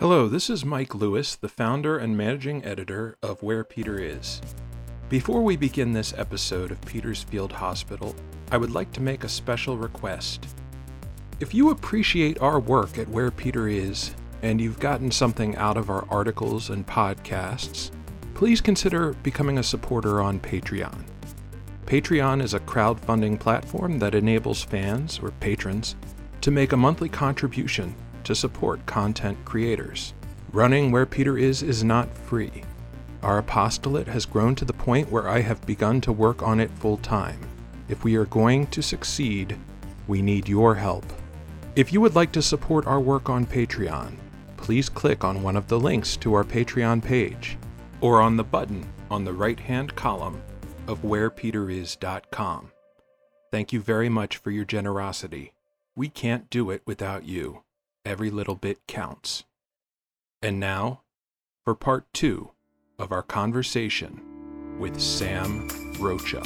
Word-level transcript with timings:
Hello, 0.00 0.28
this 0.28 0.48
is 0.48 0.64
Mike 0.64 0.94
Lewis, 0.94 1.36
the 1.36 1.46
founder 1.46 1.98
and 1.98 2.16
managing 2.16 2.64
editor 2.64 3.18
of 3.22 3.42
Where 3.42 3.62
Peter 3.62 3.98
Is. 3.98 4.40
Before 5.10 5.42
we 5.42 5.58
begin 5.58 5.92
this 5.92 6.14
episode 6.16 6.70
of 6.70 6.80
Peter's 6.86 7.22
Field 7.22 7.52
Hospital, 7.52 8.16
I 8.50 8.56
would 8.56 8.70
like 8.70 8.92
to 8.92 9.02
make 9.02 9.24
a 9.24 9.28
special 9.28 9.76
request. 9.76 10.46
If 11.38 11.52
you 11.52 11.68
appreciate 11.68 12.40
our 12.40 12.58
work 12.58 12.96
at 12.96 13.10
Where 13.10 13.30
Peter 13.30 13.68
Is, 13.68 14.14
and 14.40 14.58
you've 14.58 14.80
gotten 14.80 15.10
something 15.10 15.54
out 15.56 15.76
of 15.76 15.90
our 15.90 16.06
articles 16.08 16.70
and 16.70 16.86
podcasts, 16.86 17.90
please 18.32 18.62
consider 18.62 19.12
becoming 19.22 19.58
a 19.58 19.62
supporter 19.62 20.22
on 20.22 20.40
Patreon. 20.40 21.04
Patreon 21.84 22.42
is 22.42 22.54
a 22.54 22.60
crowdfunding 22.60 23.38
platform 23.38 23.98
that 23.98 24.14
enables 24.14 24.64
fans 24.64 25.20
or 25.22 25.32
patrons 25.40 25.94
to 26.40 26.50
make 26.50 26.72
a 26.72 26.76
monthly 26.78 27.10
contribution 27.10 27.94
to 28.24 28.34
support 28.34 28.84
content 28.86 29.38
creators. 29.44 30.14
Running 30.52 30.90
Where 30.90 31.06
Peter 31.06 31.38
Is 31.38 31.62
is 31.62 31.84
not 31.84 32.16
free. 32.16 32.64
Our 33.22 33.38
apostolate 33.38 34.08
has 34.08 34.26
grown 34.26 34.54
to 34.56 34.64
the 34.64 34.72
point 34.72 35.10
where 35.10 35.28
I 35.28 35.40
have 35.40 35.64
begun 35.66 36.00
to 36.02 36.12
work 36.12 36.42
on 36.42 36.58
it 36.58 36.70
full 36.70 36.96
time. 36.96 37.38
If 37.88 38.04
we 38.04 38.16
are 38.16 38.26
going 38.26 38.66
to 38.68 38.82
succeed, 38.82 39.56
we 40.08 40.22
need 40.22 40.48
your 40.48 40.74
help. 40.74 41.04
If 41.76 41.92
you 41.92 42.00
would 42.00 42.14
like 42.14 42.32
to 42.32 42.42
support 42.42 42.86
our 42.86 43.00
work 43.00 43.28
on 43.28 43.46
Patreon, 43.46 44.16
please 44.56 44.88
click 44.88 45.24
on 45.24 45.42
one 45.42 45.56
of 45.56 45.68
the 45.68 45.78
links 45.78 46.16
to 46.18 46.34
our 46.34 46.44
Patreon 46.44 47.04
page 47.04 47.56
or 48.00 48.20
on 48.20 48.36
the 48.36 48.44
button 48.44 48.90
on 49.10 49.24
the 49.24 49.32
right 49.32 49.60
hand 49.60 49.94
column 49.94 50.42
of 50.86 51.02
wherepeteris.com. 51.02 52.72
Thank 53.50 53.72
you 53.72 53.80
very 53.80 54.08
much 54.08 54.36
for 54.36 54.50
your 54.50 54.64
generosity. 54.64 55.52
We 55.96 56.08
can't 56.08 56.48
do 56.50 56.70
it 56.70 56.82
without 56.86 57.24
you. 57.24 57.62
Every 58.04 58.30
little 58.30 58.54
bit 58.54 58.78
counts. 58.86 59.44
And 60.42 60.58
now, 60.58 61.02
for 61.64 61.74
part 61.74 62.06
two 62.12 62.52
of 62.98 63.12
our 63.12 63.22
conversation 63.22 64.78
with 64.78 65.00
Sam 65.00 65.68
Rocha. 65.98 66.42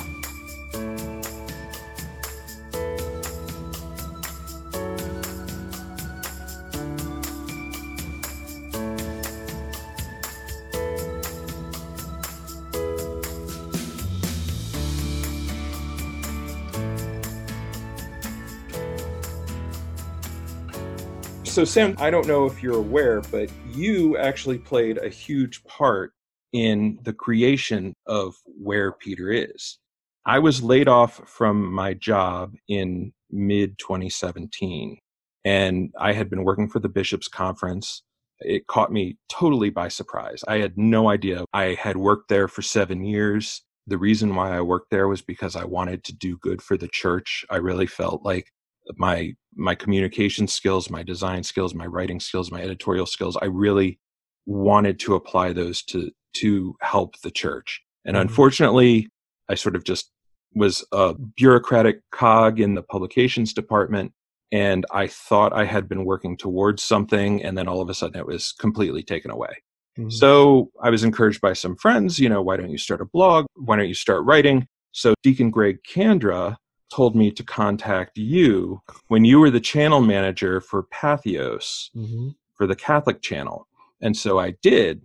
So, 21.55 21.65
Sam, 21.65 21.95
I 21.99 22.11
don't 22.11 22.27
know 22.27 22.47
if 22.47 22.65
you're 22.65 22.79
aware, 22.79 23.21
but 23.21 23.49
you 23.73 24.17
actually 24.17 24.59
played 24.59 24.99
a 24.99 25.09
huge 25.09 25.63
part 25.63 26.13
in 26.53 26.99
the 27.05 27.13
creation 27.13 27.95
of 28.09 28.35
Where 28.45 28.91
Peter 28.91 29.31
Is. 29.31 29.79
I 30.27 30.41
was 30.41 30.65
laid 30.65 30.89
off 30.89 31.21
from 31.29 31.73
my 31.73 31.95
job 31.95 32.55
in 32.67 33.13
mid 33.31 33.79
2017, 33.79 34.99
and 35.45 35.95
I 35.97 36.13
had 36.13 36.29
been 36.29 36.43
working 36.43 36.69
for 36.69 36.81
the 36.81 36.89
Bishops' 36.89 37.29
Conference. 37.29 38.03
It 38.41 38.67
caught 38.67 38.91
me 38.91 39.17
totally 39.29 39.71
by 39.71 39.87
surprise. 39.87 40.43
I 40.49 40.57
had 40.57 40.77
no 40.77 41.09
idea. 41.09 41.45
I 41.53 41.79
had 41.81 41.97
worked 41.97 42.31
there 42.31 42.49
for 42.49 42.63
seven 42.63 43.05
years. 43.05 43.63
The 43.87 43.97
reason 43.97 44.35
why 44.35 44.57
I 44.57 44.61
worked 44.61 44.91
there 44.91 45.07
was 45.07 45.23
because 45.23 45.55
I 45.55 45.67
wanted 45.67 46.03
to 46.03 46.13
do 46.13 46.37
good 46.37 46.63
for 46.63 46.77
the 46.77 46.89
church. 46.89 47.47
I 47.49 47.59
really 47.59 47.87
felt 47.87 48.25
like 48.25 48.51
my 48.97 49.35
my 49.57 49.75
communication 49.75 50.47
skills, 50.47 50.91
my 50.91 51.03
design 51.03 51.43
skills, 51.43 51.75
my 51.75 51.87
writing 51.87 52.21
skills, 52.21 52.51
my 52.51 52.61
editorial 52.61 53.07
skills, 53.07 53.37
I 53.41 53.47
really 53.47 53.99
wanted 54.47 54.99
to 55.01 55.15
apply 55.15 55.53
those 55.53 55.83
to 55.85 56.11
to 56.35 56.75
help 56.81 57.21
the 57.21 57.31
church. 57.31 57.83
And 58.05 58.17
mm-hmm. 58.17 58.23
unfortunately, 58.23 59.09
I 59.49 59.55
sort 59.55 59.77
of 59.77 59.85
just 59.85 60.11
was 60.55 60.85
a 60.93 61.15
bureaucratic 61.15 62.01
cog 62.13 62.61
in 62.61 62.75
the 62.75 62.83
publications 62.83 63.53
department 63.53 64.13
and 64.53 64.87
I 64.93 65.09
thought 65.09 65.53
I 65.53 65.65
had 65.65 65.89
been 65.89 66.05
working 66.05 66.37
towards 66.37 66.83
something 66.83 67.43
and 67.43 67.59
then 67.59 67.67
all 67.67 67.81
of 67.81 67.91
a 67.91 67.95
sudden 67.95 68.21
it 68.21 68.27
was 68.27 68.53
completely 68.53 69.03
taken 69.03 69.33
away. 69.33 69.63
Mm-hmm. 69.99 70.11
So 70.11 70.71
I 70.81 70.91
was 70.91 71.03
encouraged 71.03 71.41
by 71.41 71.55
some 71.55 71.77
friends, 71.77 72.19
you 72.19 72.29
know, 72.29 72.41
why 72.41 72.57
don't 72.57 72.71
you 72.71 72.79
start 72.79 73.01
a 73.01 73.07
blog? 73.07 73.47
Why 73.57 73.77
don't 73.77 73.89
you 73.89 73.95
start 73.95 74.25
writing? 74.25 74.67
So 74.93 75.15
Deacon 75.25 75.51
Greg 75.51 75.79
Kandra 75.89 76.57
told 76.95 77.17
me 77.17 77.31
to 77.33 77.43
contact 77.43 78.17
you 78.17 78.81
when 79.09 79.25
you 79.25 79.41
were 79.41 79.51
the 79.51 79.61
channel 79.61 80.01
manager 80.01 80.61
for 80.61 80.85
Patheos 80.85 81.91
mm-hmm. 81.97 82.29
for 82.55 82.69
the 82.69 82.77
Catholic 82.77 83.21
channel. 83.21 83.67
And 84.01 84.17
so 84.17 84.39
I 84.39 84.55
did 84.63 85.03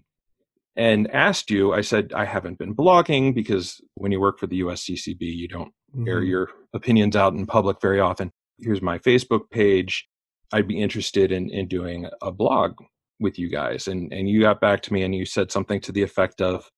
and 0.76 1.10
asked 1.12 1.50
you, 1.50 1.74
I 1.74 1.82
said, 1.82 2.14
I 2.14 2.26
haven't 2.26 2.60
been 2.60 2.76
blogging 2.76 3.34
because 3.34 3.82
when 3.96 4.12
you 4.12 4.20
work 4.20 4.38
for 4.38 4.46
the 4.46 4.62
USCCB, 4.62 5.20
you 5.22 5.48
don't 5.48 5.74
mm-hmm. 5.96 6.08
air 6.08 6.22
your 6.22 6.50
opinions 6.74 7.16
out 7.16 7.34
in 7.34 7.48
public 7.48 7.82
very 7.82 8.00
often. 8.00 8.32
Here's 8.60 8.84
my 8.84 9.00
Facebook 9.00 9.50
page. 9.50 10.08
I'd 10.54 10.68
be 10.68 10.80
interested 10.80 11.32
in, 11.32 11.50
in 11.50 11.68
doing 11.68 12.08
a 12.22 12.32
blog 12.32 12.78
with 13.20 13.40
you 13.40 13.50
guys. 13.50 13.88
And, 13.88 14.14
and 14.14 14.30
you 14.30 14.42
got 14.42 14.62
back 14.62 14.82
to 14.84 14.94
me 14.94 15.02
and 15.02 15.16
you 15.16 15.26
said 15.26 15.52
something 15.52 15.82
to 15.82 15.92
the 15.92 16.04
effect 16.04 16.40
of, 16.40 16.70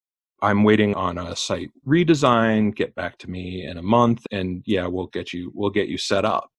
I'm 0.41 0.63
waiting 0.63 0.95
on 0.95 1.17
a 1.17 1.35
site 1.35 1.69
redesign, 1.87 2.75
get 2.75 2.95
back 2.95 3.17
to 3.19 3.29
me 3.29 3.65
in 3.65 3.77
a 3.77 3.83
month 3.83 4.25
and 4.31 4.63
yeah, 4.65 4.87
we'll 4.87 5.07
get 5.07 5.33
you 5.33 5.51
we'll 5.53 5.69
get 5.69 5.87
you 5.87 5.97
set 5.97 6.25
up. 6.25 6.49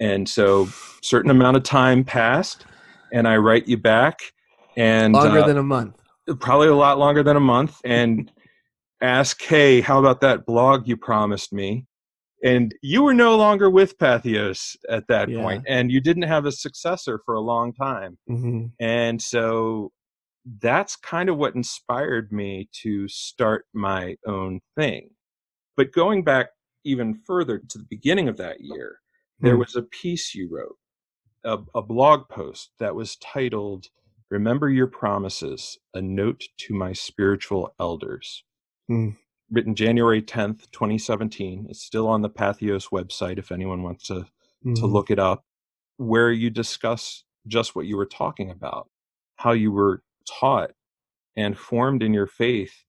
And 0.00 0.28
so 0.28 0.68
certain 1.02 1.30
amount 1.30 1.56
of 1.56 1.62
time 1.62 2.04
passed 2.04 2.66
and 3.12 3.26
I 3.28 3.36
write 3.36 3.68
you 3.68 3.76
back 3.76 4.18
and 4.76 5.14
longer 5.14 5.40
uh, 5.40 5.46
than 5.46 5.56
a 5.56 5.62
month. 5.62 5.96
Probably 6.40 6.68
a 6.68 6.74
lot 6.74 6.98
longer 6.98 7.22
than 7.22 7.36
a 7.36 7.40
month 7.40 7.80
and 7.84 8.30
ask, 9.00 9.40
"Hey, 9.42 9.80
how 9.80 9.98
about 9.98 10.20
that 10.22 10.46
blog 10.46 10.88
you 10.88 10.96
promised 10.96 11.52
me?" 11.52 11.86
And 12.42 12.74
you 12.82 13.02
were 13.02 13.14
no 13.14 13.36
longer 13.36 13.70
with 13.70 13.96
Patheos 13.98 14.76
at 14.90 15.06
that 15.08 15.28
yeah. 15.28 15.40
point, 15.40 15.64
and 15.66 15.90
you 15.90 16.00
didn't 16.00 16.24
have 16.24 16.44
a 16.44 16.52
successor 16.52 17.20
for 17.24 17.34
a 17.34 17.40
long 17.40 17.72
time. 17.72 18.18
Mm-hmm. 18.28 18.66
And 18.80 19.22
so 19.22 19.92
that's 20.60 20.96
kind 20.96 21.28
of 21.28 21.36
what 21.36 21.54
inspired 21.54 22.32
me 22.32 22.68
to 22.82 23.08
start 23.08 23.66
my 23.72 24.16
own 24.26 24.60
thing. 24.76 25.10
But 25.76 25.92
going 25.92 26.22
back 26.22 26.48
even 26.84 27.14
further 27.26 27.58
to 27.58 27.78
the 27.78 27.86
beginning 27.88 28.28
of 28.28 28.36
that 28.36 28.60
year, 28.60 29.00
there 29.40 29.54
hmm. 29.54 29.60
was 29.60 29.74
a 29.74 29.82
piece 29.82 30.34
you 30.34 30.48
wrote, 30.50 30.76
a, 31.44 31.58
a, 31.78 31.82
blog 31.82 32.28
post 32.28 32.70
that 32.78 32.94
was 32.94 33.16
titled, 33.16 33.86
Remember 34.30 34.68
Your 34.68 34.86
Promises 34.86 35.78
A 35.94 36.02
Note 36.02 36.44
to 36.58 36.74
My 36.74 36.92
Spiritual 36.92 37.74
Elders. 37.80 38.44
Hmm. 38.86 39.10
Written 39.50 39.74
January 39.74 40.22
10th, 40.22 40.70
2017. 40.72 41.66
It's 41.68 41.82
still 41.82 42.08
on 42.08 42.22
the 42.22 42.30
Patheos 42.30 42.90
website 42.90 43.38
if 43.38 43.50
anyone 43.50 43.82
wants 43.82 44.06
to, 44.08 44.14
mm-hmm. 44.14 44.74
to 44.74 44.86
look 44.86 45.10
it 45.10 45.18
up, 45.18 45.44
where 45.96 46.30
you 46.30 46.50
discuss 46.50 47.24
just 47.46 47.74
what 47.74 47.86
you 47.86 47.96
were 47.96 48.06
talking 48.06 48.50
about, 48.50 48.88
how 49.36 49.52
you 49.52 49.70
were 49.70 50.02
taught 50.28 50.72
and 51.36 51.58
formed 51.58 52.02
in 52.02 52.14
your 52.14 52.26
faith 52.26 52.84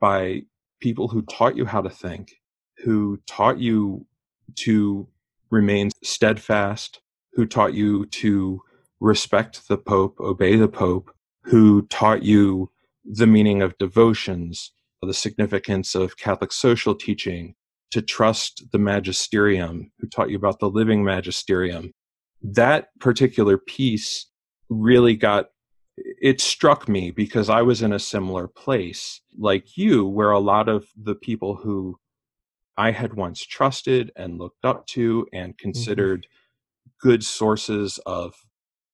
by 0.00 0.42
people 0.80 1.08
who 1.08 1.22
taught 1.22 1.56
you 1.56 1.64
how 1.64 1.80
to 1.80 1.90
think, 1.90 2.32
who 2.78 3.18
taught 3.26 3.58
you 3.58 4.06
to 4.54 5.08
remain 5.50 5.90
steadfast, 6.02 7.00
who 7.32 7.46
taught 7.46 7.74
you 7.74 8.06
to 8.06 8.60
respect 9.00 9.68
the 9.68 9.78
Pope, 9.78 10.18
obey 10.20 10.56
the 10.56 10.68
Pope, 10.68 11.10
who 11.42 11.82
taught 11.86 12.22
you 12.22 12.70
the 13.04 13.26
meaning 13.26 13.62
of 13.62 13.78
devotions, 13.78 14.72
the 15.02 15.14
significance 15.14 15.94
of 15.94 16.16
Catholic 16.16 16.52
social 16.52 16.94
teaching, 16.94 17.54
to 17.92 18.02
trust 18.02 18.64
the 18.72 18.78
magisterium, 18.78 19.92
who 20.00 20.08
taught 20.08 20.30
you 20.30 20.36
about 20.36 20.58
the 20.58 20.68
living 20.68 21.04
magisterium. 21.04 21.92
That 22.42 22.88
particular 22.98 23.56
piece 23.58 24.26
really 24.68 25.14
got 25.14 25.50
it 25.96 26.40
struck 26.40 26.88
me 26.88 27.10
because 27.10 27.48
I 27.48 27.62
was 27.62 27.82
in 27.82 27.92
a 27.92 27.98
similar 27.98 28.48
place 28.48 29.20
like 29.38 29.76
you, 29.76 30.06
where 30.06 30.30
a 30.30 30.38
lot 30.38 30.68
of 30.68 30.86
the 30.96 31.14
people 31.14 31.56
who 31.56 31.98
I 32.76 32.90
had 32.90 33.14
once 33.14 33.44
trusted 33.44 34.12
and 34.16 34.38
looked 34.38 34.64
up 34.64 34.86
to 34.88 35.26
and 35.32 35.52
mm-hmm. 35.52 35.62
considered 35.62 36.22
mm-hmm. 36.22 37.08
good 37.08 37.24
sources 37.24 37.98
of 38.06 38.34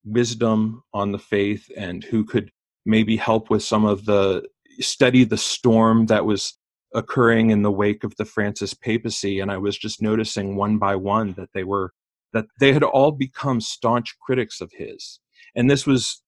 wisdom 0.05 0.83
on 0.93 1.13
the 1.13 1.19
faith 1.19 1.71
and 1.77 2.03
who 2.05 2.25
could 2.25 2.51
maybe 2.85 3.17
help 3.17 3.51
with 3.51 3.63
some 3.63 3.85
of 3.85 4.05
the 4.05 4.47
steady 4.81 5.25
the 5.25 5.37
storm 5.37 6.07
that 6.07 6.25
was 6.25 6.59
occurring 6.95 7.51
in 7.51 7.63
the 7.63 7.71
wake 7.71 8.05
of 8.05 8.17
the 8.17 8.25
Francis 8.25 8.75
papacy. 8.75 9.41
And 9.41 9.51
I 9.51 9.57
was 9.59 9.79
just 9.79 10.03
noticing 10.03 10.57
one 10.57 10.79
by 10.79 10.97
one 10.97 11.33
that 11.35 11.51
they 11.55 11.65
were, 11.65 11.93
that 12.33 12.47
they 12.61 12.73
had 12.73 12.83
all 12.83 13.13
become 13.13 13.61
staunch 13.61 14.17
critics 14.21 14.61
of 14.61 14.73
his. 14.73 15.21
And 15.55 15.71
this 15.71 15.87
was 15.87 16.23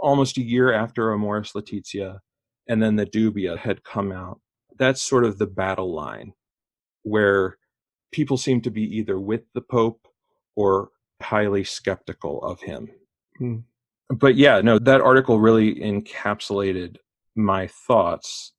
almost 0.00 0.38
a 0.38 0.42
year 0.42 0.72
after 0.72 1.12
Amoris 1.12 1.54
Laetitia 1.54 2.20
and 2.70 2.80
then 2.80 2.94
the 2.94 3.04
Dubia 3.04 3.58
had 3.58 3.82
come 3.82 4.12
out. 4.12 4.40
That's 4.78 5.02
sort 5.02 5.24
of 5.24 5.38
the 5.38 5.46
battle 5.46 5.92
line 5.92 6.34
where 7.02 7.58
people 8.12 8.36
seem 8.36 8.60
to 8.62 8.70
be 8.70 8.82
either 8.96 9.18
with 9.18 9.42
the 9.54 9.60
Pope 9.60 10.06
or 10.54 10.90
highly 11.20 11.64
skeptical 11.64 12.40
of 12.42 12.60
him. 12.60 12.88
Hmm. 13.38 13.58
but 14.08 14.36
yeah, 14.36 14.60
no, 14.60 14.78
that 14.78 15.00
article 15.00 15.40
really 15.40 15.74
encapsulated 15.76 16.96
my 17.34 17.66
thoughts, 17.66 18.52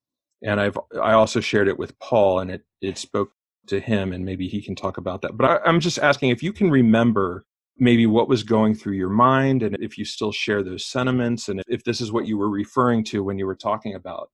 and 0.43 0.59
I've 0.59 0.77
I 1.01 1.13
also 1.13 1.39
shared 1.39 1.67
it 1.67 1.77
with 1.77 1.97
Paul, 1.99 2.39
and 2.39 2.51
it 2.51 2.63
it 2.81 2.97
spoke 2.97 3.31
to 3.67 3.79
him, 3.79 4.11
and 4.11 4.25
maybe 4.25 4.47
he 4.47 4.61
can 4.61 4.75
talk 4.75 4.97
about 4.97 5.21
that. 5.21 5.37
But 5.37 5.45
I, 5.45 5.69
I'm 5.69 5.79
just 5.79 5.99
asking 5.99 6.31
if 6.31 6.41
you 6.41 6.51
can 6.51 6.71
remember 6.71 7.43
maybe 7.77 8.05
what 8.05 8.29
was 8.29 8.43
going 8.43 8.75
through 8.75 8.93
your 8.93 9.09
mind, 9.09 9.63
and 9.63 9.75
if 9.79 9.97
you 9.97 10.05
still 10.05 10.31
share 10.31 10.63
those 10.63 10.85
sentiments, 10.85 11.49
and 11.49 11.61
if 11.67 11.83
this 11.83 12.01
is 12.01 12.11
what 12.11 12.27
you 12.27 12.37
were 12.37 12.49
referring 12.49 13.03
to 13.05 13.23
when 13.23 13.37
you 13.37 13.45
were 13.45 13.55
talking 13.55 13.95
about 13.95 14.29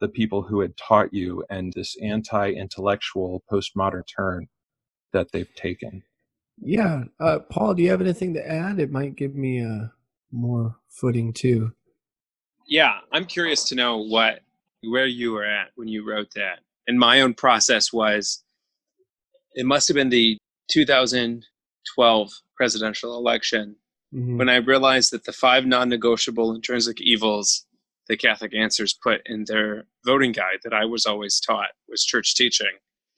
the 0.00 0.08
people 0.08 0.42
who 0.42 0.60
had 0.60 0.76
taught 0.76 1.12
you 1.12 1.44
and 1.50 1.72
this 1.72 1.96
anti-intellectual 2.02 3.42
postmodern 3.50 4.02
turn 4.14 4.46
that 5.12 5.32
they've 5.32 5.54
taken. 5.54 6.02
Yeah, 6.60 7.04
uh, 7.20 7.40
Paul, 7.50 7.74
do 7.74 7.82
you 7.82 7.90
have 7.90 8.00
anything 8.00 8.34
to 8.34 8.46
add? 8.46 8.78
It 8.78 8.90
might 8.90 9.16
give 9.16 9.34
me 9.34 9.60
a 9.60 9.68
uh, 9.68 9.88
more 10.30 10.76
footing 10.88 11.32
too. 11.32 11.72
Yeah, 12.66 12.98
I'm 13.12 13.24
curious 13.24 13.64
to 13.64 13.74
know 13.74 13.98
what 13.98 14.40
where 14.82 15.06
you 15.06 15.32
were 15.32 15.44
at 15.44 15.68
when 15.76 15.88
you 15.88 16.06
wrote 16.06 16.28
that. 16.34 16.60
And 16.86 16.98
my 16.98 17.22
own 17.22 17.34
process 17.34 17.92
was 17.92 18.42
it 19.54 19.64
must 19.64 19.88
have 19.88 19.94
been 19.94 20.10
the 20.10 20.36
2012 20.70 22.30
presidential 22.56 23.16
election 23.16 23.76
mm-hmm. 24.14 24.38
when 24.38 24.48
I 24.48 24.56
realized 24.56 25.12
that 25.12 25.24
the 25.24 25.32
five 25.32 25.66
non-negotiable 25.66 26.54
intrinsic 26.54 27.00
evils 27.00 27.66
the 28.08 28.16
Catholic 28.16 28.54
Answers 28.54 28.92
put 29.02 29.22
in 29.26 29.44
their 29.46 29.84
voting 30.04 30.32
guide 30.32 30.58
that 30.62 30.74
I 30.74 30.84
was 30.84 31.06
always 31.06 31.40
taught 31.40 31.70
was 31.88 32.04
church 32.04 32.34
teaching. 32.34 32.66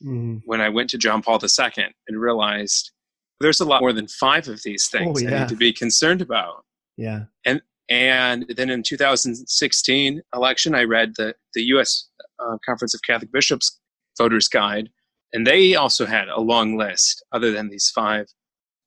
Mm-hmm. 0.02 0.36
When 0.44 0.60
I 0.60 0.68
went 0.68 0.90
to 0.90 0.98
John 0.98 1.22
Paul 1.22 1.40
II 1.42 1.84
and 2.08 2.20
realized 2.20 2.92
there's 3.40 3.60
a 3.60 3.64
lot 3.64 3.80
more 3.80 3.92
than 3.92 4.08
five 4.08 4.48
of 4.48 4.62
these 4.62 4.88
things 4.88 5.22
oh, 5.22 5.26
yeah. 5.26 5.36
I 5.36 5.40
need 5.40 5.48
to 5.48 5.56
be 5.56 5.72
concerned 5.72 6.22
about. 6.22 6.64
Yeah. 6.96 7.24
And 7.44 7.62
and 7.88 8.46
then 8.56 8.68
in 8.68 8.82
2016 8.82 10.22
election, 10.34 10.74
I 10.74 10.82
read 10.82 11.14
the 11.16 11.34
the 11.54 11.62
U.S. 11.64 12.08
Uh, 12.38 12.58
Conference 12.64 12.94
of 12.94 13.00
Catholic 13.02 13.32
Bishops 13.32 13.78
voters 14.18 14.48
guide, 14.48 14.90
and 15.32 15.46
they 15.46 15.74
also 15.74 16.06
had 16.06 16.28
a 16.28 16.40
long 16.40 16.76
list 16.76 17.24
other 17.32 17.50
than 17.50 17.68
these 17.68 17.90
five. 17.94 18.26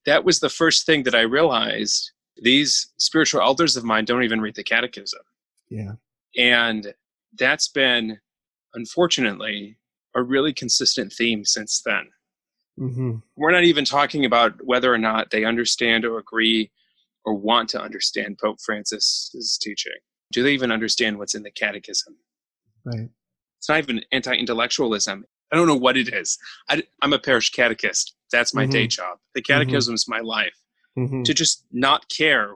That 0.06 0.24
was 0.24 0.40
the 0.40 0.50
first 0.50 0.86
thing 0.86 1.04
that 1.04 1.16
I 1.16 1.22
realized. 1.22 2.12
These 2.42 2.94
spiritual 2.98 3.42
elders 3.42 3.76
of 3.76 3.84
mine 3.84 4.06
don't 4.06 4.24
even 4.24 4.42
read 4.42 4.56
the 4.56 4.64
catechism. 4.64 5.22
Yeah. 5.70 5.94
And 6.38 6.94
that's 7.38 7.68
been, 7.68 8.20
unfortunately, 8.74 9.78
a 10.16 10.24
really 10.24 10.54
consistent 10.54 11.14
theme 11.14 11.46
since 11.46 11.82
then. 11.86 12.10
Mm-hmm. 12.80 13.16
We're 13.36 13.52
not 13.52 13.66
even 13.66 13.84
talking 13.84 14.26
about 14.26 14.54
whether 14.64 14.94
or 14.94 14.98
not 14.98 15.32
they 15.32 15.44
understand 15.44 16.06
or 16.06 16.18
agree 16.18 16.72
or 17.26 17.34
want 17.34 17.70
to 17.70 17.82
understand 17.82 18.40
Pope 18.42 18.60
Francis's 18.66 19.60
teaching. 19.62 19.92
Do 20.32 20.44
they 20.44 20.54
even 20.54 20.72
understand 20.72 21.18
what's 21.18 21.36
in 21.36 21.44
the 21.44 21.52
catechism? 21.52 22.16
Right. 22.86 23.10
It's 23.58 23.68
not 23.68 23.80
even 23.80 24.04
anti 24.12 24.34
intellectualism. 24.34 25.26
I 25.52 25.56
don't 25.56 25.68
know 25.68 25.76
what 25.76 25.98
it 25.98 26.14
is. 26.14 26.38
I, 26.70 26.84
am 27.02 27.14
a 27.14 27.20
parish 27.20 27.52
catechist. 27.52 28.16
That's 28.32 28.54
my 28.54 28.64
mm-hmm. 28.64 28.72
day 28.72 28.88
job. 28.88 29.18
The 29.36 29.42
catechism 29.42 29.96
is 29.96 30.06
mm-hmm. 30.06 30.12
my 30.12 30.20
life. 30.20 30.54
Mm-hmm. 30.98 31.24
To 31.24 31.34
just 31.34 31.66
not 31.72 32.10
care 32.10 32.56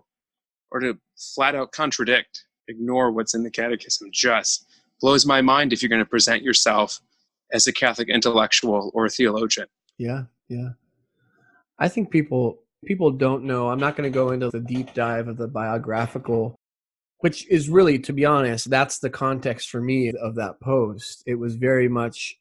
or 0.72 0.80
to 0.80 0.98
flat 1.36 1.56
out 1.56 1.72
contradict 1.72 2.46
ignore 2.68 3.12
what's 3.12 3.34
in 3.34 3.44
the 3.44 3.52
catechism 3.52 4.10
just 4.12 4.66
blows 5.00 5.26
my 5.26 5.42
mind 5.42 5.72
if 5.72 5.82
you're 5.82 5.90
going 5.90 6.04
to 6.04 6.10
present 6.10 6.44
yourself 6.44 7.00
as 7.52 7.68
a 7.68 7.74
Catholic 7.74 8.10
intellectual 8.10 8.92
or 8.94 9.06
a 9.06 9.10
theologian. 9.10 9.68
Yeah, 9.98 10.24
yeah. 10.50 10.70
I 11.80 11.90
think 11.90 12.10
people 12.10 12.60
people 12.86 13.12
don't 13.12 13.46
know. 13.46 13.70
I'm 13.70 13.80
not 13.80 13.96
going 13.96 14.12
to 14.12 14.14
go 14.14 14.32
into 14.32 14.50
the 14.50 14.60
deep 14.60 14.94
dive 14.94 15.28
of 15.28 15.38
the 15.38 15.48
biographical 15.48 16.60
which 17.24 17.48
is 17.50 17.70
really 17.70 17.98
to 17.98 18.12
be 18.12 18.26
honest, 18.26 18.70
that's 18.70 19.00
the 19.00 19.10
context 19.10 19.70
for 19.70 19.80
me 19.80 20.12
of 20.12 20.36
that 20.36 20.60
post. 20.60 21.24
It 21.26 21.36
was 21.36 21.56
very 21.56 21.88
much 21.88 22.38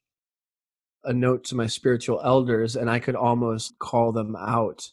a 1.04 1.12
note 1.12 1.44
to 1.44 1.56
my 1.56 1.66
spiritual 1.66 2.20
elders 2.22 2.76
and 2.76 2.90
I 2.90 2.98
could 2.98 3.16
almost 3.16 3.78
call 3.78 4.12
them 4.12 4.36
out 4.36 4.90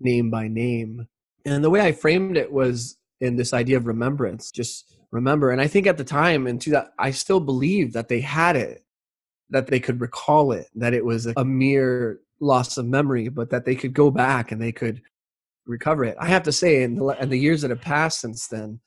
name 0.00 0.30
by 0.30 0.48
name. 0.48 1.08
And 1.44 1.64
the 1.64 1.70
way 1.70 1.80
I 1.80 1.92
framed 1.92 2.36
it 2.36 2.52
was 2.52 2.96
in 3.20 3.36
this 3.36 3.52
idea 3.52 3.76
of 3.76 3.86
remembrance 3.86 4.50
just 4.50 4.96
remember. 5.10 5.50
And 5.50 5.60
i 5.60 5.66
think 5.66 5.86
at 5.86 5.98
the 5.98 6.04
time 6.04 6.46
and 6.46 6.60
to 6.62 6.70
that 6.70 6.92
i 6.98 7.10
still 7.10 7.40
believe 7.40 7.92
that 7.92 8.08
they 8.08 8.20
had 8.20 8.56
it 8.56 8.84
that 9.50 9.66
they 9.66 9.78
could 9.78 10.00
recall 10.00 10.52
it 10.52 10.68
that 10.74 10.94
it 10.94 11.04
was 11.04 11.26
a 11.36 11.44
mere 11.44 12.20
loss 12.40 12.78
of 12.78 12.86
memory 12.86 13.28
but 13.28 13.50
that 13.50 13.64
they 13.64 13.74
could 13.74 13.92
go 13.92 14.10
back 14.10 14.50
and 14.50 14.60
they 14.60 14.72
could 14.72 15.02
recover 15.66 16.04
it. 16.04 16.16
I 16.18 16.26
have 16.26 16.42
to 16.44 16.52
say 16.52 16.82
in 16.82 16.96
the, 16.96 17.06
in 17.20 17.28
the 17.28 17.38
years 17.38 17.62
that 17.62 17.70
have 17.70 17.80
passed 17.80 18.20
since 18.20 18.48
then 18.48 18.80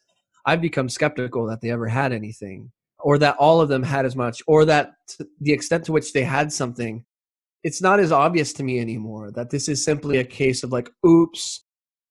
i've 0.45 0.61
become 0.61 0.89
skeptical 0.89 1.45
that 1.47 1.61
they 1.61 1.69
ever 1.71 1.87
had 1.87 2.11
anything 2.11 2.71
or 3.05 3.17
that 3.17 3.37
all 3.37 3.61
of 3.61 3.69
them 3.69 3.83
had 3.83 4.05
as 4.05 4.15
much 4.15 4.41
or 4.47 4.65
that 4.65 4.93
the 5.39 5.53
extent 5.53 5.85
to 5.85 5.91
which 5.91 6.11
they 6.11 6.23
had 6.23 6.51
something 6.51 7.05
it's 7.63 7.81
not 7.81 7.99
as 7.99 8.11
obvious 8.11 8.51
to 8.53 8.63
me 8.63 8.79
anymore 8.79 9.31
that 9.31 9.49
this 9.49 9.69
is 9.69 9.83
simply 9.83 10.17
a 10.17 10.23
case 10.23 10.63
of 10.63 10.71
like 10.71 10.89
oops 11.05 11.65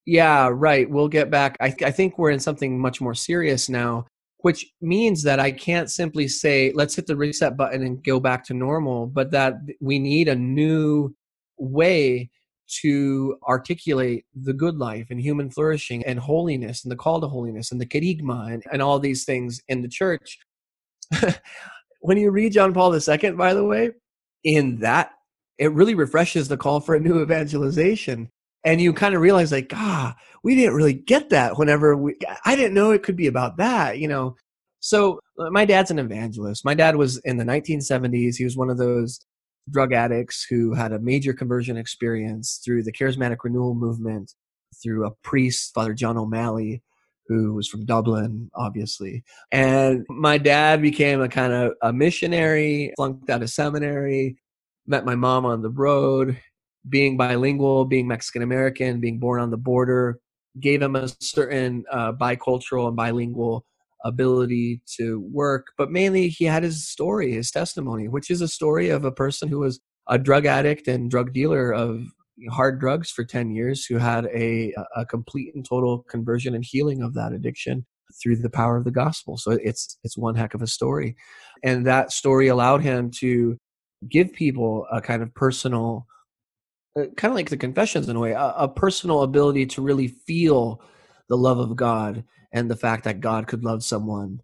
yeah, 0.06 0.50
right. 0.52 0.88
We'll 0.88 1.08
get 1.08 1.30
back. 1.30 1.56
I, 1.60 1.70
th- 1.70 1.82
I 1.82 1.90
think 1.90 2.18
we're 2.18 2.30
in 2.30 2.40
something 2.40 2.78
much 2.78 3.00
more 3.00 3.14
serious 3.14 3.68
now, 3.68 4.06
which 4.38 4.66
means 4.80 5.22
that 5.22 5.40
I 5.40 5.50
can't 5.50 5.90
simply 5.90 6.28
say, 6.28 6.72
let's 6.74 6.94
hit 6.94 7.06
the 7.06 7.16
reset 7.16 7.56
button 7.56 7.82
and 7.82 8.04
go 8.04 8.20
back 8.20 8.44
to 8.46 8.54
normal, 8.54 9.06
but 9.06 9.30
that 9.30 9.54
we 9.80 9.98
need 9.98 10.28
a 10.28 10.34
new 10.34 11.14
way 11.58 12.30
to 12.82 13.36
articulate 13.46 14.24
the 14.34 14.52
good 14.52 14.76
life 14.76 15.06
and 15.10 15.20
human 15.20 15.50
flourishing 15.50 16.04
and 16.04 16.18
holiness 16.18 16.82
and 16.82 16.90
the 16.90 16.96
call 16.96 17.20
to 17.20 17.28
holiness 17.28 17.70
and 17.72 17.80
the 17.80 17.86
kerygma 17.86 18.52
and, 18.52 18.62
and 18.72 18.82
all 18.82 18.98
these 18.98 19.24
things 19.24 19.60
in 19.68 19.82
the 19.82 19.88
church. 19.88 20.38
when 22.00 22.18
you 22.18 22.30
read 22.30 22.52
John 22.52 22.74
Paul 22.74 22.94
II, 22.94 23.30
by 23.32 23.54
the 23.54 23.64
way, 23.64 23.92
in 24.44 24.80
that, 24.80 25.10
it 25.58 25.72
really 25.72 25.94
refreshes 25.94 26.48
the 26.48 26.56
call 26.56 26.80
for 26.80 26.94
a 26.94 27.00
new 27.00 27.22
evangelization. 27.22 28.28
And 28.64 28.80
you 28.80 28.92
kind 28.92 29.14
of 29.14 29.20
realize 29.20 29.52
like 29.52 29.72
ah 29.74 30.16
we 30.42 30.54
didn't 30.54 30.74
really 30.74 30.94
get 30.94 31.30
that 31.30 31.58
whenever 31.58 31.94
we 31.94 32.16
i 32.46 32.56
didn't 32.56 32.72
know 32.72 32.92
it 32.92 33.02
could 33.02 33.16
be 33.16 33.26
about 33.26 33.58
that 33.58 33.98
you 33.98 34.08
know? 34.08 34.36
So 34.80 35.20
uh, 35.38 35.50
my 35.50 35.64
dad's 35.64 35.90
an 35.90 35.98
evangelist. 35.98 36.64
My 36.64 36.74
dad 36.74 36.96
was 36.96 37.18
in 37.24 37.36
the 37.36 37.44
1970s 37.44 38.36
he 38.36 38.44
was 38.44 38.56
one 38.56 38.70
of 38.70 38.78
those 38.78 39.20
drug 39.70 39.92
addicts 39.92 40.46
who 40.48 40.74
had 40.74 40.92
a 40.92 40.98
major 40.98 41.32
conversion 41.32 41.76
experience 41.76 42.60
through 42.64 42.82
the 42.82 42.92
charismatic 42.92 43.38
renewal 43.44 43.74
movement 43.74 44.32
through 44.82 45.06
a 45.06 45.14
priest 45.22 45.72
father 45.72 45.94
john 45.94 46.18
o'malley 46.18 46.82
who 47.28 47.54
was 47.54 47.68
from 47.68 47.84
dublin 47.84 48.50
obviously. 48.54 49.24
And 49.50 50.04
my 50.08 50.38
dad 50.38 50.82
became 50.82 51.20
a 51.20 51.28
kind 51.28 51.52
of 51.52 51.72
a 51.82 51.92
missionary 51.92 52.92
flunked 52.96 53.30
out 53.30 53.42
of 53.42 53.50
seminary 53.50 54.36
met 54.86 55.04
my 55.04 55.14
mom 55.14 55.46
on 55.46 55.62
the 55.62 55.70
road. 55.70 56.38
Being 56.88 57.16
bilingual, 57.16 57.86
being 57.86 58.06
Mexican 58.06 58.42
American, 58.42 59.00
being 59.00 59.18
born 59.18 59.40
on 59.40 59.50
the 59.50 59.56
border, 59.56 60.20
gave 60.60 60.82
him 60.82 60.96
a 60.96 61.08
certain 61.20 61.84
uh, 61.90 62.12
bicultural 62.12 62.88
and 62.88 62.96
bilingual 62.96 63.64
ability 64.04 64.82
to 64.98 65.20
work. 65.32 65.68
But 65.78 65.90
mainly, 65.90 66.28
he 66.28 66.44
had 66.44 66.62
his 66.62 66.86
story, 66.86 67.32
his 67.32 67.50
testimony, 67.50 68.08
which 68.08 68.30
is 68.30 68.42
a 68.42 68.48
story 68.48 68.90
of 68.90 69.04
a 69.04 69.12
person 69.12 69.48
who 69.48 69.60
was 69.60 69.80
a 70.08 70.18
drug 70.18 70.44
addict 70.44 70.86
and 70.86 71.10
drug 71.10 71.32
dealer 71.32 71.72
of 71.72 72.04
hard 72.50 72.80
drugs 72.80 73.10
for 73.10 73.24
10 73.24 73.50
years 73.50 73.84
who 73.84 73.96
had 73.96 74.26
a, 74.26 74.74
a 74.96 75.06
complete 75.06 75.54
and 75.54 75.64
total 75.64 76.04
conversion 76.08 76.54
and 76.54 76.64
healing 76.64 77.02
of 77.02 77.14
that 77.14 77.32
addiction 77.32 77.86
through 78.22 78.36
the 78.36 78.50
power 78.50 78.76
of 78.76 78.84
the 78.84 78.90
gospel 78.90 79.36
so 79.36 79.52
it's 79.52 79.98
it's 80.04 80.18
one 80.18 80.34
heck 80.34 80.54
of 80.54 80.62
a 80.62 80.66
story 80.66 81.16
and 81.62 81.86
that 81.86 82.12
story 82.12 82.48
allowed 82.48 82.82
him 82.82 83.10
to 83.10 83.56
give 84.08 84.32
people 84.32 84.86
a 84.92 85.00
kind 85.00 85.22
of 85.22 85.34
personal 85.34 86.06
uh, 86.96 87.06
kind 87.16 87.32
of 87.32 87.34
like 87.34 87.50
the 87.50 87.56
confessions 87.56 88.08
in 88.08 88.16
a 88.16 88.20
way, 88.20 88.32
a, 88.32 88.54
a 88.56 88.68
personal 88.68 89.22
ability 89.22 89.66
to 89.66 89.82
really 89.82 90.08
feel 90.08 90.80
the 91.28 91.36
love 91.36 91.58
of 91.58 91.74
God 91.74 92.22
and 92.52 92.70
the 92.70 92.76
fact 92.76 93.04
that 93.04 93.20
God 93.20 93.48
could 93.48 93.64
love 93.64 93.82
someone 93.82 94.40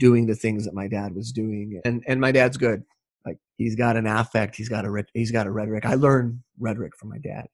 doing 0.00 0.26
the 0.26 0.34
things 0.34 0.64
that 0.64 0.74
my 0.74 0.88
dad 0.88 1.14
was 1.14 1.30
doing. 1.30 1.80
And 1.84 2.02
and 2.08 2.20
my 2.20 2.32
dad's 2.32 2.56
good. 2.56 2.82
He's 3.62 3.76
got 3.76 3.96
an 3.96 4.06
affect, 4.06 4.56
he's 4.56 4.68
got 4.68 4.84
a 4.84 5.04
he's 5.14 5.30
got 5.30 5.46
a 5.46 5.50
rhetoric. 5.50 5.86
I 5.86 5.94
learned 5.94 6.40
rhetoric 6.58 6.96
from 6.96 7.10
my 7.10 7.18
dad. 7.18 7.46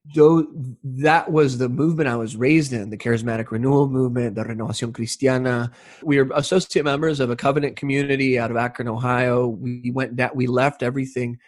That 0.84 1.30
was 1.30 1.58
the 1.58 1.68
movement 1.68 2.08
I 2.08 2.16
was 2.16 2.36
raised 2.36 2.72
in, 2.72 2.90
the 2.90 2.96
charismatic 2.96 3.50
renewal 3.50 3.88
movement, 3.88 4.34
the 4.34 4.44
Renovación 4.44 4.92
Cristiana. 4.92 5.70
We 6.02 6.18
are 6.18 6.30
associate 6.34 6.84
members 6.84 7.20
of 7.20 7.30
a 7.30 7.36
covenant 7.36 7.76
community 7.76 8.38
out 8.38 8.50
of 8.50 8.56
Akron, 8.56 8.88
Ohio. 8.88 9.48
We 9.48 9.90
went 9.94 10.16
that 10.16 10.34
we 10.34 10.46
left 10.46 10.82
everything 10.82 11.38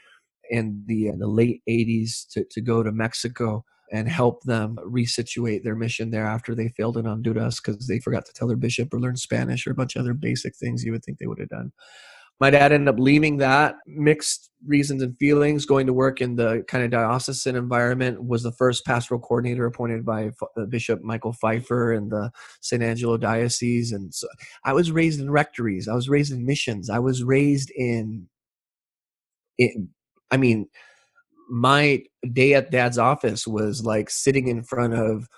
in 0.51 0.83
the, 0.87 1.11
uh, 1.11 1.17
the 1.17 1.27
late 1.27 1.63
80s 1.69 2.29
to, 2.33 2.45
to 2.51 2.61
go 2.61 2.83
to 2.83 2.93
Mexico 2.93 3.65
and 3.93 4.09
help 4.09 4.43
them 4.45 4.77
resituate 4.85 5.65
their 5.65 5.75
mission 5.75 6.11
there 6.11 6.27
after 6.27 6.55
they 6.55 6.69
failed 6.69 6.97
in 6.97 7.07
Honduras 7.07 7.61
because 7.61 7.87
they 7.87 7.99
forgot 7.99 8.25
to 8.27 8.33
tell 8.33 8.47
their 8.47 8.57
bishop 8.57 8.93
or 8.95 9.01
learn 9.01 9.17
Spanish 9.17 9.67
or 9.67 9.73
a 9.73 9.75
bunch 9.75 9.97
of 9.97 10.03
other 10.03 10.15
basic 10.15 10.57
things 10.57 10.85
you 10.85 10.93
would 10.93 11.05
think 11.05 11.19
they 11.19 11.27
would 11.27 11.41
have 11.41 11.49
done. 11.49 11.73
My 12.41 12.49
dad 12.49 12.73
ended 12.73 12.89
up 12.89 12.99
leaving 12.99 13.37
that 13.37 13.77
mixed 13.87 14.51
reasons 14.67 15.03
and 15.03 15.17
feelings. 15.19 15.67
Going 15.67 15.87
to 15.87 15.93
work 15.93 16.23
in 16.23 16.37
the 16.37 16.65
kind 16.67 16.83
of 16.83 16.91
diocesan 16.91 17.55
environment 17.55 18.25
was 18.25 18.43
the 18.43 18.53
first 18.53 18.87
pastoral 18.87 19.21
coordinator 19.21 19.67
appointed 19.67 20.05
by 20.07 20.31
uh, 20.57 20.65
bishop 20.65 21.03
michael 21.03 21.35
pfeifer 21.35 21.97
in 21.97 22.09
the 22.09 22.31
san 22.63 22.83
angelo 22.83 23.19
diocese. 23.19 23.93
And 23.93 24.15
so 24.15 24.27
i 24.65 24.73
was 24.73 24.91
raised 24.91 25.21
in 25.21 25.31
rectories. 25.31 25.87
I 25.87 25.95
was 25.95 26.09
raised 26.09 26.33
in 26.33 26.47
missions. 26.47 26.89
I 26.89 26.99
was 26.99 27.23
raised 27.23 27.71
in, 27.77 28.29
in 29.59 29.91
i 30.31 30.37
mean 30.37 30.67
my 31.51 32.03
day 32.33 32.55
at 32.55 32.71
dad's 32.71 32.97
office 32.97 33.47
was 33.47 33.85
like 33.85 34.09
sitting 34.09 34.49
in 34.49 34.63
front 34.63 34.95
of 34.95 35.29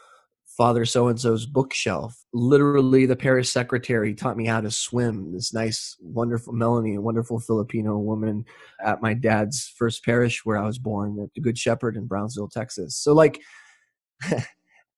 Father 0.57 0.85
so 0.85 1.09
and 1.09 1.19
so's 1.19 1.47
bookshelf. 1.47 2.15
Literally, 2.33 3.07
the 3.07 3.17
parish 3.17 3.51
secretary 3.51 4.15
taught 4.15 4.37
me 4.37 4.47
how 4.47 4.61
to 4.61 4.71
swim. 4.71 5.33
This 5.33 5.55
nice, 5.55 5.97
wonderful 6.01 6.53
Melanie, 6.53 6.97
a 6.97 7.01
wonderful 7.01 7.41
Filipino 7.41 7.99
woman 7.99 8.45
at 8.85 9.01
my 9.01 9.15
dad's 9.15 9.73
first 9.77 10.05
parish 10.05 10.45
where 10.45 10.59
I 10.59 10.67
was 10.67 10.79
born, 10.79 11.19
at 11.23 11.33
the 11.35 11.41
Good 11.41 11.57
Shepherd 11.57 11.97
in 11.97 12.07
Brownsville, 12.07 12.49
Texas. 12.49 12.97
So, 12.97 13.15
like, 13.15 13.41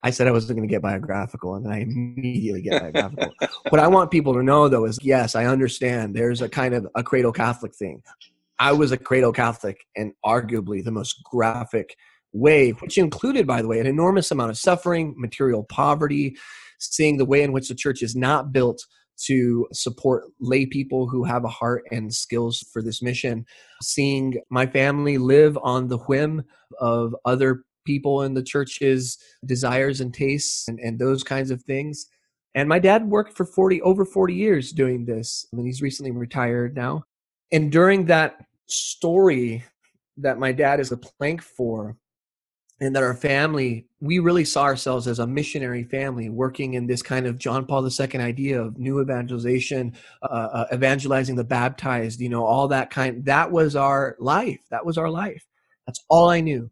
I 0.02 0.10
said 0.10 0.26
I 0.26 0.32
wasn't 0.32 0.58
going 0.58 0.68
to 0.68 0.72
get 0.72 0.82
biographical, 0.82 1.54
and 1.54 1.64
then 1.64 1.72
I 1.72 1.78
immediately 1.78 2.60
get 2.60 2.82
biographical. 2.82 3.32
what 3.70 3.80
I 3.80 3.86
want 3.86 4.10
people 4.10 4.34
to 4.34 4.42
know, 4.42 4.68
though, 4.68 4.84
is 4.84 4.98
yes, 5.02 5.34
I 5.34 5.46
understand 5.46 6.14
there's 6.14 6.42
a 6.42 6.48
kind 6.48 6.74
of 6.74 6.86
a 6.94 7.02
cradle 7.02 7.32
Catholic 7.32 7.74
thing. 7.74 8.02
I 8.58 8.72
was 8.72 8.92
a 8.92 8.98
cradle 8.98 9.32
Catholic, 9.32 9.86
and 9.96 10.12
arguably 10.24 10.84
the 10.84 10.90
most 10.90 11.22
graphic 11.24 11.96
way, 12.34 12.70
which 12.70 12.98
included, 12.98 13.46
by 13.46 13.62
the 13.62 13.68
way, 13.68 13.78
an 13.78 13.86
enormous 13.86 14.30
amount 14.30 14.50
of 14.50 14.58
suffering, 14.58 15.14
material 15.16 15.64
poverty, 15.64 16.36
seeing 16.78 17.16
the 17.16 17.24
way 17.24 17.42
in 17.42 17.52
which 17.52 17.68
the 17.68 17.74
church 17.74 18.02
is 18.02 18.14
not 18.14 18.52
built 18.52 18.84
to 19.16 19.66
support 19.72 20.24
lay 20.40 20.66
people 20.66 21.08
who 21.08 21.24
have 21.24 21.44
a 21.44 21.48
heart 21.48 21.84
and 21.92 22.12
skills 22.12 22.64
for 22.72 22.82
this 22.82 23.00
mission, 23.00 23.46
seeing 23.80 24.34
my 24.50 24.66
family 24.66 25.16
live 25.16 25.56
on 25.62 25.88
the 25.88 25.98
whim 25.98 26.42
of 26.80 27.14
other 27.24 27.62
people 27.86 28.22
in 28.22 28.34
the 28.34 28.42
church's 28.42 29.18
desires 29.46 30.00
and 30.00 30.12
tastes 30.12 30.66
and, 30.68 30.80
and 30.80 30.98
those 30.98 31.22
kinds 31.22 31.50
of 31.50 31.62
things. 31.62 32.06
And 32.56 32.68
my 32.68 32.78
dad 32.78 33.08
worked 33.08 33.36
for 33.36 33.44
40 33.44 33.82
over 33.82 34.04
40 34.04 34.34
years 34.34 34.72
doing 34.72 35.04
this. 35.04 35.46
I 35.52 35.56
mean, 35.56 35.66
he's 35.66 35.82
recently 35.82 36.10
retired 36.10 36.74
now. 36.74 37.04
And 37.52 37.70
during 37.70 38.06
that 38.06 38.36
story 38.66 39.64
that 40.16 40.38
my 40.38 40.52
dad 40.52 40.80
is 40.80 40.92
a 40.92 40.96
plank 40.96 41.42
for, 41.42 41.96
and 42.80 42.94
that 42.94 43.02
our 43.02 43.14
family 43.14 43.86
we 44.00 44.18
really 44.18 44.44
saw 44.44 44.64
ourselves 44.64 45.06
as 45.06 45.18
a 45.18 45.26
missionary 45.26 45.84
family 45.84 46.28
working 46.28 46.74
in 46.74 46.86
this 46.86 47.02
kind 47.02 47.26
of 47.26 47.38
john 47.38 47.64
paul 47.64 47.86
ii 47.86 48.18
idea 48.18 48.60
of 48.60 48.78
new 48.78 49.00
evangelization 49.00 49.92
uh, 50.22 50.26
uh, 50.26 50.66
evangelizing 50.72 51.36
the 51.36 51.44
baptized 51.44 52.20
you 52.20 52.28
know 52.28 52.44
all 52.44 52.68
that 52.68 52.90
kind 52.90 53.24
that 53.24 53.50
was 53.50 53.76
our 53.76 54.16
life 54.18 54.60
that 54.70 54.84
was 54.84 54.98
our 54.98 55.10
life. 55.10 55.44
That's 55.86 56.02
all 56.08 56.30
i 56.30 56.40
knew. 56.40 56.70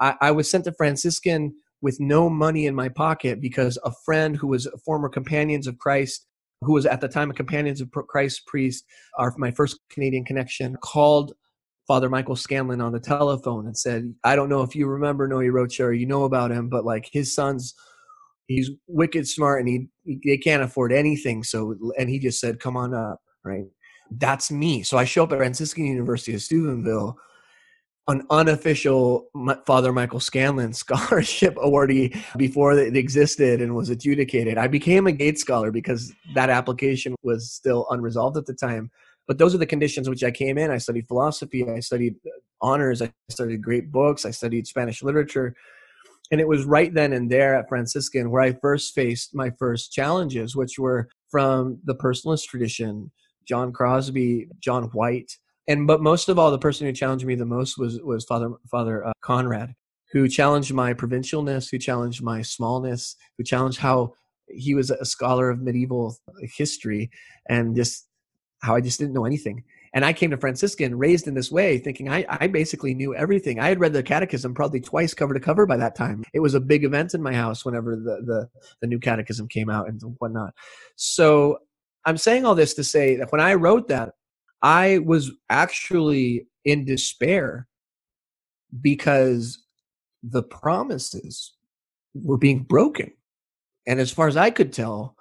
I, 0.00 0.14
I 0.20 0.30
was 0.30 0.50
sent 0.50 0.64
to 0.64 0.72
franciscan 0.72 1.54
with 1.80 2.00
no 2.00 2.28
money 2.28 2.66
in 2.66 2.74
my 2.74 2.88
pocket 2.88 3.40
because 3.40 3.78
a 3.84 3.92
friend 4.04 4.36
who 4.36 4.48
was 4.48 4.66
a 4.66 4.78
former 4.78 5.08
companions 5.08 5.66
of 5.66 5.78
christ 5.78 6.26
who 6.62 6.72
was 6.72 6.86
at 6.86 7.00
the 7.00 7.08
time 7.08 7.30
a 7.30 7.34
companions 7.34 7.80
of 7.80 7.90
christ 7.90 8.46
priest 8.46 8.84
our 9.18 9.32
my 9.38 9.50
first 9.50 9.78
canadian 9.90 10.24
connection 10.24 10.76
called 10.82 11.34
Father 11.88 12.10
Michael 12.10 12.36
Scanlon 12.36 12.82
on 12.82 12.92
the 12.92 13.00
telephone 13.00 13.66
and 13.66 13.76
said, 13.76 14.14
I 14.22 14.36
don't 14.36 14.50
know 14.50 14.60
if 14.60 14.76
you 14.76 14.86
remember 14.86 15.26
Noe 15.26 15.40
Rocha 15.48 15.84
or 15.84 15.92
you 15.94 16.04
know 16.04 16.24
about 16.24 16.52
him, 16.52 16.68
but 16.68 16.84
like 16.84 17.08
his 17.10 17.34
son's, 17.34 17.74
he's 18.46 18.70
wicked 18.86 19.26
smart 19.26 19.60
and 19.60 19.68
he, 19.68 19.88
he 20.04 20.20
they 20.22 20.36
can't 20.36 20.62
afford 20.62 20.92
anything. 20.92 21.42
So, 21.42 21.74
and 21.98 22.10
he 22.10 22.18
just 22.18 22.40
said, 22.40 22.60
come 22.60 22.76
on 22.76 22.92
up, 22.92 23.20
right? 23.42 23.64
That's 24.10 24.50
me. 24.50 24.82
So 24.82 24.98
I 24.98 25.04
show 25.04 25.24
up 25.24 25.32
at 25.32 25.38
Franciscan 25.38 25.86
University 25.86 26.34
of 26.34 26.42
Steubenville, 26.42 27.16
an 28.06 28.26
unofficial 28.28 29.28
Father 29.66 29.90
Michael 29.90 30.20
Scanlon 30.20 30.72
scholarship 30.74 31.56
awardee 31.56 32.18
before 32.36 32.74
it 32.78 32.96
existed 32.98 33.62
and 33.62 33.74
was 33.74 33.88
adjudicated. 33.88 34.58
I 34.58 34.66
became 34.66 35.06
a 35.06 35.12
Gates 35.12 35.40
Scholar 35.40 35.70
because 35.70 36.12
that 36.34 36.50
application 36.50 37.14
was 37.22 37.50
still 37.50 37.86
unresolved 37.88 38.36
at 38.36 38.44
the 38.44 38.54
time 38.54 38.90
but 39.28 39.38
those 39.38 39.54
are 39.54 39.58
the 39.58 39.66
conditions 39.66 40.08
which 40.08 40.24
I 40.24 40.30
came 40.30 40.58
in. 40.58 40.70
I 40.70 40.78
studied 40.78 41.06
philosophy, 41.06 41.68
I 41.68 41.80
studied 41.80 42.16
uh, 42.26 42.30
honors, 42.60 43.00
I 43.02 43.12
studied 43.28 43.62
great 43.62 43.92
books, 43.92 44.24
I 44.24 44.30
studied 44.32 44.66
Spanish 44.66 45.02
literature. 45.02 45.54
And 46.32 46.40
it 46.40 46.48
was 46.48 46.64
right 46.64 46.92
then 46.92 47.12
and 47.12 47.30
there 47.30 47.54
at 47.54 47.68
Franciscan 47.68 48.30
where 48.30 48.42
I 48.42 48.52
first 48.52 48.94
faced 48.94 49.34
my 49.34 49.50
first 49.58 49.92
challenges, 49.92 50.56
which 50.56 50.78
were 50.78 51.08
from 51.30 51.78
the 51.84 51.94
personalist 51.94 52.46
tradition, 52.46 53.12
John 53.46 53.72
Crosby, 53.72 54.48
John 54.60 54.84
White, 54.94 55.30
and 55.68 55.86
but 55.86 56.00
most 56.00 56.30
of 56.30 56.38
all, 56.38 56.50
the 56.50 56.58
person 56.58 56.86
who 56.86 56.92
challenged 56.94 57.26
me 57.26 57.34
the 57.34 57.44
most 57.44 57.78
was 57.78 58.00
was 58.00 58.24
Father 58.24 58.50
Father 58.70 59.06
uh, 59.06 59.12
Conrad, 59.20 59.74
who 60.12 60.26
challenged 60.26 60.72
my 60.72 60.94
provincialness, 60.94 61.70
who 61.70 61.78
challenged 61.78 62.22
my 62.22 62.40
smallness, 62.40 63.16
who 63.36 63.44
challenged 63.44 63.78
how 63.78 64.14
he 64.48 64.74
was 64.74 64.90
a 64.90 65.04
scholar 65.04 65.50
of 65.50 65.60
medieval 65.60 66.16
history 66.56 67.10
and 67.50 67.76
just 67.76 68.07
how 68.60 68.74
I 68.74 68.80
just 68.80 68.98
didn't 68.98 69.14
know 69.14 69.24
anything. 69.24 69.64
And 69.94 70.04
I 70.04 70.12
came 70.12 70.30
to 70.30 70.36
Franciscan 70.36 70.98
raised 70.98 71.26
in 71.26 71.34
this 71.34 71.50
way, 71.50 71.78
thinking 71.78 72.10
I, 72.10 72.24
I 72.28 72.46
basically 72.46 72.94
knew 72.94 73.14
everything. 73.14 73.58
I 73.58 73.68
had 73.68 73.80
read 73.80 73.92
the 73.92 74.02
catechism 74.02 74.54
probably 74.54 74.80
twice 74.80 75.14
cover 75.14 75.32
to 75.32 75.40
cover 75.40 75.64
by 75.66 75.76
that 75.78 75.94
time. 75.94 76.24
It 76.34 76.40
was 76.40 76.54
a 76.54 76.60
big 76.60 76.84
event 76.84 77.14
in 77.14 77.22
my 77.22 77.32
house 77.32 77.64
whenever 77.64 77.96
the, 77.96 78.22
the, 78.24 78.48
the 78.80 78.86
new 78.86 78.98
catechism 78.98 79.48
came 79.48 79.70
out 79.70 79.88
and 79.88 80.00
whatnot. 80.18 80.54
So 80.96 81.58
I'm 82.04 82.18
saying 82.18 82.44
all 82.44 82.54
this 82.54 82.74
to 82.74 82.84
say 82.84 83.16
that 83.16 83.32
when 83.32 83.40
I 83.40 83.54
wrote 83.54 83.88
that, 83.88 84.14
I 84.62 84.98
was 84.98 85.30
actually 85.48 86.48
in 86.64 86.84
despair 86.84 87.66
because 88.80 89.64
the 90.22 90.42
promises 90.42 91.54
were 92.14 92.38
being 92.38 92.60
broken. 92.60 93.12
And 93.86 94.00
as 94.00 94.10
far 94.10 94.28
as 94.28 94.36
I 94.36 94.50
could 94.50 94.72
tell, 94.72 95.16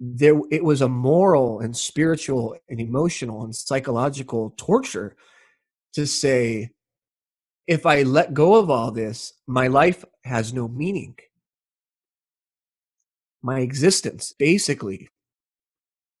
there 0.00 0.40
it 0.50 0.64
was 0.64 0.80
a 0.80 0.88
moral 0.88 1.60
and 1.60 1.76
spiritual 1.76 2.56
and 2.70 2.80
emotional 2.80 3.44
and 3.44 3.54
psychological 3.54 4.54
torture 4.56 5.14
to 5.92 6.06
say 6.06 6.70
if 7.66 7.84
i 7.84 8.02
let 8.02 8.32
go 8.32 8.54
of 8.54 8.70
all 8.70 8.90
this 8.90 9.34
my 9.46 9.68
life 9.68 10.04
has 10.24 10.52
no 10.52 10.68
meaning. 10.68 11.16
My 13.42 13.60
existence 13.60 14.34
basically 14.38 15.08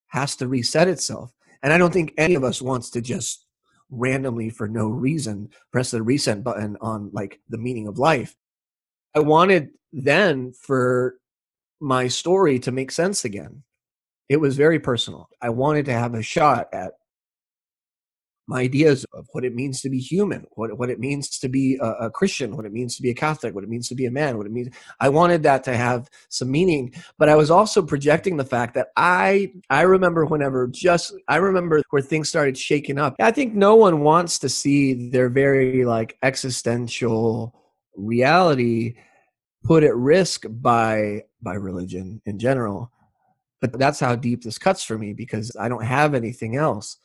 has 0.08 0.36
to 0.36 0.46
reset 0.46 0.86
itself 0.86 1.32
and 1.62 1.72
i 1.72 1.78
don't 1.78 1.92
think 1.92 2.12
any 2.18 2.34
of 2.34 2.44
us 2.44 2.60
wants 2.60 2.90
to 2.90 3.00
just 3.00 3.46
randomly 3.90 4.50
for 4.50 4.68
no 4.68 4.88
reason 4.88 5.48
press 5.72 5.90
the 5.90 6.02
reset 6.02 6.44
button 6.44 6.76
on 6.82 7.10
like 7.12 7.40
the 7.48 7.58
meaning 7.58 7.88
of 7.88 7.98
life. 7.98 8.36
I 9.16 9.20
wanted 9.20 9.70
then 9.92 10.52
for 10.52 11.16
my 11.80 12.08
story 12.08 12.58
to 12.60 12.70
make 12.70 12.92
sense 12.92 13.24
again 13.24 13.62
it 14.30 14.40
was 14.40 14.56
very 14.56 14.78
personal. 14.78 15.28
I 15.42 15.48
wanted 15.48 15.86
to 15.86 15.92
have 15.92 16.14
a 16.14 16.22
shot 16.22 16.68
at 16.72 16.92
my 18.46 18.60
ideas 18.60 19.04
of 19.12 19.26
what 19.32 19.44
it 19.44 19.54
means 19.54 19.80
to 19.80 19.90
be 19.90 19.98
human, 19.98 20.46
what 20.52 20.78
what 20.78 20.88
it 20.88 21.00
means 21.00 21.38
to 21.40 21.48
be 21.48 21.78
a, 21.80 22.06
a, 22.06 22.10
Christian, 22.10 22.56
what 22.56 22.64
it 22.64 22.72
means 22.72 22.96
to 22.96 23.02
be 23.02 23.10
a 23.10 23.14
Catholic, 23.14 23.54
what 23.54 23.64
it 23.64 23.70
means 23.70 23.88
to 23.88 23.94
be 23.96 24.06
a 24.06 24.10
man, 24.10 24.36
what 24.36 24.46
it 24.46 24.52
means. 24.52 24.68
I 25.00 25.08
wanted 25.08 25.42
that 25.42 25.64
to 25.64 25.76
have 25.76 26.08
some 26.28 26.50
meaning, 26.50 26.94
but 27.18 27.28
I 27.28 27.34
was 27.34 27.50
also 27.50 27.82
projecting 27.82 28.36
the 28.36 28.44
fact 28.44 28.74
that 28.74 28.88
I 28.96 29.52
I 29.68 29.82
remember 29.82 30.24
whenever 30.24 30.68
just 30.68 31.12
I 31.26 31.36
remember 31.36 31.82
where 31.90 32.02
things 32.02 32.28
started 32.28 32.56
shaking 32.56 32.98
up. 32.98 33.16
I 33.20 33.32
think 33.32 33.54
no 33.54 33.74
one 33.74 34.00
wants 34.00 34.38
to 34.40 34.48
see 34.48 35.10
their 35.10 35.28
very 35.28 35.84
like 35.84 36.16
existential 36.22 37.54
reality 37.96 38.94
put 39.64 39.82
at 39.82 39.96
risk 39.96 40.44
by 40.48 41.24
by 41.42 41.54
religion 41.54 42.22
in 42.26 42.38
general 42.38 42.92
but 43.60 43.78
that's 43.78 44.00
how 44.00 44.16
deep 44.16 44.42
this 44.42 44.58
cuts 44.58 44.82
for 44.82 44.98
me 44.98 45.12
because 45.12 45.54
I 45.58 45.68
don't 45.68 45.84
have 45.84 46.14
anything 46.14 46.56
else. 46.56 46.98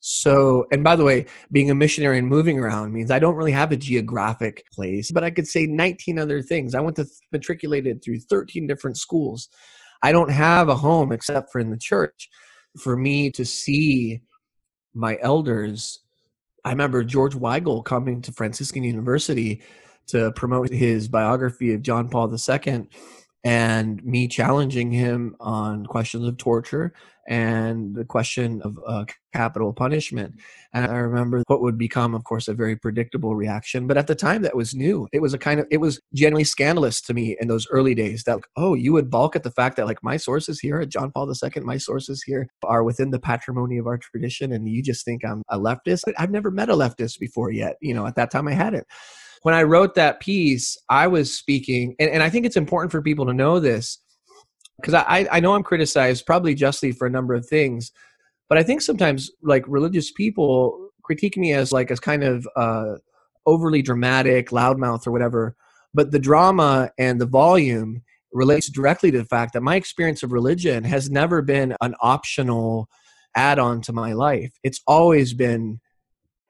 So, 0.00 0.66
and 0.70 0.84
by 0.84 0.94
the 0.96 1.04
way, 1.04 1.26
being 1.50 1.70
a 1.70 1.74
missionary 1.74 2.18
and 2.18 2.28
moving 2.28 2.58
around 2.58 2.92
means 2.92 3.10
I 3.10 3.18
don't 3.18 3.34
really 3.34 3.52
have 3.52 3.72
a 3.72 3.76
geographic 3.76 4.64
place, 4.72 5.10
but 5.10 5.24
I 5.24 5.30
could 5.30 5.46
say 5.46 5.66
19 5.66 6.18
other 6.18 6.40
things. 6.40 6.74
I 6.74 6.80
went 6.80 6.96
to 6.96 7.06
matriculated 7.32 8.02
through 8.02 8.20
13 8.20 8.66
different 8.66 8.96
schools. 8.96 9.48
I 10.02 10.12
don't 10.12 10.30
have 10.30 10.68
a 10.68 10.76
home 10.76 11.10
except 11.10 11.50
for 11.50 11.58
in 11.58 11.70
the 11.70 11.78
church. 11.78 12.28
For 12.78 12.96
me 12.96 13.30
to 13.32 13.44
see 13.44 14.20
my 14.94 15.18
elders, 15.20 16.00
I 16.64 16.70
remember 16.70 17.02
George 17.02 17.34
Weigel 17.34 17.84
coming 17.84 18.22
to 18.22 18.32
Franciscan 18.32 18.84
University 18.84 19.62
to 20.08 20.30
promote 20.32 20.70
his 20.70 21.08
biography 21.08 21.74
of 21.74 21.82
John 21.82 22.08
Paul 22.08 22.32
II 22.32 22.86
and 23.44 24.04
me 24.04 24.28
challenging 24.28 24.90
him 24.90 25.36
on 25.40 25.86
questions 25.86 26.26
of 26.26 26.36
torture 26.38 26.92
and 27.28 27.94
the 27.94 28.06
question 28.06 28.60
of 28.62 28.78
uh, 28.86 29.04
capital 29.34 29.72
punishment. 29.72 30.34
And 30.72 30.90
I 30.90 30.96
remember 30.96 31.42
what 31.46 31.60
would 31.60 31.76
become, 31.76 32.14
of 32.14 32.24
course, 32.24 32.48
a 32.48 32.54
very 32.54 32.74
predictable 32.74 33.36
reaction. 33.36 33.86
But 33.86 33.98
at 33.98 34.06
the 34.06 34.14
time, 34.14 34.42
that 34.42 34.56
was 34.56 34.74
new. 34.74 35.08
It 35.12 35.20
was 35.20 35.34
a 35.34 35.38
kind 35.38 35.60
of, 35.60 35.66
it 35.70 35.76
was 35.76 36.00
genuinely 36.14 36.44
scandalous 36.44 37.02
to 37.02 37.14
me 37.14 37.36
in 37.38 37.48
those 37.48 37.66
early 37.70 37.94
days 37.94 38.24
that, 38.24 38.40
oh, 38.56 38.74
you 38.74 38.94
would 38.94 39.10
balk 39.10 39.36
at 39.36 39.42
the 39.42 39.50
fact 39.50 39.76
that, 39.76 39.86
like, 39.86 40.02
my 40.02 40.16
sources 40.16 40.58
here 40.58 40.80
at 40.80 40.88
John 40.88 41.12
Paul 41.12 41.30
II, 41.30 41.62
my 41.62 41.76
sources 41.76 42.22
here 42.22 42.48
are 42.64 42.82
within 42.82 43.10
the 43.10 43.20
patrimony 43.20 43.76
of 43.76 43.86
our 43.86 43.98
tradition. 43.98 44.50
And 44.50 44.66
you 44.66 44.82
just 44.82 45.04
think 45.04 45.22
I'm 45.22 45.42
a 45.50 45.58
leftist. 45.58 46.04
I've 46.16 46.30
never 46.30 46.50
met 46.50 46.70
a 46.70 46.74
leftist 46.74 47.18
before 47.18 47.52
yet. 47.52 47.76
You 47.82 47.92
know, 47.92 48.06
at 48.06 48.16
that 48.16 48.30
time, 48.30 48.48
I 48.48 48.54
hadn't 48.54 48.86
when 49.42 49.54
I 49.54 49.62
wrote 49.62 49.94
that 49.94 50.20
piece, 50.20 50.76
I 50.88 51.06
was 51.06 51.34
speaking, 51.34 51.94
and, 51.98 52.10
and 52.10 52.22
I 52.22 52.30
think 52.30 52.46
it's 52.46 52.56
important 52.56 52.92
for 52.92 53.02
people 53.02 53.26
to 53.26 53.34
know 53.34 53.60
this 53.60 53.98
because 54.80 54.94
I, 54.94 55.26
I 55.30 55.40
know 55.40 55.54
I'm 55.54 55.62
criticized 55.62 56.26
probably 56.26 56.54
justly 56.54 56.92
for 56.92 57.06
a 57.06 57.10
number 57.10 57.34
of 57.34 57.46
things, 57.46 57.90
but 58.48 58.58
I 58.58 58.62
think 58.62 58.80
sometimes 58.80 59.30
like 59.42 59.64
religious 59.66 60.12
people 60.12 60.90
critique 61.02 61.36
me 61.36 61.52
as 61.52 61.72
like 61.72 61.90
as 61.90 62.00
kind 62.00 62.22
of 62.22 62.46
uh, 62.56 62.94
overly 63.46 63.82
dramatic, 63.82 64.50
loudmouth, 64.50 65.06
or 65.06 65.10
whatever. 65.10 65.56
But 65.94 66.10
the 66.10 66.18
drama 66.18 66.90
and 66.98 67.20
the 67.20 67.26
volume 67.26 68.02
relates 68.32 68.70
directly 68.70 69.10
to 69.10 69.18
the 69.18 69.24
fact 69.24 69.54
that 69.54 69.62
my 69.62 69.74
experience 69.74 70.22
of 70.22 70.32
religion 70.32 70.84
has 70.84 71.10
never 71.10 71.42
been 71.42 71.74
an 71.80 71.94
optional 72.00 72.88
add-on 73.34 73.80
to 73.82 73.92
my 73.92 74.12
life. 74.12 74.52
It's 74.62 74.80
always 74.86 75.32
been 75.32 75.80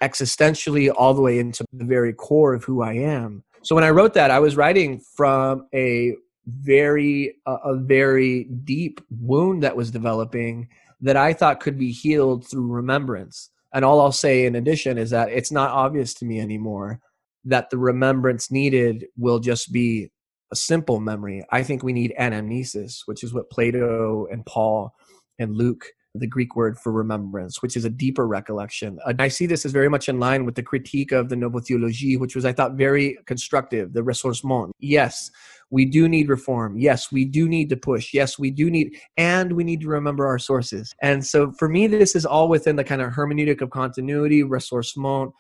existentially 0.03 0.93
all 0.95 1.15
the 1.15 1.23
way 1.23 1.39
into 1.39 1.65
the 1.73 1.85
very 1.85 2.13
core 2.13 2.55
of 2.55 2.65
who 2.65 2.83
I 2.83 2.95
am. 2.95 3.43
So 3.63 3.75
when 3.75 3.85
I 3.85 3.91
wrote 3.91 4.15
that, 4.15 4.31
I 4.31 4.39
was 4.39 4.57
writing 4.57 5.01
from 5.17 5.67
a 5.75 6.15
very 6.47 7.37
a 7.47 7.77
very 7.77 8.45
deep 8.45 9.01
wound 9.11 9.63
that 9.63 9.77
was 9.77 9.91
developing 9.91 10.69
that 11.01 11.17
I 11.17 11.33
thought 11.33 11.61
could 11.61 11.79
be 11.79 11.93
healed 11.93 12.49
through 12.49 12.67
remembrance. 12.67 13.51
And 13.73 13.85
all 13.85 14.01
I'll 14.01 14.13
say 14.13 14.47
in 14.47 14.57
addition 14.57 14.97
is 14.99 15.11
that 15.11 15.31
it's 15.31 15.53
not 15.53 15.71
obvious 15.71 16.15
to 16.15 16.25
me 16.25 16.41
anymore 16.41 17.01
that 17.45 17.71
the 17.71 17.79
remembrance 17.79 18.51
needed 18.51 19.07
will 19.17 19.39
just 19.39 19.73
be 19.73 20.11
a 20.51 20.57
simple 20.57 21.01
memory. 21.01 21.45
I 21.51 21.63
think 21.63 21.83
we 21.83 21.93
need 21.93 22.15
anamnesis, 22.19 23.01
which 23.07 23.23
is 23.23 23.35
what 23.35 23.51
Plato 23.51 24.27
and 24.31 24.45
Paul 24.47 24.95
and 25.39 25.55
Luke 25.55 25.85
the 26.15 26.27
Greek 26.27 26.57
word 26.57 26.79
for 26.79 26.93
remembrance, 26.93 27.63
which 27.63 27.77
is 27.77 27.85
a 27.85 27.91
deeper 27.91 28.27
recollection. 28.27 28.99
And 29.05 29.21
I 29.21 29.29
see 29.29 29.47
this 29.47 29.65
as 29.65 29.73
very 29.73 29.89
much 29.89 30.09
in 30.09 30.19
line 30.19 30.45
with 30.45 30.55
the 30.55 30.63
critique 30.63 31.13
of 31.13 31.29
the 31.29 31.37
Nouvelle 31.37 31.61
Théologie, 31.61 32.19
which 32.19 32.35
was, 32.35 32.45
I 32.45 32.53
thought, 32.53 32.75
very 32.75 33.19
constructive, 33.27 33.93
the 33.93 34.01
ressourcement. 34.01 34.71
Yes, 34.81 35.31
we 35.71 35.85
do 35.85 36.09
need 36.09 36.29
reform. 36.29 36.79
Yes, 36.79 37.13
we 37.13 37.25
do 37.25 37.49
need 37.49 37.69
to 37.69 37.77
push. 37.77 38.15
Yes, 38.15 38.39
we 38.39 38.51
do 38.51 38.71
need, 38.71 38.97
and 39.17 39.53
we 39.53 39.65
need 39.65 39.83
to 39.83 39.89
remember 39.89 40.27
our 40.27 40.39
sources. 40.39 40.95
And 41.03 41.25
so 41.25 41.53
for 41.53 41.69
me, 41.69 41.87
this 41.87 42.17
is 42.17 42.25
all 42.25 42.49
within 42.49 42.77
the 42.77 42.85
kind 42.85 43.03
of 43.03 43.13
hermeneutic 43.13 43.61
of 43.61 43.71
continuity, 43.71 44.43
ressourcement, 44.43 45.33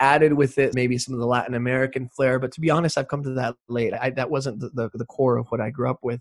added 0.00 0.32
with 0.32 0.58
it 0.58 0.74
maybe 0.74 0.98
some 0.98 1.14
of 1.14 1.20
the 1.20 1.26
Latin 1.26 1.54
American 1.54 2.08
flair. 2.08 2.38
But 2.38 2.52
to 2.52 2.60
be 2.60 2.70
honest, 2.70 2.98
I've 2.98 3.08
come 3.08 3.22
to 3.24 3.34
that 3.34 3.54
late. 3.68 3.94
I, 3.94 4.10
that 4.10 4.30
wasn't 4.30 4.60
the, 4.60 4.70
the, 4.70 4.90
the 4.94 5.06
core 5.06 5.36
of 5.36 5.46
what 5.48 5.60
I 5.60 5.70
grew 5.70 5.90
up 5.90 6.00
with. 6.02 6.20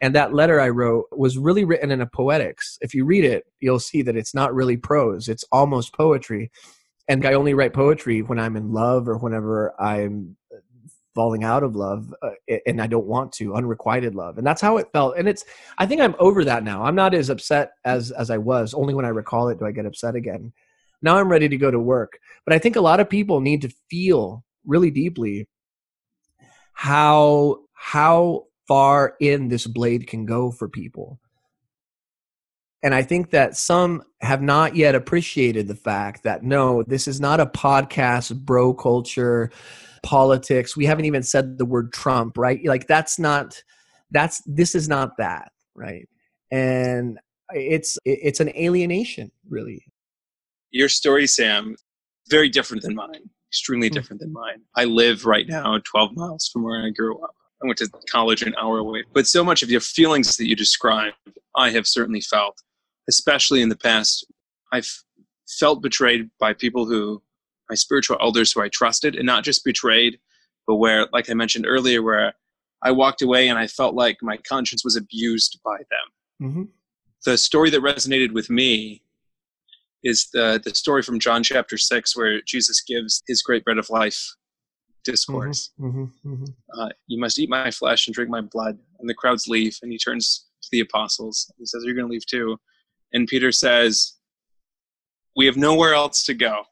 And 0.00 0.14
that 0.14 0.34
letter 0.34 0.60
I 0.60 0.68
wrote 0.68 1.06
was 1.12 1.38
really 1.38 1.64
written 1.64 1.90
in 1.90 2.00
a 2.00 2.06
poetics. 2.06 2.78
If 2.80 2.94
you 2.94 3.04
read 3.04 3.24
it, 3.24 3.44
you'll 3.60 3.80
see 3.80 4.02
that 4.02 4.16
it's 4.16 4.34
not 4.34 4.54
really 4.54 4.76
prose, 4.76 5.28
it's 5.28 5.44
almost 5.52 5.94
poetry. 5.94 6.50
And 7.06 7.24
I 7.26 7.34
only 7.34 7.54
write 7.54 7.74
poetry 7.74 8.22
when 8.22 8.38
I'm 8.38 8.56
in 8.56 8.72
love 8.72 9.08
or 9.08 9.18
whenever 9.18 9.78
I'm 9.80 10.36
falling 11.14 11.44
out 11.44 11.62
of 11.62 11.76
love 11.76 12.12
uh, 12.22 12.30
and 12.66 12.82
I 12.82 12.86
don't 12.86 13.06
want 13.06 13.32
to 13.34 13.54
unrequited 13.54 14.14
love. 14.14 14.36
And 14.36 14.46
that's 14.46 14.60
how 14.60 14.78
it 14.78 14.90
felt. 14.92 15.16
And 15.16 15.28
it's 15.28 15.44
I 15.78 15.86
think 15.86 16.00
I'm 16.00 16.16
over 16.18 16.44
that 16.44 16.64
now. 16.64 16.84
I'm 16.84 16.94
not 16.94 17.14
as 17.14 17.30
upset 17.30 17.72
as 17.84 18.10
as 18.10 18.30
I 18.30 18.38
was 18.38 18.74
only 18.74 18.94
when 18.94 19.04
I 19.04 19.10
recall 19.10 19.48
it 19.48 19.58
do 19.58 19.66
I 19.66 19.72
get 19.72 19.86
upset 19.86 20.16
again. 20.16 20.52
Now 21.02 21.16
I'm 21.16 21.28
ready 21.28 21.48
to 21.48 21.56
go 21.56 21.70
to 21.70 21.78
work. 21.78 22.18
But 22.44 22.54
I 22.54 22.58
think 22.58 22.76
a 22.76 22.80
lot 22.80 23.00
of 23.00 23.08
people 23.08 23.40
need 23.40 23.62
to 23.62 23.74
feel 23.90 24.44
really 24.66 24.90
deeply 24.90 25.46
how 26.72 27.60
how 27.74 28.46
far 28.66 29.14
in 29.20 29.48
this 29.48 29.66
blade 29.66 30.06
can 30.06 30.24
go 30.26 30.50
for 30.50 30.68
people. 30.68 31.20
And 32.82 32.94
I 32.94 33.02
think 33.02 33.30
that 33.30 33.56
some 33.56 34.02
have 34.20 34.42
not 34.42 34.76
yet 34.76 34.94
appreciated 34.94 35.68
the 35.68 35.74
fact 35.74 36.22
that 36.24 36.42
no, 36.42 36.82
this 36.82 37.08
is 37.08 37.18
not 37.18 37.40
a 37.40 37.46
podcast, 37.46 38.38
bro 38.44 38.74
culture, 38.74 39.50
politics. 40.02 40.76
We 40.76 40.84
haven't 40.84 41.06
even 41.06 41.22
said 41.22 41.56
the 41.56 41.64
word 41.64 41.94
Trump, 41.94 42.36
right? 42.36 42.60
Like 42.64 42.86
that's 42.86 43.18
not, 43.18 43.62
that's, 44.10 44.42
this 44.44 44.74
is 44.74 44.86
not 44.86 45.16
that, 45.16 45.50
right? 45.74 46.06
And 46.50 47.18
it's, 47.54 47.96
it's 48.04 48.40
an 48.40 48.50
alienation, 48.50 49.32
really. 49.48 49.86
Your 50.70 50.90
story, 50.90 51.26
Sam, 51.26 51.76
very 52.28 52.50
different 52.50 52.82
than 52.82 52.94
mine, 52.94 53.30
extremely 53.50 53.88
hmm. 53.88 53.94
different 53.94 54.20
than 54.20 54.32
mine. 54.32 54.60
I 54.76 54.84
live 54.84 55.24
right 55.24 55.46
now 55.48 55.78
12 55.84 56.10
miles 56.14 56.50
from 56.52 56.64
where 56.64 56.84
I 56.84 56.90
grew 56.90 57.18
up. 57.22 57.34
I 57.64 57.66
went 57.66 57.78
to 57.78 57.88
college 58.10 58.42
an 58.42 58.54
hour 58.60 58.78
away. 58.78 59.04
But 59.12 59.26
so 59.26 59.42
much 59.42 59.62
of 59.62 59.70
your 59.70 59.80
feelings 59.80 60.36
that 60.36 60.46
you 60.46 60.54
described, 60.54 61.16
I 61.56 61.70
have 61.70 61.86
certainly 61.86 62.20
felt, 62.20 62.60
especially 63.08 63.62
in 63.62 63.70
the 63.70 63.76
past. 63.76 64.26
I've 64.72 64.88
felt 65.48 65.82
betrayed 65.82 66.30
by 66.38 66.52
people 66.52 66.84
who, 66.84 67.22
my 67.70 67.74
spiritual 67.74 68.18
elders 68.20 68.52
who 68.52 68.60
I 68.60 68.68
trusted, 68.68 69.16
and 69.16 69.24
not 69.24 69.44
just 69.44 69.64
betrayed, 69.64 70.18
but 70.66 70.76
where, 70.76 71.06
like 71.12 71.30
I 71.30 71.34
mentioned 71.34 71.66
earlier, 71.66 72.02
where 72.02 72.34
I 72.82 72.90
walked 72.90 73.22
away 73.22 73.48
and 73.48 73.58
I 73.58 73.66
felt 73.66 73.94
like 73.94 74.18
my 74.20 74.36
conscience 74.36 74.84
was 74.84 74.96
abused 74.96 75.58
by 75.64 75.78
them. 75.78 76.48
Mm-hmm. 76.48 76.62
The 77.24 77.38
story 77.38 77.70
that 77.70 77.80
resonated 77.80 78.32
with 78.32 78.50
me 78.50 79.00
is 80.02 80.28
the, 80.34 80.60
the 80.62 80.74
story 80.74 81.00
from 81.00 81.18
John 81.18 81.42
chapter 81.42 81.78
6, 81.78 82.14
where 82.14 82.42
Jesus 82.42 82.82
gives 82.82 83.22
his 83.26 83.42
great 83.42 83.64
bread 83.64 83.78
of 83.78 83.88
life 83.88 84.34
discourse. 85.04 85.70
Mm-hmm, 85.80 86.04
mm-hmm, 86.04 86.32
mm-hmm. 86.32 86.80
Uh, 86.80 86.88
you 87.06 87.20
must 87.20 87.38
eat 87.38 87.48
my 87.48 87.70
flesh 87.70 88.06
and 88.06 88.14
drink 88.14 88.30
my 88.30 88.40
blood. 88.40 88.78
And 88.98 89.08
the 89.08 89.14
crowds 89.14 89.46
leave, 89.46 89.78
and 89.82 89.92
he 89.92 89.98
turns 89.98 90.46
to 90.62 90.68
the 90.72 90.80
apostles. 90.80 91.50
He 91.58 91.66
says, 91.66 91.82
You're 91.84 91.94
going 91.94 92.06
to 92.06 92.12
leave 92.12 92.26
too. 92.26 92.58
And 93.12 93.28
Peter 93.28 93.52
says, 93.52 94.14
We 95.36 95.46
have 95.46 95.56
nowhere 95.56 95.94
else 95.94 96.24
to 96.24 96.34
go. 96.34 96.62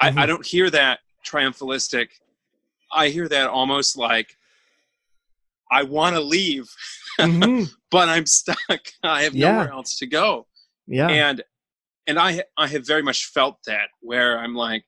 I, 0.00 0.08
I 0.08 0.10
mm-hmm. 0.10 0.26
don't 0.26 0.46
hear 0.46 0.70
that 0.70 1.00
triumphalistic. 1.26 2.08
I 2.92 3.08
hear 3.08 3.28
that 3.28 3.48
almost 3.48 3.96
like, 3.96 4.36
I 5.70 5.82
want 5.82 6.14
to 6.14 6.20
leave, 6.20 6.68
mm-hmm. 7.18 7.64
but 7.90 8.08
I'm 8.08 8.26
stuck. 8.26 8.58
I 9.02 9.22
have 9.22 9.34
yeah. 9.34 9.52
nowhere 9.52 9.72
else 9.72 9.98
to 9.98 10.06
go. 10.06 10.46
Yeah. 10.86 11.08
And 11.08 11.42
and 12.06 12.18
I 12.18 12.42
I 12.56 12.66
have 12.68 12.86
very 12.86 13.02
much 13.02 13.26
felt 13.26 13.58
that 13.66 13.88
where 14.00 14.38
I'm 14.38 14.54
like, 14.54 14.84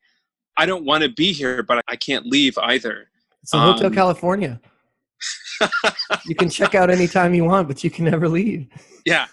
I 0.56 0.66
don't 0.66 0.84
want 0.84 1.02
to 1.02 1.08
be 1.08 1.32
here, 1.32 1.62
but 1.62 1.84
I 1.88 1.96
can't 1.96 2.26
leave 2.26 2.56
either. 2.58 3.08
It's 3.42 3.52
a 3.52 3.58
Hotel 3.58 3.86
um, 3.86 3.94
California. 3.94 4.60
you 6.26 6.34
can 6.34 6.50
check 6.50 6.74
out 6.74 6.90
anytime 6.90 7.34
you 7.34 7.44
want, 7.44 7.68
but 7.68 7.84
you 7.84 7.90
can 7.90 8.04
never 8.04 8.28
leave. 8.28 8.68
Yeah. 9.04 9.26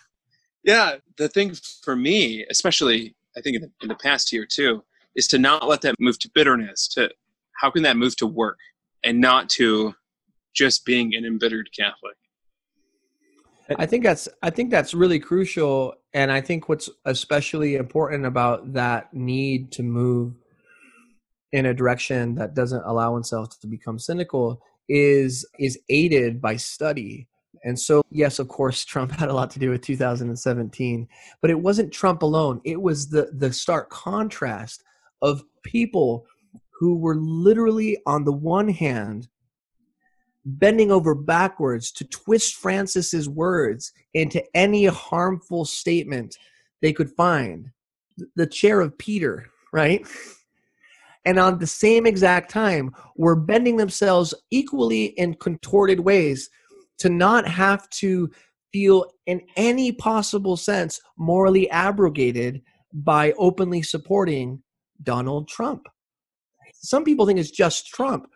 Yeah. 0.64 0.98
The 1.18 1.28
thing 1.30 1.56
for 1.82 1.96
me, 1.96 2.46
especially 2.50 3.16
I 3.38 3.42
think 3.42 3.58
in 3.58 3.62
the, 3.64 3.72
in 3.82 3.88
the 3.90 3.96
past 3.96 4.32
year 4.32 4.46
too, 4.50 4.84
is 5.16 5.28
to 5.28 5.38
not 5.38 5.68
let 5.68 5.82
that 5.82 5.96
move 6.00 6.20
to 6.20 6.30
bitterness, 6.34 6.88
to 6.90 7.10
how 7.60 7.72
can 7.72 7.84
that 7.84 7.98
move 7.98 8.16
to 8.18 8.28
work 8.28 8.58
and 9.04 9.20
not 9.20 9.50
to 9.50 9.94
just 10.54 10.86
being 10.86 11.16
an 11.16 11.26
embittered 11.26 11.70
Catholic. 11.78 12.16
I 13.78 13.86
think 13.86 14.04
that's 14.04 14.28
I 14.42 14.50
think 14.50 14.72
that's 14.72 14.94
really 14.94 15.20
crucial 15.20 15.96
and 16.14 16.32
I 16.32 16.42
think 16.42 16.68
what's 16.68 16.90
especially 17.06 17.76
important 17.76 18.26
about 18.26 18.74
that 18.74 19.14
need 19.14 19.72
to 19.74 19.84
move 19.84 20.34
in 21.54 21.68
a 21.68 21.74
direction 21.74 22.36
that 22.36 22.56
doesn't 22.56 22.84
allow 22.84 23.14
oneself 23.14 23.58
to 23.62 23.68
become 23.68 23.98
cynical 23.98 24.62
is 24.90 25.46
is 25.60 25.80
aided 25.88 26.42
by 26.42 26.58
study. 26.58 27.28
And 27.64 27.80
so 27.80 28.02
yes 28.10 28.40
of 28.40 28.50
course 28.50 28.84
trump 28.92 29.12
had 29.12 29.30
a 29.30 29.34
lot 29.34 29.52
to 29.52 29.60
do 29.60 29.70
with 29.70 29.82
2017 29.82 31.08
but 31.42 31.50
it 31.50 31.60
wasn't 31.60 31.94
trump 31.94 32.24
alone. 32.24 32.60
It 32.66 32.82
was 32.82 33.08
the 33.08 33.30
the 33.38 33.54
stark 33.54 33.90
contrast 33.90 34.84
of 35.22 35.44
people 35.64 36.26
who 36.72 36.98
were 36.98 37.16
literally 37.16 37.98
on 38.06 38.26
the 38.26 38.34
one 38.34 38.68
hand 38.68 39.30
bending 40.46 40.92
over 40.92 41.16
backwards 41.16 41.90
to 41.94 42.04
twist 42.06 42.56
francis's 42.56 43.30
words 43.30 43.94
into 44.14 44.44
any 44.54 44.86
harmful 44.86 45.64
statement 45.64 46.38
they 46.82 46.92
could 46.92 47.10
find. 47.12 47.70
The 48.36 48.48
chair 48.48 48.82
of 48.82 48.98
peter 48.98 49.46
right 49.72 50.06
and 51.26 51.40
on 51.40 51.60
the 51.60 51.68
same 51.68 52.06
exact 52.06 52.52
time 52.52 52.94
were 53.16 53.36
bending 53.36 53.78
themselves 53.78 54.34
equally 54.52 55.06
in 55.06 55.34
contorted 55.36 56.02
ways 56.02 56.50
to 56.98 57.10
not 57.10 57.48
have 57.48 57.90
to 57.90 58.30
feel 58.72 59.06
in 59.26 59.42
any 59.56 59.92
possible 59.92 60.58
sense 60.58 61.00
morally 61.18 61.70
abrogated 61.70 62.62
by 62.92 63.32
openly 63.34 63.82
supporting 63.82 64.62
Donald 65.02 65.48
Trump. 65.48 65.88
Some 66.74 67.04
people 67.04 67.26
think 67.26 67.40
it's 67.40 67.52
just 67.52 67.88
Trump 67.88 68.30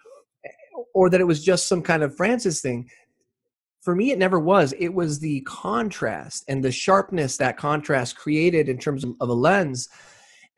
or 0.93 1.10
that 1.10 1.21
it 1.21 1.26
was 1.26 1.43
just 1.43 1.67
some 1.67 1.82
kind 1.82 2.04
of 2.04 2.15
Francis 2.15 2.62
thing. 2.62 2.89
for 3.82 3.95
me 3.95 4.12
it 4.12 4.19
never 4.19 4.39
was 4.39 4.73
it 4.80 4.93
was 4.93 5.19
the 5.19 5.41
contrast 5.41 6.43
and 6.47 6.63
the 6.63 6.71
sharpness 6.71 7.38
that 7.38 7.58
contrast 7.58 8.17
created 8.17 8.67
in 8.69 8.78
terms 8.78 9.04
of, 9.04 9.15
a 9.21 9.26
lens 9.26 9.89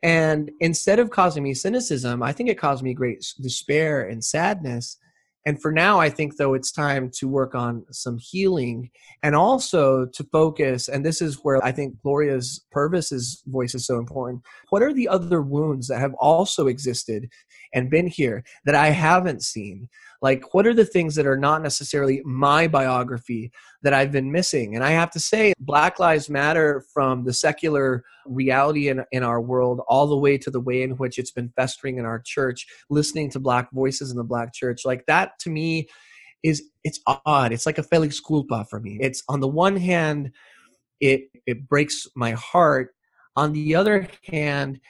and 0.02 0.50
instead 0.60 0.98
of 0.98 1.10
causing 1.10 1.42
me 1.42 1.54
cynicism 1.54 2.22
i 2.22 2.32
think 2.32 2.48
it 2.48 2.58
caused 2.58 2.82
me 2.82 2.94
great 2.94 3.24
despair 3.40 4.08
and 4.08 4.24
sadness 4.24 4.98
and 5.46 5.60
for 5.60 5.72
now, 5.72 5.98
I 5.98 6.10
think 6.10 6.36
though 6.36 6.52
it's 6.52 6.70
time 6.70 7.10
to 7.14 7.26
work 7.26 7.54
on 7.54 7.86
some 7.90 8.18
healing 8.18 8.90
and 9.22 9.34
also 9.34 10.06
to 10.06 10.24
focus. 10.24 10.88
And 10.88 11.04
this 11.04 11.22
is 11.22 11.40
where 11.42 11.64
I 11.64 11.72
think 11.72 12.00
Gloria's 12.02 12.64
Purvis's 12.70 13.42
voice 13.46 13.74
is 13.74 13.86
so 13.86 13.98
important. 13.98 14.42
What 14.68 14.82
are 14.82 14.92
the 14.92 15.08
other 15.08 15.40
wounds 15.40 15.88
that 15.88 16.00
have 16.00 16.14
also 16.14 16.66
existed 16.66 17.28
and 17.72 17.90
been 17.90 18.06
here 18.06 18.44
that 18.64 18.74
I 18.74 18.88
haven't 18.88 19.42
seen? 19.42 19.88
Like, 20.22 20.52
what 20.52 20.66
are 20.66 20.74
the 20.74 20.84
things 20.84 21.14
that 21.14 21.26
are 21.26 21.36
not 21.36 21.62
necessarily 21.62 22.20
my 22.24 22.68
biography 22.68 23.52
that 23.82 23.94
I've 23.94 24.12
been 24.12 24.30
missing? 24.30 24.74
And 24.74 24.84
I 24.84 24.90
have 24.90 25.10
to 25.12 25.20
say, 25.20 25.54
Black 25.58 25.98
Lives 25.98 26.28
Matter 26.28 26.84
from 26.92 27.24
the 27.24 27.32
secular 27.32 28.04
reality 28.26 28.88
in, 28.88 29.02
in 29.12 29.22
our 29.22 29.40
world 29.40 29.80
all 29.88 30.06
the 30.06 30.18
way 30.18 30.36
to 30.38 30.50
the 30.50 30.60
way 30.60 30.82
in 30.82 30.92
which 30.92 31.18
it's 31.18 31.30
been 31.30 31.52
festering 31.56 31.98
in 31.98 32.04
our 32.04 32.20
church, 32.20 32.66
listening 32.90 33.30
to 33.30 33.40
Black 33.40 33.70
voices 33.72 34.10
in 34.10 34.18
the 34.18 34.24
Black 34.24 34.52
church, 34.52 34.82
like 34.84 35.06
that 35.06 35.38
to 35.40 35.50
me 35.50 35.88
is 36.42 36.62
it's 36.84 37.00
odd. 37.26 37.52
It's 37.52 37.66
like 37.66 37.78
a 37.78 37.82
Felix 37.82 38.20
culpa 38.20 38.64
for 38.68 38.80
me. 38.80 38.98
It's 39.00 39.22
on 39.28 39.40
the 39.40 39.48
one 39.48 39.76
hand, 39.76 40.32
it 41.00 41.28
it 41.46 41.68
breaks 41.68 42.06
my 42.14 42.32
heart. 42.32 42.94
On 43.36 43.52
the 43.52 43.74
other 43.74 44.08
hand, 44.24 44.80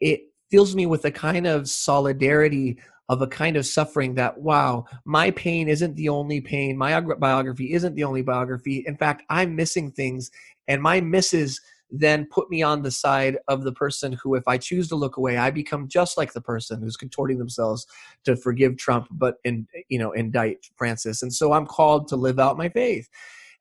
it 0.00 0.20
fills 0.50 0.74
me 0.74 0.86
with 0.86 1.04
a 1.04 1.10
kind 1.10 1.46
of 1.46 1.68
solidarity 1.68 2.78
of 3.08 3.22
a 3.22 3.26
kind 3.26 3.56
of 3.56 3.66
suffering 3.66 4.14
that 4.14 4.38
wow 4.38 4.84
my 5.04 5.30
pain 5.32 5.68
isn't 5.68 5.96
the 5.96 6.08
only 6.08 6.40
pain 6.40 6.76
my 6.76 7.00
biography 7.00 7.72
isn't 7.72 7.94
the 7.94 8.04
only 8.04 8.22
biography. 8.22 8.84
In 8.86 8.96
fact 8.96 9.22
i'm 9.30 9.56
missing 9.56 9.90
things 9.90 10.30
and 10.66 10.82
my 10.82 11.00
misses 11.00 11.60
then 11.90 12.26
put 12.26 12.50
me 12.50 12.62
on 12.62 12.82
the 12.82 12.90
side 12.90 13.38
of 13.48 13.64
the 13.64 13.72
person 13.72 14.12
who 14.12 14.34
if 14.34 14.46
i 14.46 14.58
choose 14.58 14.88
to 14.88 14.94
look 14.94 15.16
away 15.16 15.38
i 15.38 15.50
become 15.50 15.88
just 15.88 16.18
like 16.18 16.34
the 16.34 16.40
person 16.40 16.82
who's 16.82 16.96
contorting 16.96 17.38
themselves 17.38 17.86
to 18.24 18.36
forgive 18.36 18.76
trump 18.76 19.06
but 19.10 19.36
in 19.44 19.66
you 19.88 19.98
know 19.98 20.12
indict 20.12 20.68
francis. 20.76 21.22
And 21.22 21.32
so 21.32 21.52
i'm 21.52 21.66
called 21.66 22.08
to 22.08 22.16
live 22.16 22.38
out 22.38 22.58
my 22.58 22.68
faith. 22.68 23.08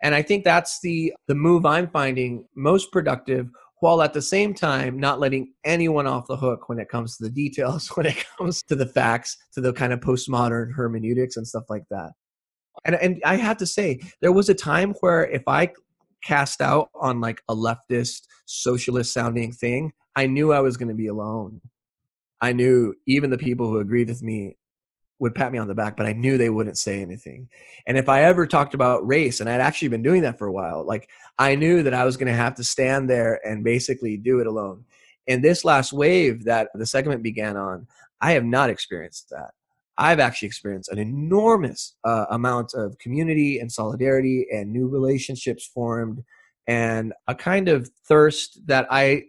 And 0.04 0.14
i 0.14 0.22
think 0.22 0.44
that's 0.44 0.82
the 0.82 1.14
the 1.28 1.36
move 1.36 1.66
i'm 1.66 1.90
finding 1.90 2.46
most 2.56 2.92
productive 2.92 3.50
while 3.80 4.02
at 4.02 4.14
the 4.14 4.22
same 4.22 4.54
time 4.54 5.00
not 5.00 5.20
letting 5.20 5.54
anyone 5.64 6.08
off 6.08 6.28
the 6.28 6.38
hook 6.38 6.68
when 6.68 6.80
it 6.80 6.90
comes 6.90 7.18
to 7.18 7.24
the 7.24 7.30
details, 7.30 7.88
when 7.96 8.06
it 8.06 8.24
comes 8.38 8.64
to 8.64 8.76
the 8.76 8.86
facts, 8.86 9.38
to 9.54 9.62
the 9.62 9.74
kind 9.74 9.94
of 9.94 10.00
postmodern 10.00 10.74
hermeneutics 10.74 11.38
and 11.38 11.48
stuff 11.48 11.66
like 11.70 11.84
that. 11.90 12.12
And 12.86 12.96
and 12.96 13.22
I 13.26 13.38
have 13.38 13.58
to 13.58 13.66
say, 13.66 14.00
there 14.22 14.32
was 14.32 14.50
a 14.50 14.54
time 14.54 14.94
where 15.00 15.28
if 15.28 15.44
I 15.48 15.72
cast 16.24 16.62
out 16.62 16.90
on 16.96 17.22
like 17.22 17.42
a 17.48 17.56
leftist 17.56 18.22
socialist 18.46 19.14
sounding 19.14 19.52
thing, 19.52 19.94
I 20.16 20.28
knew 20.28 20.52
I 20.52 20.60
was 20.60 20.78
going 20.78 20.90
to 20.90 20.96
be 20.96 21.08
alone. 21.08 21.62
I 22.42 22.54
knew 22.54 22.94
even 23.08 23.30
the 23.30 23.38
people 23.38 23.68
who 23.68 23.80
agreed 23.80 24.10
with 24.10 24.22
me 24.22 24.58
would 25.20 25.36
pat 25.36 25.52
me 25.52 25.58
on 25.58 25.68
the 25.68 25.76
back, 25.76 25.98
but 25.98 26.06
I 26.06 26.14
knew 26.14 26.38
they 26.38 26.50
wouldn't 26.50 26.78
say 26.78 27.02
anything. 27.02 27.50
And 27.88 27.98
if 27.98 28.08
I 28.08 28.24
ever 28.24 28.46
talked 28.46 28.74
about 28.74 29.08
race, 29.08 29.40
and 29.40 29.50
I'd 29.50 29.62
actually 29.62 29.88
been 29.88 30.04
doing 30.04 30.22
that 30.22 30.38
for 30.38 30.48
a 30.48 30.52
while, 30.52 30.86
like 30.86 31.10
I 31.40 31.56
knew 31.56 31.84
that 31.84 31.94
I 31.94 32.06
was 32.06 32.18
going 32.18 32.28
to 32.28 32.34
have 32.34 32.56
to 32.56 32.64
stand 32.64 33.10
there 33.10 33.40
and 33.46 33.64
basically 33.64 34.18
do 34.18 34.40
it 34.40 34.48
alone. 34.48 34.86
And 35.28 35.44
this 35.44 35.66
last 35.66 35.92
wave 35.92 36.46
that 36.46 36.70
the 36.74 36.86
segment 36.86 37.24
began 37.24 37.58
on, 37.58 37.88
I 38.22 38.34
have 38.34 38.46
not 38.46 38.70
experienced 38.70 39.30
that. 39.32 39.52
I've 39.98 40.20
actually 40.20 40.48
experienced 40.48 40.92
an 40.92 41.00
enormous 41.00 41.96
uh, 42.04 42.26
amount 42.30 42.74
of 42.76 42.98
community 43.00 43.60
and 43.60 43.72
solidarity 43.72 44.46
and 44.52 44.72
new 44.72 44.88
relationships 44.88 45.66
formed 45.66 46.24
and 46.68 47.14
a 47.28 47.34
kind 47.34 47.70
of 47.70 47.90
thirst 48.08 48.60
that 48.68 48.88
I 48.92 49.24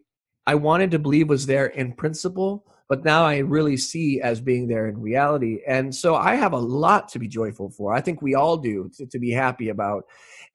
I 0.46 0.54
wanted 0.54 0.90
to 0.92 0.98
believe 0.98 1.28
was 1.28 1.44
there 1.44 1.66
in 1.66 1.92
principle, 1.92 2.64
but 2.88 3.04
now 3.04 3.24
I 3.24 3.38
really 3.38 3.76
see 3.76 4.20
as 4.20 4.40
being 4.40 4.66
there 4.66 4.88
in 4.88 5.00
reality. 5.00 5.60
And 5.66 5.94
so 5.94 6.14
I 6.14 6.36
have 6.36 6.52
a 6.52 6.58
lot 6.58 7.08
to 7.10 7.18
be 7.18 7.28
joyful 7.28 7.70
for. 7.70 7.92
I 7.92 8.00
think 8.00 8.22
we 8.22 8.34
all 8.34 8.56
do 8.56 8.90
to, 8.96 9.06
to 9.06 9.18
be 9.18 9.30
happy 9.30 9.68
about. 9.68 10.04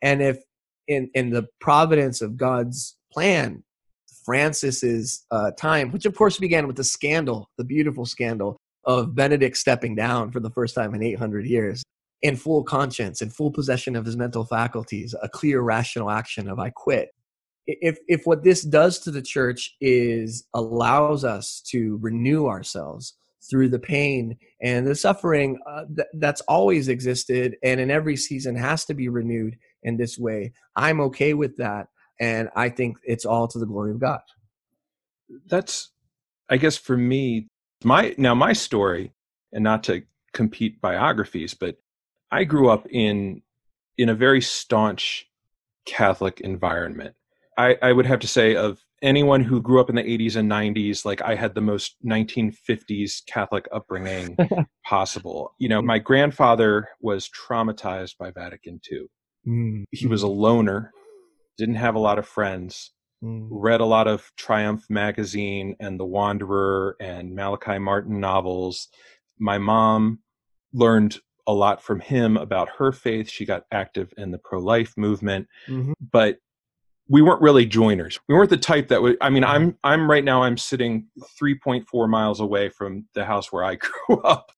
And 0.01 0.21
if 0.21 0.39
in 0.87 1.09
in 1.13 1.29
the 1.29 1.47
providence 1.59 2.21
of 2.21 2.35
God's 2.35 2.97
plan, 3.11 3.63
Francis's 4.25 5.25
uh, 5.31 5.51
time, 5.51 5.91
which 5.91 6.05
of 6.05 6.15
course 6.15 6.37
began 6.37 6.67
with 6.67 6.75
the 6.75 6.83
scandal, 6.83 7.49
the 7.57 7.63
beautiful 7.63 8.05
scandal 8.05 8.57
of 8.85 9.15
Benedict 9.15 9.55
stepping 9.55 9.95
down 9.95 10.31
for 10.31 10.39
the 10.39 10.49
first 10.49 10.75
time 10.75 10.93
in 10.93 11.01
800 11.03 11.45
years, 11.45 11.83
in 12.21 12.35
full 12.35 12.63
conscience, 12.63 13.21
in 13.21 13.29
full 13.29 13.51
possession 13.51 13.95
of 13.95 14.05
his 14.05 14.17
mental 14.17 14.43
faculties, 14.43 15.15
a 15.21 15.29
clear 15.29 15.61
rational 15.61 16.09
action 16.09 16.49
of 16.49 16.59
I 16.59 16.69
quit 16.69 17.11
if 17.67 17.97
if 18.07 18.25
what 18.25 18.43
this 18.43 18.61
does 18.63 18.99
to 18.99 19.11
the 19.11 19.21
church 19.21 19.75
is 19.79 20.45
allows 20.53 21.23
us 21.23 21.61
to 21.69 21.97
renew 22.01 22.47
ourselves 22.47 23.15
through 23.49 23.69
the 23.69 23.79
pain 23.79 24.37
and 24.61 24.87
the 24.87 24.95
suffering 24.95 25.59
uh, 25.67 25.83
th- 25.95 26.07
that's 26.15 26.41
always 26.41 26.87
existed 26.87 27.57
and 27.63 27.79
in 27.79 27.91
every 27.91 28.15
season 28.15 28.55
has 28.55 28.85
to 28.85 28.93
be 28.93 29.09
renewed 29.09 29.57
in 29.83 29.97
this 29.97 30.17
way. 30.17 30.53
I'm 30.77 31.01
okay 31.01 31.33
with 31.33 31.57
that 31.57 31.87
and 32.19 32.49
i 32.55 32.69
think 32.69 32.97
it's 33.03 33.25
all 33.25 33.47
to 33.47 33.59
the 33.59 33.65
glory 33.65 33.91
of 33.91 33.99
god. 33.99 34.21
That's 35.47 35.91
i 36.49 36.57
guess 36.57 36.77
for 36.77 36.97
me 36.97 37.49
my 37.83 38.15
now 38.17 38.35
my 38.35 38.53
story 38.53 39.11
and 39.51 39.63
not 39.63 39.83
to 39.83 40.03
compete 40.33 40.81
biographies 40.81 41.53
but 41.53 41.77
i 42.31 42.43
grew 42.43 42.69
up 42.69 42.87
in 42.89 43.41
in 43.97 44.09
a 44.09 44.15
very 44.15 44.41
staunch 44.41 45.27
catholic 45.85 46.41
environment 46.41 47.15
I, 47.57 47.77
I 47.81 47.91
would 47.91 48.05
have 48.05 48.19
to 48.19 48.27
say 48.27 48.55
of 48.55 48.79
anyone 49.01 49.43
who 49.43 49.61
grew 49.61 49.79
up 49.79 49.89
in 49.89 49.95
the 49.95 50.03
80s 50.03 50.37
and 50.37 50.49
90s 50.49 51.03
like 51.03 51.21
i 51.21 51.35
had 51.35 51.55
the 51.55 51.61
most 51.61 51.95
1950s 52.05 53.25
catholic 53.27 53.67
upbringing 53.73 54.37
possible. 54.85 55.53
You 55.59 55.69
know 55.69 55.81
my 55.81 55.99
grandfather 55.99 56.87
was 57.01 57.29
traumatized 57.29 58.17
by 58.17 58.31
vatican 58.31 58.79
ii 58.91 59.01
mm. 59.47 59.83
he 59.91 60.07
was 60.07 60.23
a 60.23 60.27
loner 60.27 60.91
didn't 61.57 61.75
have 61.75 61.95
a 61.95 61.99
lot 61.99 62.17
of 62.17 62.27
friends 62.27 62.91
mm. 63.23 63.47
read 63.49 63.81
a 63.81 63.85
lot 63.85 64.07
of 64.07 64.31
triumph 64.37 64.85
magazine 64.89 65.75
and 65.79 65.99
the 65.99 66.05
wanderer 66.05 66.95
and 66.99 67.33
malachi 67.33 67.77
martin 67.77 68.19
novels. 68.19 68.89
My 69.39 69.57
mom 69.57 70.19
learned 70.73 71.17
a 71.47 71.53
lot 71.53 71.83
from 71.83 71.99
him 71.99 72.37
about 72.37 72.69
her 72.77 72.91
faith. 72.91 73.29
She 73.29 73.45
got 73.45 73.63
active 73.71 74.13
in 74.17 74.31
the 74.31 74.37
pro-life 74.37 74.93
movement. 74.97 75.47
Mm-hmm. 75.67 75.93
but 76.11 76.37
we 77.09 77.21
weren't 77.21 77.41
really 77.41 77.65
joiners. 77.65 78.19
We 78.27 78.35
weren't 78.35 78.49
the 78.49 78.57
type 78.57 78.87
that 78.89 79.01
would. 79.01 79.17
I 79.21 79.29
mean, 79.29 79.43
mm-hmm. 79.43 79.51
I'm 79.51 79.77
I'm 79.83 80.09
right 80.09 80.23
now. 80.23 80.43
I'm 80.43 80.57
sitting 80.57 81.07
3.4 81.41 82.09
miles 82.09 82.39
away 82.39 82.69
from 82.69 83.07
the 83.13 83.25
house 83.25 83.51
where 83.51 83.63
I 83.63 83.75
grew 84.07 84.21
up. 84.21 84.51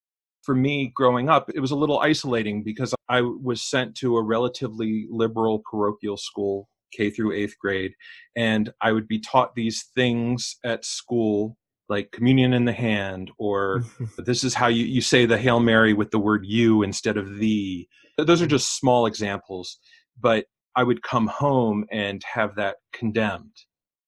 For 0.44 0.54
me, 0.54 0.92
growing 0.96 1.28
up, 1.28 1.50
it 1.56 1.60
was 1.60 1.72
a 1.72 1.76
little 1.76 2.00
isolating 2.00 2.64
because 2.64 2.94
I 3.10 3.22
was 3.22 3.64
sent 3.64 3.96
to 3.96 4.18
a 4.18 4.24
relatively 4.24 5.08
liberal 5.10 5.64
parochial 5.70 6.18
school, 6.18 6.70
K 6.96 7.10
through 7.10 7.34
eighth 7.34 7.56
grade, 7.60 7.94
and 8.36 8.72
I 8.80 8.92
would 8.92 9.08
be 9.08 9.20
taught 9.20 9.56
these 9.56 9.86
things 9.96 10.58
at 10.64 10.86
school 10.86 11.58
like 11.90 12.12
communion 12.12 12.54
in 12.54 12.66
the 12.66 12.74
hand 12.74 13.32
or 13.38 13.84
this 14.18 14.44
is 14.44 14.54
how 14.54 14.68
you, 14.68 14.86
you 14.86 15.02
say 15.02 15.26
the 15.26 15.38
hail 15.38 15.60
mary 15.60 15.94
with 15.94 16.10
the 16.10 16.20
word 16.20 16.44
you 16.44 16.82
instead 16.82 17.16
of 17.16 17.38
thee 17.38 17.88
those 18.18 18.42
are 18.42 18.46
mm-hmm. 18.46 18.50
just 18.50 18.76
small 18.78 19.06
examples 19.06 19.78
but 20.20 20.46
I 20.76 20.84
would 20.84 21.02
come 21.02 21.28
home 21.28 21.86
and 21.92 22.24
have 22.24 22.56
that 22.56 22.78
condemned 22.94 23.56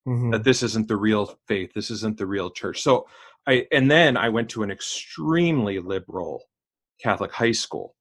mm-hmm. 0.07 0.31
that 0.31 0.43
this 0.43 0.63
isn't 0.63 0.87
the 0.87 0.97
real 0.97 1.37
faith, 1.47 1.71
this 1.73 1.91
isn't 1.91 2.17
the 2.17 2.25
real 2.25 2.49
church. 2.49 2.81
So 2.81 3.07
I 3.47 3.67
and 3.71 3.89
then 3.89 4.17
I 4.17 4.29
went 4.29 4.49
to 4.49 4.63
an 4.63 4.71
extremely 4.71 5.79
liberal 5.79 6.43
Catholic 7.01 7.31
high 7.31 7.51
school 7.51 7.95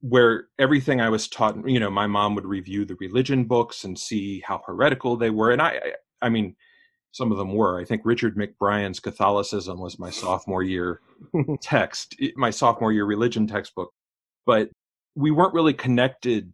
where 0.00 0.46
everything 0.58 1.00
I 1.00 1.08
was 1.08 1.26
taught, 1.26 1.68
you 1.68 1.80
know, 1.80 1.90
my 1.90 2.06
mom 2.06 2.36
would 2.36 2.46
review 2.46 2.84
the 2.84 2.96
religion 3.00 3.44
books 3.44 3.82
and 3.82 3.98
see 3.98 4.40
how 4.46 4.62
heretical 4.64 5.16
they 5.16 5.30
were, 5.30 5.50
and 5.50 5.60
I, 5.60 5.80
I 6.22 6.28
mean, 6.28 6.54
some 7.10 7.32
of 7.32 7.38
them 7.38 7.54
were. 7.54 7.80
I 7.80 7.84
think 7.84 8.02
Richard 8.04 8.36
McBrien's 8.36 9.00
Catholicism 9.00 9.80
was 9.80 9.98
my 9.98 10.10
sophomore 10.10 10.62
year 10.62 11.00
text, 11.60 12.14
my 12.36 12.50
sophomore 12.50 12.92
year 12.92 13.06
religion 13.06 13.46
textbook, 13.46 13.92
but 14.46 14.70
we 15.16 15.30
weren't 15.32 15.54
really 15.54 15.74
connected 15.74 16.52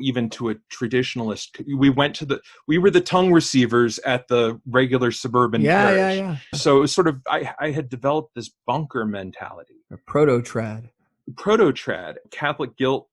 even 0.00 0.30
to 0.30 0.50
a 0.50 0.54
traditionalist 0.72 1.62
we 1.76 1.90
went 1.90 2.14
to 2.14 2.24
the 2.24 2.40
we 2.66 2.78
were 2.78 2.90
the 2.90 3.00
tongue 3.00 3.32
receivers 3.32 3.98
at 4.00 4.26
the 4.28 4.58
regular 4.66 5.10
suburban 5.10 5.60
yeah 5.60 5.86
parish. 5.86 6.16
yeah 6.16 6.30
yeah 6.30 6.36
so 6.54 6.78
it 6.78 6.80
was 6.80 6.94
sort 6.94 7.06
of 7.06 7.20
i 7.28 7.52
i 7.60 7.70
had 7.70 7.88
developed 7.88 8.34
this 8.34 8.50
bunker 8.66 9.04
mentality 9.04 9.74
a 9.92 9.96
proto 10.06 10.40
trad 10.40 10.88
proto 11.36 11.72
trad 11.72 12.16
catholic 12.30 12.76
guilt 12.76 13.08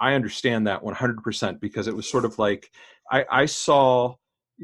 i 0.00 0.14
understand 0.14 0.66
that 0.66 0.82
100% 0.82 1.60
because 1.60 1.88
it 1.88 1.96
was 1.96 2.08
sort 2.08 2.24
of 2.24 2.38
like 2.38 2.70
i 3.10 3.24
i 3.30 3.46
saw 3.46 4.14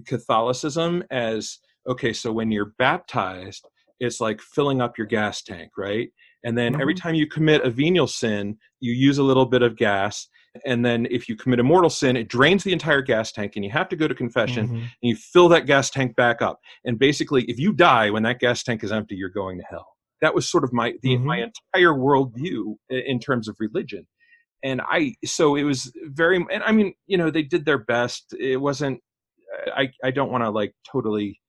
catholicism 0.07 1.03
as 1.11 1.59
okay 1.89 2.13
so 2.13 2.33
when 2.33 2.53
you're 2.53 2.75
baptized 2.79 3.67
it's 3.99 4.21
like 4.21 4.41
filling 4.41 4.81
up 4.81 4.97
your 4.97 5.07
gas 5.07 5.43
tank 5.43 5.73
right 5.77 6.11
and 6.45 6.57
then 6.57 6.73
mm-hmm. 6.73 6.81
every 6.81 6.95
time 6.95 7.15
you 7.15 7.27
commit 7.27 7.63
a 7.63 7.71
venial 7.71 8.07
sin 8.07 8.57
you 8.79 8.93
use 8.93 9.19
a 9.19 9.23
little 9.23 9.47
bit 9.47 9.63
of 9.63 9.77
gas 9.77 10.29
And 10.67 10.85
then 10.85 11.07
if 11.11 11.29
you 11.29 11.37
commit 11.37 11.61
a 11.61 11.63
mortal 11.63 11.91
sin, 11.91 12.17
it 12.17 12.29
drains 12.29 12.65
the 12.65 12.73
entire 12.73 13.03
gas 13.03 13.31
tank 13.31 13.53
and 13.57 13.65
you 13.65 13.71
have 13.71 13.89
to 13.89 13.97
go 13.97 14.09
to 14.09 14.15
confession 14.15 14.69
Mhm. 14.69 14.75
and 14.81 14.89
you 15.03 15.15
fill 15.17 15.49
that 15.51 15.67
gas 15.67 15.91
tank 15.91 16.17
back 16.17 16.43
up. 16.43 16.59
And 16.85 16.99
basically, 16.99 17.45
if 17.45 17.59
you 17.59 17.73
die 17.73 18.11
when 18.11 18.25
that 18.25 18.41
gas 18.41 18.63
tank 18.63 18.83
is 18.83 18.91
empty, 18.93 19.15
you're 19.15 19.29
going 19.29 19.59
to 19.59 19.65
hell. 19.71 19.87
That 20.21 20.35
was 20.35 20.51
sort 20.51 20.65
of 20.65 20.73
my 20.73 20.95
the, 21.03 21.17
my 21.19 21.37
entire 21.39 21.95
worldview 21.95 22.75
in 22.91 23.21
terms 23.21 23.49
of 23.49 23.57
religion. 23.61 24.07
And 24.63 24.83
I 24.83 25.15
so 25.25 25.55
it 25.57 25.63
was 25.63 25.93
very 26.07 26.37
and 26.37 26.63
I 26.65 26.73
mean, 26.73 26.95
you 27.07 27.17
know, 27.17 27.31
they 27.31 27.43
did 27.43 27.65
their 27.65 27.79
best. 27.79 28.35
It 28.39 28.59
wasn't 28.61 29.01
I 29.75 29.91
I 30.05 30.11
don't 30.11 30.31
want 30.33 30.43
to 30.45 30.51
like 30.51 30.75
totally 30.91 31.41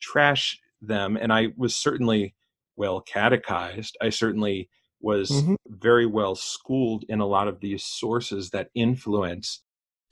trash 0.00 0.58
them 0.80 1.16
and 1.16 1.32
I 1.32 1.48
was 1.56 1.76
certainly 1.76 2.34
well 2.76 3.00
catechized. 3.00 3.96
I 4.00 4.10
certainly 4.10 4.68
was 5.04 5.30
Mhm. 5.30 5.56
very 5.68 6.06
well 6.06 6.34
schooled 6.34 7.04
in 7.08 7.20
a 7.20 7.26
lot 7.26 7.46
of 7.46 7.60
these 7.60 7.84
sources 7.84 8.50
that 8.50 8.70
influence 8.74 9.62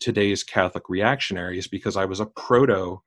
today's 0.01 0.45
Catholic 0.45 0.89
reactionaries 0.89 1.67
because 1.67 1.97
I 1.97 2.05
was 2.05 2.21
a 2.21 2.27
proto 2.27 3.01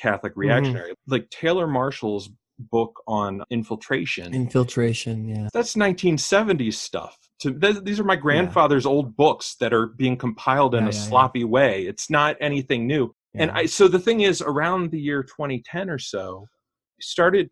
Catholic 0.00 0.32
reactionary. 0.36 0.92
Like 1.06 1.28
Taylor 1.30 1.66
Marshall's 1.66 2.30
book 2.58 3.00
on 3.06 3.42
infiltration. 3.50 4.32
Infiltration, 4.34 5.28
yeah. 5.28 5.48
that's 5.52 5.74
1970s 5.76 6.74
stuff. 6.74 7.18
To, 7.40 7.52
th- 7.52 7.82
these 7.84 7.98
are 8.00 8.04
my 8.04 8.16
grandfather's 8.16 8.86
old 8.86 9.16
books 9.16 9.56
that 9.60 9.72
are 9.74 9.86
being 9.88 10.16
compiled 10.16 10.74
in 10.74 10.84
Yeah, 10.84 10.90
a 10.90 10.92
yeah, 10.92 10.98
yeah. 11.00 11.08
sloppy 11.08 11.44
way. 11.44 11.86
It's 11.86 12.08
not 12.10 12.36
anything 12.40 12.86
new. 12.86 13.14
And 13.36 13.50
I 13.50 13.66
so 13.66 13.88
the 13.88 13.98
thing 13.98 14.20
is 14.20 14.40
around 14.40 14.92
the 14.92 15.00
year 15.00 15.24
2010 15.24 15.90
or 15.90 15.98
so, 15.98 16.46
I 16.52 17.00
started 17.00 17.50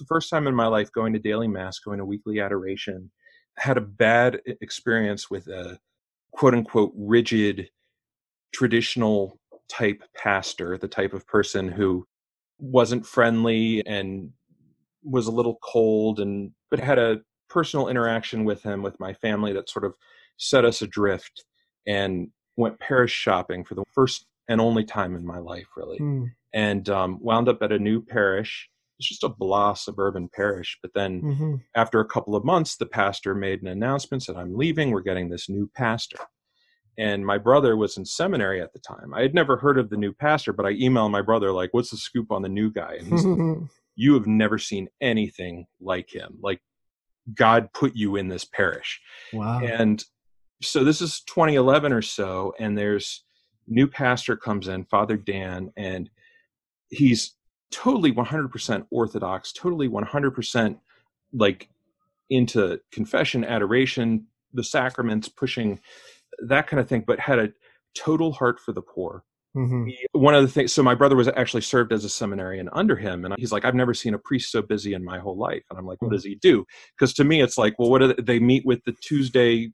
the 0.00 0.06
first 0.06 0.28
time 0.30 0.48
in 0.48 0.54
my 0.54 0.66
life 0.66 0.90
going 0.90 1.12
to 1.12 1.18
daily 1.20 1.46
mass, 1.46 1.78
going 1.78 1.98
to 1.98 2.04
weekly 2.04 2.40
adoration. 2.40 3.12
Had 3.56 3.76
a 3.76 3.82
bad 3.82 4.40
experience 4.60 5.30
with 5.30 5.46
a 5.46 5.78
quote 6.32 6.54
unquote 6.54 6.92
rigid 6.96 7.68
traditional 8.52 9.38
type 9.68 10.02
pastor, 10.16 10.76
the 10.78 10.88
type 10.88 11.12
of 11.12 11.26
person 11.26 11.68
who 11.68 12.04
wasn't 12.58 13.06
friendly 13.06 13.84
and 13.86 14.30
was 15.02 15.26
a 15.26 15.30
little 15.32 15.58
cold 15.62 16.20
and 16.20 16.52
but 16.70 16.80
had 16.80 16.98
a 16.98 17.20
personal 17.48 17.88
interaction 17.88 18.44
with 18.44 18.62
him 18.62 18.82
with 18.82 18.98
my 19.00 19.12
family 19.14 19.52
that 19.52 19.68
sort 19.68 19.84
of 19.84 19.94
set 20.36 20.64
us 20.64 20.82
adrift 20.82 21.44
and 21.86 22.28
went 22.56 22.78
parish 22.78 23.12
shopping 23.12 23.64
for 23.64 23.74
the 23.74 23.84
first 23.92 24.26
and 24.48 24.60
only 24.60 24.84
time 24.84 25.14
in 25.16 25.26
my 25.26 25.38
life 25.38 25.68
really 25.76 25.98
Hmm. 25.98 26.24
and 26.52 26.88
um, 26.88 27.18
wound 27.20 27.48
up 27.48 27.62
at 27.62 27.72
a 27.72 27.78
new 27.78 28.02
parish 28.02 28.68
it's 29.00 29.08
just 29.08 29.24
a 29.24 29.28
blah 29.30 29.72
suburban 29.72 30.28
parish 30.28 30.78
but 30.82 30.92
then 30.94 31.22
Mhm. 31.22 31.60
after 31.74 32.00
a 32.00 32.04
couple 32.04 32.36
of 32.36 32.44
months 32.44 32.76
the 32.76 32.84
pastor 32.86 33.34
made 33.34 33.62
an 33.62 33.68
announcement 33.68 34.22
said 34.22 34.36
i'm 34.36 34.54
leaving 34.56 34.90
we're 34.90 35.00
getting 35.00 35.28
this 35.30 35.48
new 35.48 35.68
pastor. 35.74 36.18
And 36.98 37.24
my 37.24 37.38
brother 37.38 37.78
was 37.78 37.96
in 37.96 38.04
seminary 38.04 38.60
at 38.60 38.74
the 38.74 38.78
time. 38.80 39.14
I 39.14 39.22
had 39.22 39.32
never 39.32 39.56
heard 39.56 39.78
of 39.78 39.88
the 39.88 39.96
new 39.96 40.12
pastor 40.12 40.52
but 40.52 40.66
i 40.66 40.74
emailed 40.74 41.10
my 41.12 41.22
brother 41.22 41.50
like 41.50 41.70
what's 41.72 41.90
the 41.90 41.96
scoop 41.96 42.30
on 42.30 42.42
the 42.42 42.48
new 42.48 42.70
guy? 42.70 42.96
And 42.98 43.06
he's 43.08 43.24
you 43.96 44.12
have 44.14 44.26
never 44.26 44.58
seen 44.58 44.88
anything 45.00 45.66
like 45.80 46.10
him. 46.14 46.38
Like 46.42 46.60
god 47.34 47.72
put 47.72 47.94
you 47.96 48.16
in 48.16 48.28
this 48.28 48.44
parish. 48.44 49.00
Wow. 49.32 49.60
and 49.64 50.04
so 50.62 50.84
this 50.84 51.00
is 51.00 51.22
2011 51.22 51.90
or 51.92 52.02
so 52.02 52.52
and 52.58 52.76
there's 52.76 53.24
new 53.66 53.86
pastor 53.86 54.36
comes 54.36 54.68
in 54.68 54.84
father 54.84 55.16
dan 55.16 55.70
and 55.76 56.10
he's 56.90 57.34
totally 57.70 58.12
100% 58.12 58.86
orthodox 58.90 59.52
totally 59.52 59.88
100% 59.88 60.78
like 61.32 61.68
into 62.28 62.80
confession 62.90 63.44
adoration 63.44 64.26
the 64.52 64.64
sacraments 64.64 65.28
pushing 65.28 65.80
that 66.46 66.66
kind 66.66 66.80
of 66.80 66.88
thing 66.88 67.04
but 67.06 67.18
had 67.20 67.38
a 67.38 67.52
total 67.94 68.32
heart 68.32 68.58
for 68.60 68.72
the 68.72 68.82
poor. 68.82 69.24
Mhm. 69.56 69.92
one 70.12 70.36
of 70.36 70.42
the 70.42 70.48
things 70.48 70.72
so 70.72 70.80
my 70.80 70.94
brother 70.94 71.16
was 71.16 71.26
actually 71.26 71.62
served 71.62 71.92
as 71.92 72.04
a 72.04 72.08
seminarian 72.08 72.68
under 72.72 72.94
him 72.94 73.24
and 73.24 73.34
he's 73.36 73.50
like 73.50 73.64
i've 73.64 73.74
never 73.74 73.92
seen 73.92 74.14
a 74.14 74.18
priest 74.18 74.52
so 74.52 74.62
busy 74.62 74.94
in 74.94 75.04
my 75.04 75.18
whole 75.18 75.36
life. 75.36 75.64
And 75.68 75.76
i'm 75.76 75.86
like 75.86 76.00
what 76.00 76.12
does 76.12 76.22
he 76.22 76.36
do? 76.36 76.64
Because 76.96 77.12
to 77.14 77.24
me 77.24 77.42
it's 77.42 77.58
like 77.58 77.76
well 77.76 77.90
what 77.90 77.98
do 77.98 78.14
they, 78.14 78.22
they 78.22 78.38
meet 78.38 78.64
with 78.64 78.84
the 78.84 78.94
tuesday 79.02 79.72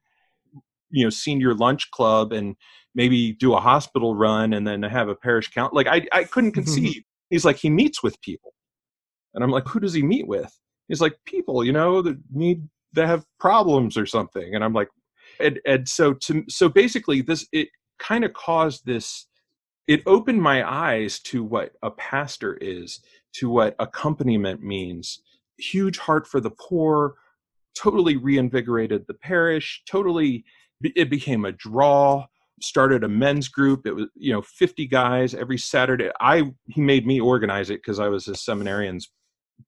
you 0.88 1.04
know 1.04 1.10
senior 1.10 1.54
lunch 1.54 1.90
club 1.90 2.32
and 2.32 2.56
maybe 2.94 3.32
do 3.32 3.52
a 3.54 3.60
hospital 3.60 4.14
run 4.14 4.54
and 4.54 4.66
then 4.66 4.82
have 4.82 5.10
a 5.10 5.14
parish 5.14 5.50
count 5.50 5.74
like 5.74 5.86
i, 5.86 6.06
I 6.10 6.24
couldn't 6.24 6.52
conceive 6.60 7.02
he's 7.30 7.44
like 7.44 7.56
he 7.56 7.70
meets 7.70 8.02
with 8.02 8.20
people 8.22 8.52
and 9.34 9.42
i'm 9.42 9.50
like 9.50 9.66
who 9.68 9.80
does 9.80 9.94
he 9.94 10.02
meet 10.02 10.26
with 10.26 10.58
he's 10.88 11.00
like 11.00 11.16
people 11.24 11.64
you 11.64 11.72
know 11.72 12.02
that 12.02 12.18
need 12.32 12.62
that 12.92 13.06
have 13.06 13.24
problems 13.38 13.96
or 13.96 14.06
something 14.06 14.54
and 14.54 14.64
i'm 14.64 14.72
like 14.72 14.88
and, 15.40 15.60
and 15.66 15.88
so 15.88 16.14
to 16.14 16.44
so 16.48 16.68
basically 16.68 17.20
this 17.20 17.46
it 17.52 17.68
kind 17.98 18.24
of 18.24 18.32
caused 18.32 18.84
this 18.86 19.26
it 19.86 20.02
opened 20.06 20.42
my 20.42 20.68
eyes 20.68 21.20
to 21.20 21.44
what 21.44 21.72
a 21.82 21.90
pastor 21.92 22.58
is, 22.60 23.00
to 23.34 23.48
what 23.48 23.76
accompaniment 23.78 24.62
means. 24.62 25.22
Huge 25.58 25.98
heart 25.98 26.26
for 26.26 26.40
the 26.40 26.50
poor, 26.50 27.14
totally 27.78 28.16
reinvigorated 28.16 29.04
the 29.06 29.14
parish, 29.14 29.82
totally, 29.88 30.44
it 30.82 31.08
became 31.08 31.44
a 31.44 31.52
draw. 31.52 32.26
Started 32.62 33.04
a 33.04 33.08
men's 33.08 33.48
group. 33.48 33.86
It 33.86 33.92
was, 33.92 34.06
you 34.14 34.32
know, 34.32 34.42
50 34.42 34.86
guys 34.86 35.34
every 35.34 35.58
Saturday. 35.58 36.10
I, 36.20 36.52
he 36.68 36.80
made 36.80 37.06
me 37.06 37.20
organize 37.20 37.70
it 37.70 37.82
because 37.82 37.98
I 37.98 38.08
was 38.08 38.28
a 38.28 38.34
seminarian's 38.34 39.10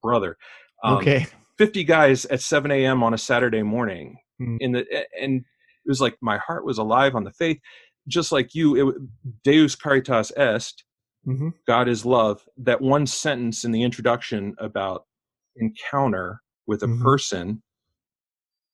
brother. 0.03 0.37
Um, 0.83 0.99
okay. 0.99 1.27
50 1.59 1.85
guys 1.85 2.25
at 2.27 2.41
7 2.41 2.71
a.m. 2.71 3.03
on 3.03 3.15
a 3.15 3.19
Saturday 3.19 3.63
morning. 3.63 4.17
Mm. 4.41 4.57
In 4.61 4.73
the 4.73 4.87
and 5.21 5.41
it 5.41 5.89
was 5.89 6.01
like 6.01 6.17
my 6.21 6.39
heart 6.39 6.65
was 6.65 6.79
alive 6.79 7.15
on 7.15 7.25
the 7.25 7.33
faith, 7.33 7.59
just 8.07 8.31
like 8.33 8.55
you. 8.55 8.91
It, 8.91 8.95
Deus 9.45 9.75
caritas 9.75 10.31
est, 10.37 10.85
Mhm. 11.27 11.53
God 11.67 11.89
is 11.89 12.07
love. 12.07 12.47
That 12.57 12.81
one 12.81 13.07
sentence 13.07 13.65
in 13.65 13.73
the 13.73 13.83
introduction 13.83 14.55
about 14.59 15.05
encounter 15.57 16.41
with 16.67 16.83
a 16.85 16.87
Mhm. 16.87 17.03
person, 17.03 17.63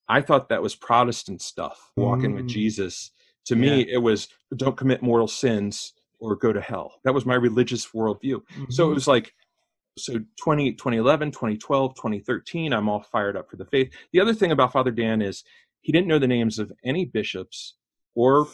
I 0.09 0.21
thought 0.21 0.51
that 0.51 0.63
was 0.63 0.77
Protestant 0.77 1.41
stuff. 1.41 1.91
Walking 1.97 2.35
with 2.35 2.45
Mm. 2.45 2.51
Jesus. 2.51 3.11
To 3.47 3.57
me, 3.57 3.87
it 3.91 3.99
was 3.99 4.29
don't 4.57 4.77
commit 4.77 5.03
mortal 5.03 5.29
sins 5.29 5.93
or 6.19 6.37
go 6.37 6.53
to 6.53 6.61
hell. 6.61 6.95
That 7.05 7.13
was 7.13 7.27
my 7.27 7.35
religious 7.35 7.87
worldview. 7.89 8.41
So 8.71 8.87
it 8.87 8.91
Mhm. 8.91 8.95
was 8.95 9.07
like, 9.07 9.35
so 9.99 10.19
20, 10.41 10.73
2011, 10.73 11.31
2012, 11.31 11.95
2013, 11.95 12.73
I'm 12.73 12.89
all 12.89 13.03
fired 13.03 13.37
up 13.37 13.51
for 13.51 13.57
the 13.57 13.67
faith. 13.67 13.93
The 14.13 14.21
other 14.21 14.35
thing 14.35 14.51
about 14.51 14.73
Father 14.73 14.91
Dan 14.91 15.23
is 15.23 15.45
he 15.83 15.93
didn't 15.93 16.09
know 16.09 16.19
the 16.19 16.27
names 16.27 16.59
of 16.59 16.73
any 16.85 17.05
bishops 17.05 17.77
or 18.15 18.49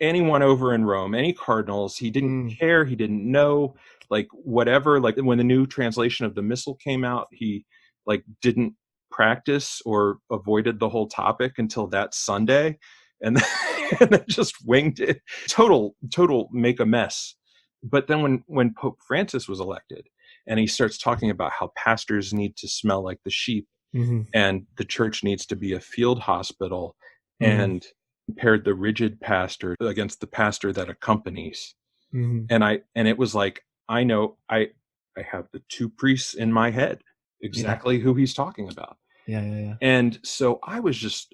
anyone 0.00 0.42
over 0.42 0.74
in 0.74 0.84
Rome, 0.84 1.14
any 1.14 1.32
cardinals. 1.32 1.96
He 1.96 2.10
didn't 2.10 2.48
Mm. 2.50 2.58
care. 2.58 2.84
He 2.84 2.96
didn't 2.96 3.30
know, 3.30 3.76
like, 4.10 4.26
whatever. 4.32 5.00
Like, 5.00 5.16
when 5.16 5.38
the 5.38 5.44
new 5.44 5.66
translation 5.66 6.26
of 6.26 6.34
the 6.34 6.42
Missal 6.42 6.74
came 6.76 7.04
out, 7.04 7.28
he, 7.30 7.64
like, 8.06 8.24
didn't 8.40 8.74
practice 9.10 9.80
or 9.86 10.18
avoided 10.30 10.80
the 10.80 10.88
whole 10.88 11.06
topic 11.06 11.58
until 11.58 11.86
that 11.88 12.14
Sunday. 12.14 12.78
And 13.20 13.36
then, 13.36 13.44
and 14.00 14.10
then 14.10 14.24
just 14.28 14.54
winged 14.66 15.00
it. 15.00 15.20
Total, 15.48 15.94
total 16.10 16.48
make 16.52 16.80
a 16.80 16.86
mess. 16.86 17.34
But 17.82 18.06
then 18.06 18.22
when, 18.22 18.44
when 18.46 18.72
Pope 18.74 18.98
Francis 19.06 19.48
was 19.48 19.60
elected, 19.60 20.06
and 20.46 20.58
he 20.60 20.66
starts 20.66 20.98
talking 20.98 21.30
about 21.30 21.52
how 21.52 21.72
pastors 21.76 22.32
need 22.32 22.56
to 22.56 22.68
smell 22.68 23.02
like 23.02 23.18
the 23.24 23.30
sheep 23.30 23.66
Mhm. 23.94 24.26
and 24.34 24.66
the 24.76 24.84
church 24.84 25.22
needs 25.22 25.46
to 25.46 25.54
be 25.56 25.72
a 25.72 25.80
field 25.80 26.18
hospital 26.18 26.96
Mhm. 27.40 27.46
and 27.46 27.86
compared 28.26 28.64
the 28.64 28.74
rigid 28.74 29.20
pastor 29.20 29.76
against 29.80 30.20
the 30.20 30.26
pastor 30.26 30.72
that 30.72 30.88
accompanies 30.90 31.74
Mhm. 32.12 32.46
and 32.50 32.64
i 32.64 32.80
and 32.96 33.06
it 33.06 33.16
was 33.16 33.34
like 33.36 33.62
i 33.88 34.02
know 34.02 34.36
i 34.50 34.68
i 35.16 35.22
have 35.22 35.46
the 35.52 35.62
two 35.68 35.88
priests 35.88 36.34
in 36.34 36.52
my 36.52 36.70
head 36.72 37.02
exactly 37.40 38.00
who 38.00 38.14
he's 38.14 38.34
talking 38.34 38.68
about 38.68 38.96
Yeah, 39.28 39.42
yeah, 39.44 39.60
yeah. 39.60 39.76
and 39.80 40.18
so 40.24 40.58
i 40.64 40.80
was 40.80 40.98
just 40.98 41.32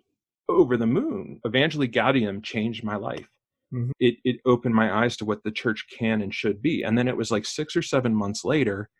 over 0.56 0.76
the 0.76 0.86
moon 0.86 1.40
evangelii 1.46 1.90
gaudium 1.92 2.42
changed 2.42 2.84
my 2.84 2.96
life 2.96 3.28
Mhm. 3.72 3.92
it 4.00 4.16
it 4.24 4.40
opened 4.46 4.74
my 4.74 4.92
eyes 5.04 5.16
to 5.16 5.24
what 5.24 5.42
the 5.44 5.52
church 5.52 5.86
can 5.96 6.22
and 6.22 6.34
should 6.34 6.60
be 6.60 6.82
and 6.82 6.98
then 6.98 7.06
it 7.08 7.16
was 7.16 7.30
like 7.30 7.46
6 7.46 7.76
or 7.76 7.82
7 7.82 8.14
months 8.14 8.44
later 8.44 8.90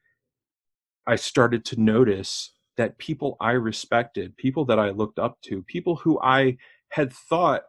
i 1.07 1.17
started 1.17 1.65
to 1.65 1.81
notice 1.81 2.55
that 2.77 2.99
people 2.99 3.37
i 3.41 3.53
respected 3.53 4.37
people 4.37 4.65
that 4.67 4.79
i 4.79 4.91
looked 4.91 5.19
up 5.19 5.41
to 5.43 5.63
people 5.65 5.97
who 5.97 6.21
i 6.21 6.57
had 6.91 7.13
thought 7.13 7.63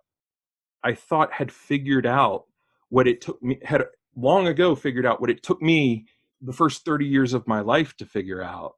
i 0.83 0.93
thought 0.93 1.33
had 1.33 1.51
figured 1.51 2.05
out 2.05 2.45
what 2.89 3.07
it 3.07 3.19
took 3.21 3.41
me 3.41 3.59
had 3.63 3.85
long 4.15 4.47
ago 4.47 4.75
figured 4.75 5.05
out 5.05 5.19
what 5.21 5.29
it 5.29 5.41
took 5.43 5.61
me 5.61 6.05
the 6.41 6.53
first 6.53 6.85
30 6.85 7.05
years 7.05 7.33
of 7.33 7.47
my 7.47 7.61
life 7.61 7.95
to 7.97 8.05
figure 8.05 8.41
out 8.43 8.73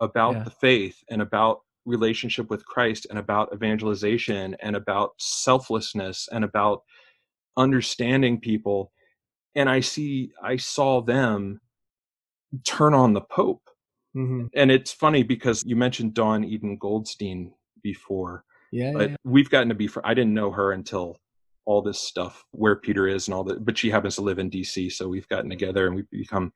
about 0.00 0.34
Yeah. 0.36 0.44
the 0.44 0.50
faith 0.50 1.02
and 1.10 1.20
about 1.20 1.60
relationship 1.88 2.50
with 2.50 2.64
Christ 2.66 3.06
and 3.10 3.18
about 3.18 3.52
evangelization 3.54 4.56
and 4.60 4.76
about 4.76 5.10
selflessness 5.18 6.28
and 6.30 6.44
about 6.44 6.82
understanding 7.56 8.38
people 8.40 8.92
and 9.56 9.68
I 9.68 9.80
see 9.80 10.30
I 10.42 10.56
saw 10.56 11.00
them 11.02 11.60
turn 12.64 12.94
on 12.94 13.12
the 13.14 13.20
pope 13.22 13.62
Mhm. 14.16 14.48
and 14.54 14.70
it's 14.70 14.92
funny 14.92 15.22
because 15.22 15.64
you 15.66 15.76
mentioned 15.76 16.14
Dawn 16.14 16.44
Eden 16.44 16.76
Goldstein 16.78 17.52
before 17.82 18.44
Yeah, 18.70 18.92
yeah, 18.92 18.98
but 18.98 19.10
yeah. 19.10 19.16
we've 19.24 19.50
gotten 19.50 19.68
to 19.70 19.74
be 19.74 19.86
fr- 19.88 20.00
I 20.04 20.14
didn't 20.14 20.34
know 20.34 20.50
her 20.52 20.72
until 20.72 21.16
all 21.64 21.82
this 21.82 21.98
stuff 22.00 22.44
where 22.52 22.76
Peter 22.76 23.06
is 23.06 23.28
and 23.28 23.34
all 23.34 23.44
that. 23.44 23.64
But 23.64 23.76
she 23.76 23.90
happens 23.90 24.14
to 24.16 24.22
live 24.22 24.38
in 24.38 24.48
DC, 24.50 24.90
so 24.90 25.06
we've 25.08 25.28
gotten 25.28 25.50
together 25.50 25.86
and 25.86 25.94
we've 25.94 26.10
become 26.10 26.52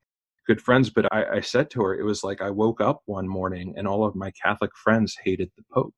good 0.47 0.61
friends. 0.61 0.91
But 0.91 1.13
I, 1.13 1.25
I 1.37 1.41
said 1.41 1.71
to 1.71 1.83
her, 1.83 1.99
it 1.99 2.05
was 2.05 2.25
like 2.25 2.41
I 2.41 2.51
woke 2.51 2.81
up 2.81 3.03
one 3.07 3.29
morning 3.29 3.75
and 3.77 3.87
all 3.87 4.05
of 4.05 4.15
my 4.15 4.31
Catholic 4.43 4.71
friends 4.77 5.17
hated 5.23 5.51
the 5.57 5.65
Pope. 5.73 5.95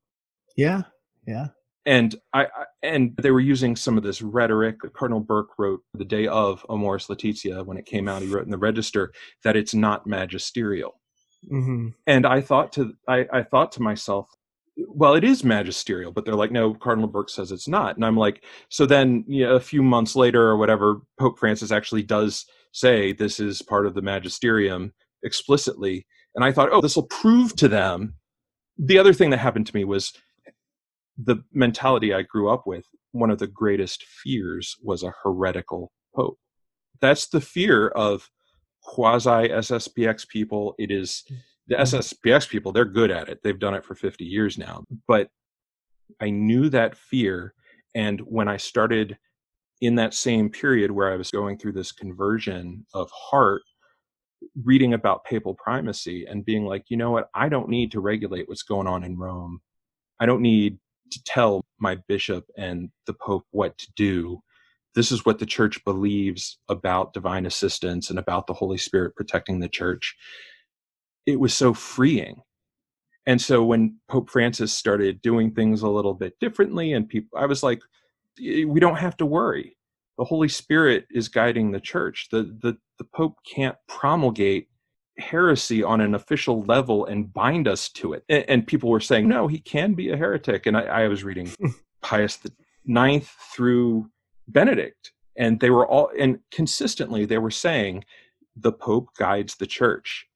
Yeah, 0.55 0.83
yeah. 1.27 1.47
And 1.85 2.15
I, 2.33 2.45
I 2.45 2.65
and 2.81 3.15
they 3.21 3.31
were 3.31 3.39
using 3.39 3.75
some 3.75 3.97
of 3.97 4.03
this 4.03 4.21
rhetoric. 4.21 4.77
Cardinal 4.93 5.19
Burke 5.19 5.49
wrote 5.59 5.81
the 5.93 6.05
day 6.05 6.27
of 6.27 6.65
Amoris 6.69 7.09
Laetitia 7.09 7.63
when 7.63 7.77
it 7.77 7.85
came 7.85 8.07
out. 8.07 8.21
He 8.21 8.27
wrote 8.27 8.45
in 8.45 8.51
the 8.51 8.57
Register 8.57 9.13
that 9.43 9.55
it's 9.55 9.75
not 9.75 10.07
magisterial. 10.07 10.99
Mm-hmm. 11.51 11.89
And 12.07 12.25
I 12.25 12.41
thought 12.41 12.73
to 12.73 12.93
I, 13.07 13.27
I 13.31 13.43
thought 13.43 13.71
to 13.73 13.81
myself, 13.81 14.27
well, 14.77 15.15
it 15.15 15.23
is 15.23 15.43
magisterial, 15.43 16.11
but 16.11 16.25
they're 16.25 16.35
like, 16.35 16.51
no, 16.51 16.73
Cardinal 16.73 17.07
Burke 17.07 17.29
says 17.29 17.51
it's 17.51 17.67
not. 17.67 17.95
And 17.95 18.05
I'm 18.05 18.17
like, 18.17 18.43
so 18.69 18.85
then 18.85 19.23
you 19.27 19.45
know, 19.45 19.55
a 19.55 19.59
few 19.59 19.81
months 19.81 20.15
later 20.15 20.43
or 20.43 20.57
whatever, 20.57 21.01
Pope 21.19 21.39
Francis 21.39 21.71
actually 21.71 22.03
does 22.03 22.45
say 22.71 23.13
this 23.13 23.39
is 23.39 23.61
part 23.61 23.85
of 23.85 23.93
the 23.93 24.01
magisterium 24.01 24.93
explicitly. 25.23 26.05
And 26.35 26.43
I 26.43 26.51
thought, 26.51 26.69
oh, 26.71 26.81
this 26.81 26.95
will 26.95 27.07
prove 27.07 27.55
to 27.57 27.67
them. 27.67 28.15
The 28.77 28.99
other 28.99 29.13
thing 29.13 29.29
that 29.29 29.37
happened 29.37 29.67
to 29.67 29.75
me 29.75 29.85
was 29.85 30.11
the 31.17 31.37
mentality 31.53 32.13
I 32.13 32.23
grew 32.23 32.49
up 32.49 32.67
with. 32.67 32.85
One 33.13 33.31
of 33.31 33.39
the 33.39 33.47
greatest 33.47 34.03
fears 34.03 34.75
was 34.83 35.03
a 35.03 35.13
heretical 35.23 35.93
pope. 36.13 36.37
That's 36.99 37.27
the 37.27 37.39
fear 37.39 37.87
of 37.87 38.29
quasi 38.83 39.29
SSPX 39.49 40.27
people. 40.27 40.75
It 40.77 40.91
is 40.91 41.23
mm. 41.31 41.37
The 41.67 41.75
mm-hmm. 41.75 41.95
SSPX 41.95 42.49
people, 42.49 42.71
they're 42.71 42.85
good 42.85 43.11
at 43.11 43.29
it. 43.29 43.39
They've 43.43 43.59
done 43.59 43.73
it 43.73 43.85
for 43.85 43.95
50 43.95 44.23
years 44.23 44.57
now. 44.57 44.83
But 45.07 45.29
I 46.21 46.29
knew 46.29 46.69
that 46.69 46.95
fear. 46.95 47.53
And 47.93 48.19
when 48.21 48.47
I 48.47 48.57
started 48.57 49.17
in 49.81 49.95
that 49.95 50.13
same 50.13 50.49
period 50.49 50.91
where 50.91 51.11
I 51.11 51.17
was 51.17 51.31
going 51.31 51.57
through 51.57 51.73
this 51.73 51.91
conversion 51.91 52.85
of 52.93 53.09
heart, 53.11 53.61
reading 54.63 54.93
about 54.93 55.25
papal 55.25 55.55
primacy 55.55 56.25
and 56.29 56.45
being 56.45 56.65
like, 56.65 56.85
you 56.89 56.97
know 56.97 57.11
what? 57.11 57.29
I 57.33 57.49
don't 57.49 57.69
need 57.69 57.91
to 57.91 57.99
regulate 57.99 58.47
what's 58.47 58.63
going 58.63 58.87
on 58.87 59.03
in 59.03 59.17
Rome. 59.17 59.59
I 60.19 60.25
don't 60.25 60.41
need 60.41 60.77
to 61.11 61.23
tell 61.23 61.63
my 61.79 61.97
bishop 62.07 62.45
and 62.57 62.89
the 63.05 63.13
pope 63.13 63.45
what 63.51 63.77
to 63.77 63.87
do. 63.95 64.41
This 64.93 65.11
is 65.11 65.25
what 65.25 65.39
the 65.39 65.45
church 65.45 65.83
believes 65.83 66.59
about 66.69 67.13
divine 67.13 67.45
assistance 67.45 68.09
and 68.09 68.17
about 68.17 68.47
the 68.47 68.53
Holy 68.53 68.77
Spirit 68.77 69.15
protecting 69.15 69.59
the 69.59 69.69
church 69.69 70.15
it 71.25 71.39
was 71.39 71.53
so 71.53 71.73
freeing. 71.73 72.41
And 73.25 73.41
so 73.41 73.63
when 73.63 73.97
Pope 74.07 74.29
Francis 74.29 74.71
started 74.71 75.21
doing 75.21 75.51
things 75.51 75.81
a 75.81 75.89
little 75.89 76.13
bit 76.13 76.39
differently, 76.39 76.93
and 76.93 77.09
people, 77.09 77.39
I 77.39 77.47
was 77.47 77.63
like, 77.63 77.81
we 78.37 78.79
don't 78.79 78.97
have 78.97 79.17
to 79.17 79.25
worry. 79.25 79.77
The 80.17 80.25
Holy 80.25 80.47
Spirit 80.47 81.05
is 81.11 81.27
guiding 81.27 81.71
the 81.71 81.79
church. 81.79 82.27
The, 82.31 82.43
the, 82.43 82.77
the 82.99 83.03
Pope 83.03 83.37
can't 83.45 83.75
promulgate 83.87 84.69
heresy 85.17 85.83
on 85.83 86.01
an 86.01 86.13
official 86.13 86.61
level 86.63 87.05
and 87.05 87.33
bind 87.33 87.67
us 87.67 87.89
to 87.89 88.13
it. 88.13 88.23
And, 88.29 88.45
and 88.47 88.67
people 88.67 88.89
were 88.89 88.99
saying, 88.99 89.27
no, 89.27 89.47
he 89.47 89.59
can 89.59 89.93
be 89.93 90.11
a 90.11 90.17
heretic. 90.17 90.65
And 90.65 90.77
I, 90.77 90.81
I 90.81 91.07
was 91.07 91.23
reading 91.23 91.51
Pius 92.01 92.37
the 92.37 92.51
Ninth 92.85 93.33
through 93.53 94.09
Benedict, 94.47 95.11
and 95.35 95.59
they 95.59 95.71
were 95.71 95.87
all, 95.87 96.11
and 96.17 96.39
consistently 96.51 97.25
they 97.25 97.39
were 97.39 97.51
saying, 97.51 98.05
the 98.55 98.71
Pope 98.71 99.09
guides 99.17 99.55
the 99.55 99.65
church 99.65 100.27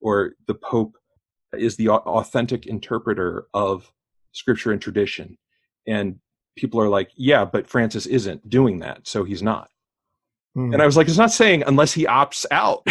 or 0.00 0.32
the 0.46 0.54
Pope 0.54 0.96
is 1.52 1.76
the 1.76 1.88
authentic 1.88 2.66
interpreter 2.66 3.46
of 3.54 3.90
scripture 4.32 4.72
and 4.72 4.80
tradition. 4.80 5.38
And 5.86 6.16
people 6.56 6.80
are 6.80 6.88
like, 6.88 7.10
yeah, 7.16 7.44
but 7.44 7.66
Francis 7.66 8.06
isn't 8.06 8.48
doing 8.48 8.80
that, 8.80 9.06
so 9.06 9.24
he's 9.24 9.42
not. 9.42 9.70
Hmm. 10.54 10.72
And 10.72 10.82
I 10.82 10.86
was 10.86 10.96
like, 10.96 11.08
it's 11.08 11.18
not 11.18 11.32
saying 11.32 11.64
unless 11.66 11.92
he 11.92 12.04
opts 12.04 12.44
out. 12.50 12.82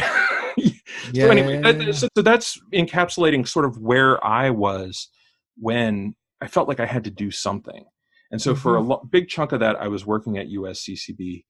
yeah, 0.58 0.72
so 1.14 1.30
anyway, 1.30 1.62
yeah, 1.62 1.70
yeah. 1.70 1.92
So, 1.92 2.08
so 2.16 2.22
that's 2.24 2.60
encapsulating 2.74 3.48
sort 3.48 3.66
of 3.66 3.78
where 3.78 4.24
I 4.26 4.50
was 4.50 5.10
when 5.58 6.16
I 6.42 6.48
felt 6.48 6.68
like 6.68 6.80
I 6.80 6.86
had 6.86 7.04
to 7.06 7.12
do 7.12 7.32
something. 7.32 7.86
And 8.32 8.42
so 8.42 8.52
mm-hmm. 8.52 8.62
for 8.62 8.78
a 8.78 8.80
mm-hmm. 8.80 8.90
lo- 8.90 9.08
big 9.10 9.30
chunk 9.30 9.52
of 9.52 9.60
that, 9.62 9.78
I 9.78 9.88
was 9.88 10.06
working 10.06 10.38
at 10.38 10.48
USCCB 10.48 11.46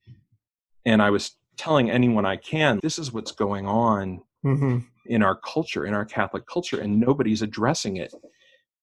and 0.86 1.02
I 1.02 1.10
was 1.10 1.32
telling 1.58 1.89
anyone 1.89 2.26
I 2.26 2.36
can, 2.36 2.80
this 2.84 3.00
is 3.00 3.12
what's 3.12 3.32
going 3.32 3.65
on 3.65 4.22
mm-hmm 4.46 4.80
in 5.10 5.24
our 5.24 5.36
culture, 5.36 5.86
in 5.86 5.93
our 5.93 6.06
Catholic 6.06 6.46
culture, 6.46 6.80
and 6.80 7.00
nobody's 7.00 7.41
addressing 7.41 7.98
it. 7.98 8.13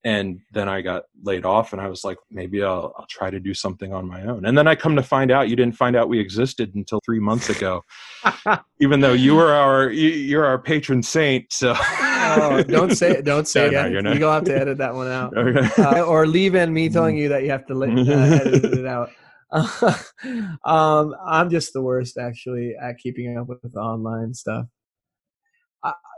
And 0.07 0.41
then 0.53 0.69
I 0.69 0.83
got 0.83 1.05
laid 1.23 1.47
off, 1.47 1.73
and 1.73 1.81
I 1.81 1.89
was 1.89 2.05
like, 2.05 2.19
maybe 2.31 2.63
I'll, 2.63 2.93
I'll 2.99 3.07
try 3.09 3.31
to 3.31 3.41
do 3.41 3.55
something 3.55 3.95
on 3.95 4.07
my 4.07 4.23
own. 4.25 4.45
And 4.45 4.57
then 4.57 4.69
I 4.69 4.75
come 4.75 4.97
to 4.97 5.03
find 5.03 5.31
out 5.31 5.49
you 5.49 5.57
didn't 5.57 5.77
find 5.77 5.97
out 5.97 6.11
we 6.11 6.21
existed 6.21 6.75
until 6.75 7.01
three 7.07 7.21
months 7.21 7.49
ago, 7.49 7.83
even 8.81 9.01
though 9.01 9.15
you 9.15 9.35
were 9.35 9.55
our 9.55 9.89
you're 9.89 10.45
our 10.45 10.59
patron 10.59 11.03
saint. 11.03 11.51
So 11.51 11.75
oh, 11.79 12.63
don't 12.69 12.95
say 12.95 13.13
it. 13.13 13.25
Don't 13.25 13.49
say 13.49 13.71
no, 13.73 13.87
it. 13.87 14.03
No, 14.03 14.13
You'll 14.13 14.33
have 14.33 14.45
to 14.45 14.55
edit 14.55 14.77
that 14.77 14.95
one 14.95 15.09
out, 15.09 15.35
okay. 15.39 15.83
uh, 15.83 16.03
or 16.03 16.27
leave 16.27 16.55
in 16.55 16.75
me 16.75 16.91
telling 16.91 17.17
you 17.17 17.31
that 17.31 17.43
you 17.43 17.51
have 17.51 17.67
to 17.69 17.83
uh, 17.83 17.87
edit 17.87 18.65
it 18.65 18.87
out. 18.87 19.11
um, 20.65 21.15
I'm 21.27 21.49
just 21.49 21.73
the 21.73 21.81
worst 21.81 22.19
actually 22.19 22.75
at 22.79 22.99
keeping 22.99 23.39
up 23.39 23.49
with 23.49 23.75
online 23.75 24.35
stuff 24.35 24.67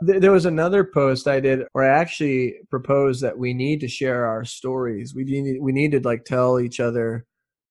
there 0.01 0.31
was 0.31 0.45
another 0.45 0.83
post 0.83 1.27
I 1.27 1.39
did 1.39 1.65
where 1.73 1.91
I 1.91 1.99
actually 1.99 2.55
proposed 2.69 3.21
that 3.21 3.37
we 3.37 3.53
need 3.53 3.79
to 3.81 3.87
share 3.87 4.25
our 4.25 4.45
stories. 4.45 5.13
We 5.15 5.23
need 5.23 5.59
we 5.61 5.71
need 5.71 5.91
to 5.91 5.99
like 5.99 6.23
tell 6.23 6.59
each 6.59 6.79
other. 6.79 7.25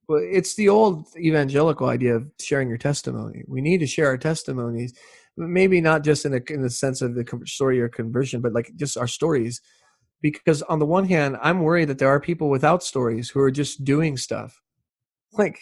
Well, 0.09 0.20
it's 0.22 0.54
the 0.54 0.68
old 0.68 1.06
evangelical 1.16 1.88
idea 1.88 2.14
of 2.14 2.30
sharing 2.40 2.68
your 2.68 2.78
testimony. 2.78 3.44
We 3.48 3.61
need 3.61 3.78
to 3.78 3.87
share 3.87 4.06
our 4.06 4.18
testimonies, 4.18 4.94
maybe 5.37 5.80
not 5.80 6.04
just 6.04 6.24
in, 6.24 6.35
a, 6.35 6.40
in 6.48 6.62
the 6.62 6.70
sense 6.70 7.02
of 7.02 7.14
the 7.14 7.24
story 7.44 7.80
or 7.80 7.88
conversion, 7.88 8.40
but 8.40 8.52
like 8.52 8.70
just 8.76 8.96
our 8.96 9.09
stories. 9.09 9.61
Because 10.22 10.62
on 10.62 10.78
the 10.78 10.87
one 10.87 11.06
hand, 11.06 11.37
I'm 11.42 11.61
worried 11.61 11.88
that 11.88 11.98
there 11.98 12.09
are 12.09 12.20
people 12.20 12.50
without 12.50 12.82
stories 12.82 13.28
who 13.28 13.40
are 13.40 13.50
just 13.50 13.85
doing 13.85 14.16
stuff, 14.16 14.61
like 15.32 15.59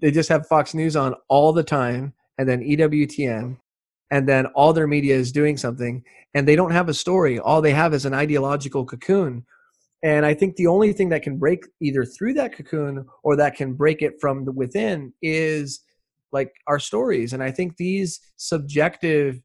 they 0.00 0.10
just 0.10 0.28
have 0.28 0.46
Fox 0.46 0.74
News 0.74 0.96
on 0.96 1.14
all 1.28 1.52
the 1.52 1.62
time, 1.62 2.12
and 2.38 2.48
then 2.48 2.62
EWTN, 2.62 3.56
and 4.14 4.28
then 4.28 4.46
all 4.54 4.72
their 4.72 4.86
media 4.86 5.16
is 5.16 5.32
doing 5.32 5.56
something 5.56 6.00
and 6.34 6.46
they 6.46 6.54
don't 6.54 6.70
have 6.70 6.88
a 6.88 6.94
story. 6.94 7.40
All 7.40 7.60
they 7.60 7.72
have 7.72 7.92
is 7.92 8.06
an 8.06 8.14
ideological 8.14 8.84
cocoon. 8.84 9.44
And 10.04 10.24
i 10.24 10.34
think 10.34 10.54
the 10.54 10.68
only 10.68 10.92
thing 10.92 11.08
that 11.08 11.24
can 11.24 11.36
break 11.36 11.60
either 11.80 12.04
through 12.04 12.34
that 12.34 12.54
cocoon 12.56 13.06
or 13.24 13.34
that 13.36 13.56
can 13.56 13.74
break 13.74 14.02
it 14.02 14.14
from 14.20 14.44
the 14.44 14.52
within 14.52 15.12
is 15.20 15.80
like 16.30 16.52
our 16.68 16.78
stories. 16.78 17.32
And 17.32 17.42
i 17.42 17.50
think 17.50 17.76
these 17.76 18.20
subjective 18.36 19.40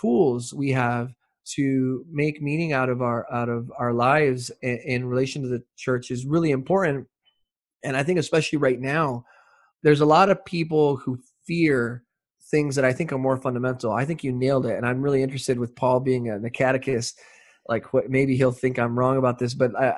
tools 0.00 0.54
we 0.54 0.70
have 0.70 1.12
to 1.56 2.06
make 2.10 2.40
meaning 2.40 2.72
out 2.72 2.88
of 2.88 3.02
our 3.02 3.30
out 3.30 3.50
of 3.50 3.70
our 3.78 3.92
lives 3.92 4.50
in, 4.62 4.78
in 4.94 5.06
relation 5.06 5.42
to 5.42 5.48
the 5.48 5.62
church 5.76 6.10
is 6.10 6.24
really 6.24 6.52
important. 6.60 7.06
And 7.82 7.94
i 7.94 8.02
think 8.02 8.18
especially 8.18 8.58
right 8.58 8.80
now 8.80 9.26
there's 9.82 10.00
a 10.00 10.12
lot 10.16 10.30
of 10.30 10.46
people 10.46 10.96
who 10.96 11.18
fear 11.46 12.04
things 12.50 12.76
that 12.76 12.84
I 12.84 12.92
think 12.92 13.12
are 13.12 13.18
more 13.18 13.36
fundamental. 13.36 13.92
I 13.92 14.04
think 14.04 14.22
you 14.22 14.32
nailed 14.32 14.66
it, 14.66 14.76
and 14.76 14.86
I'm 14.86 15.02
really 15.02 15.22
interested 15.22 15.58
with 15.58 15.74
Paul 15.74 16.00
being 16.00 16.30
a, 16.30 16.50
catechist. 16.50 17.18
Like, 17.68 17.92
what 17.92 18.10
maybe 18.10 18.36
he'll 18.36 18.52
think 18.52 18.78
I'm 18.78 18.98
wrong 18.98 19.16
about 19.16 19.38
this, 19.38 19.54
but 19.54 19.74
I, 19.78 19.94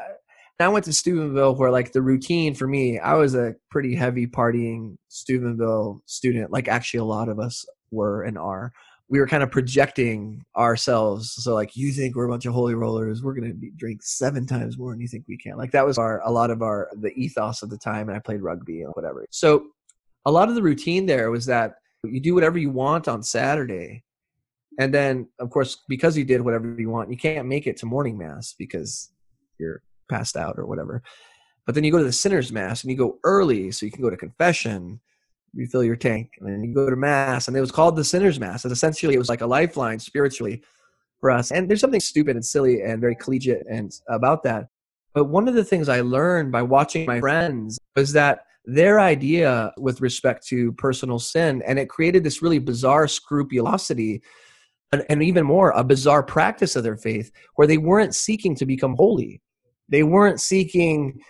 I 0.59 0.69
went 0.69 0.85
to 0.87 0.93
Steubenville 0.93 1.57
where 1.57 1.71
like 1.71 1.93
the 1.93 2.01
routine 2.01 2.55
for 2.55 2.67
me, 2.67 2.99
I 2.99 3.15
was 3.15 3.35
a 3.35 3.55
pretty 3.71 3.95
heavy 3.95 4.27
partying 4.27 4.97
Steubenville 5.09 6.03
student. 6.07 6.51
Like, 6.51 6.69
actually, 6.69 7.01
a 7.01 7.05
lot 7.05 7.29
of 7.29 7.39
us 7.39 7.67
were 7.91 8.23
and 8.23 8.39
are. 8.39 8.73
We 9.09 9.21
were 9.21 9.27
kind 9.27 9.43
of 9.43 9.51
projecting 9.51 10.45
ourselves. 10.57 11.33
So, 11.33 11.55
like, 11.55 11.77
you 11.77 11.93
think 11.93 12.17
we're 12.17 12.27
a 12.27 12.31
bunch 12.31 12.47
of 12.47 12.55
holy 12.55 12.75
rollers, 12.75 13.23
we're 13.23 13.35
gonna 13.35 13.53
drink 13.77 14.03
seven 14.03 14.47
times 14.47 14.79
more 14.79 14.93
than 14.93 15.01
you 15.01 15.09
think 15.09 15.25
we 15.29 15.37
can. 15.37 15.57
Like, 15.57 15.73
that 15.73 15.87
was 15.87 15.99
our 15.99 16.21
a 16.25 16.31
lot 16.31 16.51
of 16.51 16.63
our 16.63 16.89
the 17.01 17.13
ethos 17.15 17.63
of 17.63 17.71
the 17.71 17.79
time. 17.79 18.09
And 18.09 18.17
I 18.17 18.21
played 18.21 18.43
rugby 18.43 18.83
and 18.83 18.93
whatever. 18.95 19.27
So, 19.31 19.67
a 20.25 20.31
lot 20.31 20.49
of 20.49 20.55
the 20.55 20.63
routine 20.63 21.07
there 21.07 21.31
was 21.31 21.47
that 21.47 21.75
you 22.05 22.21
do 22.21 22.35
whatever 22.35 22.59
you 22.59 22.71
want 22.71 23.09
on 23.09 23.23
Saturday. 23.23 24.05
And 24.79 24.93
then, 24.93 25.29
of 25.41 25.51
course, 25.51 25.83
because 25.89 26.17
you 26.17 26.25
did 26.25 26.43
whatever 26.43 26.77
you 26.79 26.91
want, 26.91 27.11
you 27.11 27.17
can't 27.17 27.49
make 27.49 27.67
it 27.67 27.77
to 27.79 27.87
morning 27.87 28.19
mass 28.19 28.55
because 28.59 29.11
you're 29.59 29.83
passed 30.11 30.37
out 30.37 30.59
or 30.59 30.67
whatever. 30.67 31.03
But 31.65 31.75
then 31.75 31.83
you 31.83 31.91
go 31.91 31.99
to 31.99 32.05
the 32.05 32.13
sinner's 32.13 32.53
mass 32.53 32.83
and 32.83 32.91
you 32.91 32.97
go 32.97 33.19
early 33.25 33.73
so 33.73 33.87
you 33.87 33.93
can 33.93 34.03
go 34.03 34.11
to 34.11 34.17
confession, 34.17 35.01
refill 35.55 35.83
your 35.83 35.97
tank, 35.97 36.31
and 36.39 36.49
then 36.49 36.63
you 36.63 36.75
go 36.75 36.89
to 36.89 36.97
mass. 36.97 37.49
And 37.49 37.57
it 37.57 37.61
was 37.61 37.73
called 37.73 37.97
the 37.97 38.05
sinner's 38.05 38.39
mass. 38.39 38.65
And 38.65 38.73
essentially, 38.73 39.15
it 39.15 39.19
was 39.19 39.29
like 39.29 39.41
a 39.41 39.47
lifeline 39.47 39.99
spiritually 39.99 40.63
for 41.21 41.31
us. 41.31 41.51
And 41.51 41.69
there's 41.69 41.81
something 41.81 42.01
stupid 42.01 42.37
and 42.37 42.45
silly 42.45 42.83
and 42.83 43.01
very 43.01 43.17
collegiate 43.17 43.67
and 43.69 43.91
about 44.09 44.43
that. 44.45 44.69
But 45.15 45.25
one 45.25 45.49
of 45.49 45.55
the 45.55 45.65
things 45.65 45.89
I 45.89 46.03
learned 46.03 46.53
by 46.53 46.63
watching 46.63 47.07
my 47.07 47.21
friends 47.21 47.79
was 47.97 48.13
that 48.13 48.46
their 48.67 49.01
idea 49.01 49.73
with 49.79 50.01
respect 50.01 50.47
to 50.49 50.73
personal 50.73 51.19
sin 51.19 51.63
and 51.67 51.79
it 51.79 51.89
created 51.89 52.25
this 52.25 52.43
really 52.43 52.59
bizarre 52.59 53.07
scrupulosity 53.07 54.21
and, 54.93 55.05
and, 55.09 55.23
even 55.23 55.45
more 55.45 55.71
a 55.71 55.85
bizarre 55.85 56.23
practice 56.23 56.77
of 56.77 56.83
their 56.83 56.97
faith 56.97 57.31
where 57.55 57.67
they 57.67 57.79
weren't 57.79 58.15
seeking 58.15 58.55
to 58.57 58.67
become 58.67 58.95
holy 58.97 59.41
they 59.89 60.03
weren't 60.03 60.41
seeking 60.41 61.21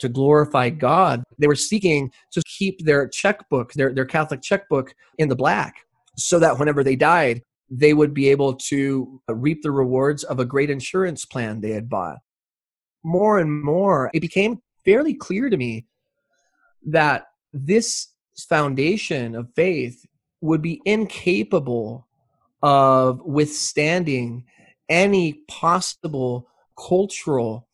to 0.00 0.08
glorify 0.08 0.70
God. 0.70 1.22
They 1.38 1.46
were 1.46 1.54
seeking 1.54 2.10
to 2.32 2.42
keep 2.42 2.84
their 2.84 3.08
checkbook, 3.08 3.72
their, 3.74 3.92
their 3.92 4.06
Catholic 4.06 4.42
checkbook, 4.42 4.94
in 5.18 5.28
the 5.28 5.36
black 5.36 5.74
so 6.16 6.38
that 6.38 6.58
whenever 6.58 6.82
they 6.82 6.96
died, 6.96 7.42
they 7.70 7.94
would 7.94 8.12
be 8.12 8.28
able 8.28 8.54
to 8.54 9.20
reap 9.28 9.62
the 9.62 9.70
rewards 9.70 10.24
of 10.24 10.40
a 10.40 10.44
great 10.44 10.70
insurance 10.70 11.24
plan 11.24 11.60
they 11.60 11.70
had 11.70 11.88
bought. 11.88 12.18
More 13.04 13.38
and 13.38 13.62
more, 13.62 14.10
it 14.12 14.20
became 14.20 14.60
fairly 14.84 15.14
clear 15.14 15.48
to 15.48 15.56
me 15.56 15.86
that 16.86 17.28
this 17.52 18.08
foundation 18.48 19.34
of 19.34 19.48
faith 19.54 20.04
would 20.40 20.62
be 20.62 20.80
incapable 20.84 22.06
of 22.62 23.20
withstanding 23.22 24.44
any 24.88 25.34
possible 25.48 26.48
cultural 26.76 27.66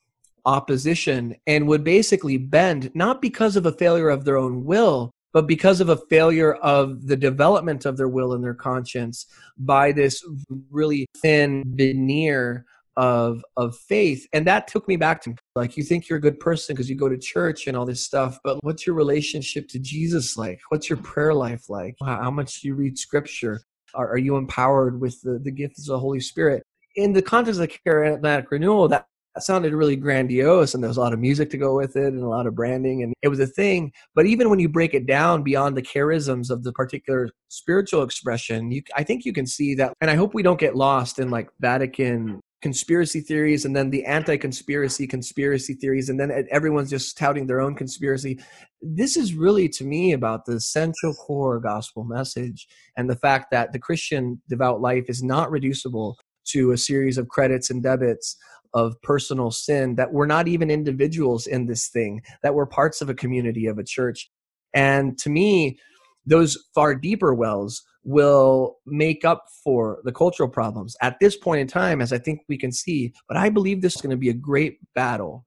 opposition 0.45 1.35
and 1.47 1.67
would 1.67 1.83
basically 1.83 2.37
bend 2.37 2.91
not 2.95 3.21
because 3.21 3.57
of 3.57 3.67
a 3.67 3.73
failure 3.73 4.09
of 4.09 4.25
their 4.25 4.37
own 4.37 4.65
will 4.65 5.11
but 5.33 5.47
because 5.47 5.83
of 5.83 5.91
a 5.91 5.99
failure 6.09 6.55
of 6.55 7.09
the 7.09 7.17
development 7.17 7.85
of 7.85 7.99
their 7.99 8.09
will 8.09 8.33
and 8.33 8.43
their 8.43 8.55
conscience 8.55 9.27
by 9.59 9.93
this 9.93 10.25
really 10.71 11.07
thin 11.21 11.63
veneer 11.67 12.65
of 12.97 13.45
of 13.57 13.77
faith 13.77 14.27
and 14.33 14.47
that 14.47 14.67
took 14.69 14.89
me 14.89 14.97
back 14.97 15.23
to 15.23 15.35
like 15.55 15.77
you 15.77 15.83
think 15.83 16.09
you're 16.09 16.19
a 16.19 16.21
good 16.21 16.41
person 16.41 16.75
because 16.75 16.89
you 16.89 16.97
go 16.97 17.09
to 17.09 17.19
church 17.19 17.67
and 17.67 17.77
all 17.77 17.85
this 17.85 18.03
stuff 18.03 18.39
but 18.43 18.63
what's 18.65 18.87
your 18.87 18.97
relationship 18.97 19.69
to 19.69 19.79
jesus 19.79 20.37
like? 20.37 20.61
What's 20.69 20.89
your 20.89 20.99
prayer 20.99 21.35
life 21.35 21.69
like? 21.69 21.97
How 22.03 22.31
much 22.31 22.61
do 22.61 22.69
you 22.69 22.75
read 22.75 22.99
scripture? 22.99 23.61
Are, 23.95 24.09
are 24.11 24.19
you 24.19 24.37
empowered 24.37 25.01
with 25.01 25.21
the, 25.23 25.39
the 25.39 25.51
gifts 25.51 25.89
of 25.89 25.95
the 25.95 25.99
holy 25.99 26.21
spirit? 26.21 26.63
In 26.97 27.13
the 27.13 27.23
context 27.23 27.61
of 27.61 27.71
charismatic 27.87 28.51
renewal 28.51 28.89
that 28.89 29.07
sounded 29.39 29.75
really 29.75 29.97
grandiose 29.97 30.73
and 30.73 30.83
there 30.83 30.89
was 30.89 30.97
a 30.97 31.01
lot 31.01 31.13
of 31.13 31.19
music 31.19 31.51
to 31.51 31.59
go 31.59 31.77
with 31.77 31.95
it 31.95 32.15
and 32.15 32.23
a 32.23 32.29
lot 32.29 32.47
of 32.47 32.55
branding 32.55 33.03
and 33.03 33.13
it 33.21 33.29
was 33.29 33.39
a 33.39 33.47
thing 33.47 33.93
but 34.15 34.25
even 34.25 34.49
when 34.49 34.59
you 34.59 34.67
break 34.67 34.95
it 34.95 35.05
down 35.05 35.43
beyond 35.43 35.77
the 35.77 35.83
charisms 35.83 36.49
of 36.49 36.65
the 36.65 36.73
particular 36.73 37.29
spiritual 37.49 38.03
expression 38.03 38.71
you, 38.71 38.81
i 38.97 39.03
think 39.03 39.27
you 39.27 39.35
can 39.35 39.47
see 39.47 39.75
that 39.75 39.93
and 40.01 40.11
i 40.11 40.15
hope 40.15 40.33
we 40.33 40.43
don't 40.43 40.59
get 40.59 40.75
lost 40.75 41.19
in 41.19 41.29
like 41.29 41.51
vatican 41.61 42.41
conspiracy 42.67 43.21
theories 43.21 43.65
and 43.65 43.77
then 43.77 43.91
the 43.91 44.05
anti-conspiracy 44.05 45.07
conspiracy 45.07 45.73
theories 45.73 46.09
and 46.09 46.19
then 46.19 46.49
everyone's 46.51 46.91
just 46.91 47.17
touting 47.17 47.47
their 47.47 47.61
own 47.61 47.77
conspiracy. 47.77 48.41
This 48.83 49.17
is 49.17 49.35
really 49.35 49.69
to 49.69 49.85
me 49.85 50.15
about 50.15 50.47
the 50.47 50.59
central 50.59 51.15
core 51.15 51.61
gospel 51.61 52.03
message 52.03 52.67
and 52.97 53.09
the 53.09 53.15
fact 53.15 53.53
that 53.53 53.73
the 53.73 53.79
christian 53.79 54.43
devout 54.49 54.81
life 54.81 55.05
is 55.07 55.23
not 55.23 55.49
reducible 55.49 56.19
to 56.47 56.73
a 56.73 56.77
series 56.77 57.19
of 57.19 57.29
credits 57.29 57.71
and 57.71 57.85
debits 57.85 58.37
of 58.75 59.01
personal 59.01 59.53
sin 59.53 59.95
that 59.95 60.13
we're 60.13 60.27
not 60.27 60.49
even 60.49 60.69
individuals 60.69 61.47
in 61.47 61.67
this 61.67 61.87
thing 61.87 62.21
that 62.43 62.53
we're 62.53 62.67
parts 62.67 63.01
of 63.01 63.09
a 63.09 63.15
community 63.15 63.69
of 63.69 63.79
a 63.79 63.85
church. 63.85 64.29
And 64.75 65.17
to 65.19 65.31
me 65.31 65.79
those 66.27 66.59
far 66.75 66.97
deeper 66.97 67.33
wells 67.33 67.85
will 68.07 68.77
make 68.87 69.25
up 69.25 69.47
for 69.65 69.99
the 70.05 70.13
cultural 70.13 70.49
problems 70.49 70.97
at 71.03 71.19
this 71.21 71.37
point 71.37 71.61
in 71.61 71.67
time, 71.67 72.01
as 72.01 72.13
I 72.13 72.19
think 72.19 72.41
we 72.49 72.57
can 72.57 72.71
see. 72.71 73.13
But 73.27 73.37
I 73.37 73.49
believe 73.49 73.83
this 73.83 73.97
is 73.97 74.01
going 74.01 74.13
to 74.13 74.17
be 74.17 74.29
a 74.29 74.35
great 74.35 74.79
battle, 74.95 75.45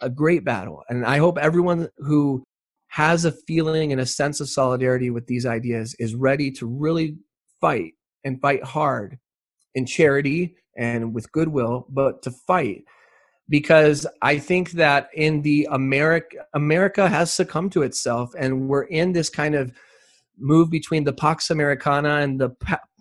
a 0.00 0.10
great 0.10 0.44
battle. 0.44 0.82
And 0.88 1.06
I 1.06 1.18
hope 1.18 1.38
everyone 1.38 1.88
who 1.98 2.42
has 2.88 3.24
a 3.24 3.30
feeling 3.30 3.92
and 3.92 4.00
a 4.00 4.06
sense 4.06 4.40
of 4.40 4.48
solidarity 4.48 5.10
with 5.10 5.28
these 5.28 5.46
ideas 5.46 5.94
is 6.00 6.16
ready 6.16 6.50
to 6.52 6.66
really 6.66 7.18
fight 7.60 7.92
and 8.24 8.40
fight 8.40 8.64
hard 8.64 9.18
in 9.76 9.86
charity 9.86 10.56
and 10.76 11.14
with 11.14 11.30
goodwill, 11.30 11.86
but 11.88 12.20
to 12.22 12.32
fight 12.32 12.82
because 13.48 14.08
I 14.22 14.40
think 14.40 14.72
that 14.72 15.08
in 15.14 15.42
the 15.42 15.68
America 15.70 16.38
America 16.52 17.08
has 17.08 17.32
succumbed 17.32 17.70
to 17.72 17.82
itself 17.82 18.34
and 18.36 18.68
we're 18.68 18.82
in 18.82 19.12
this 19.12 19.30
kind 19.30 19.54
of 19.54 19.70
move 20.38 20.70
between 20.70 21.04
the 21.04 21.12
Pax 21.12 21.50
Americana 21.50 22.16
and 22.16 22.40
the 22.40 22.50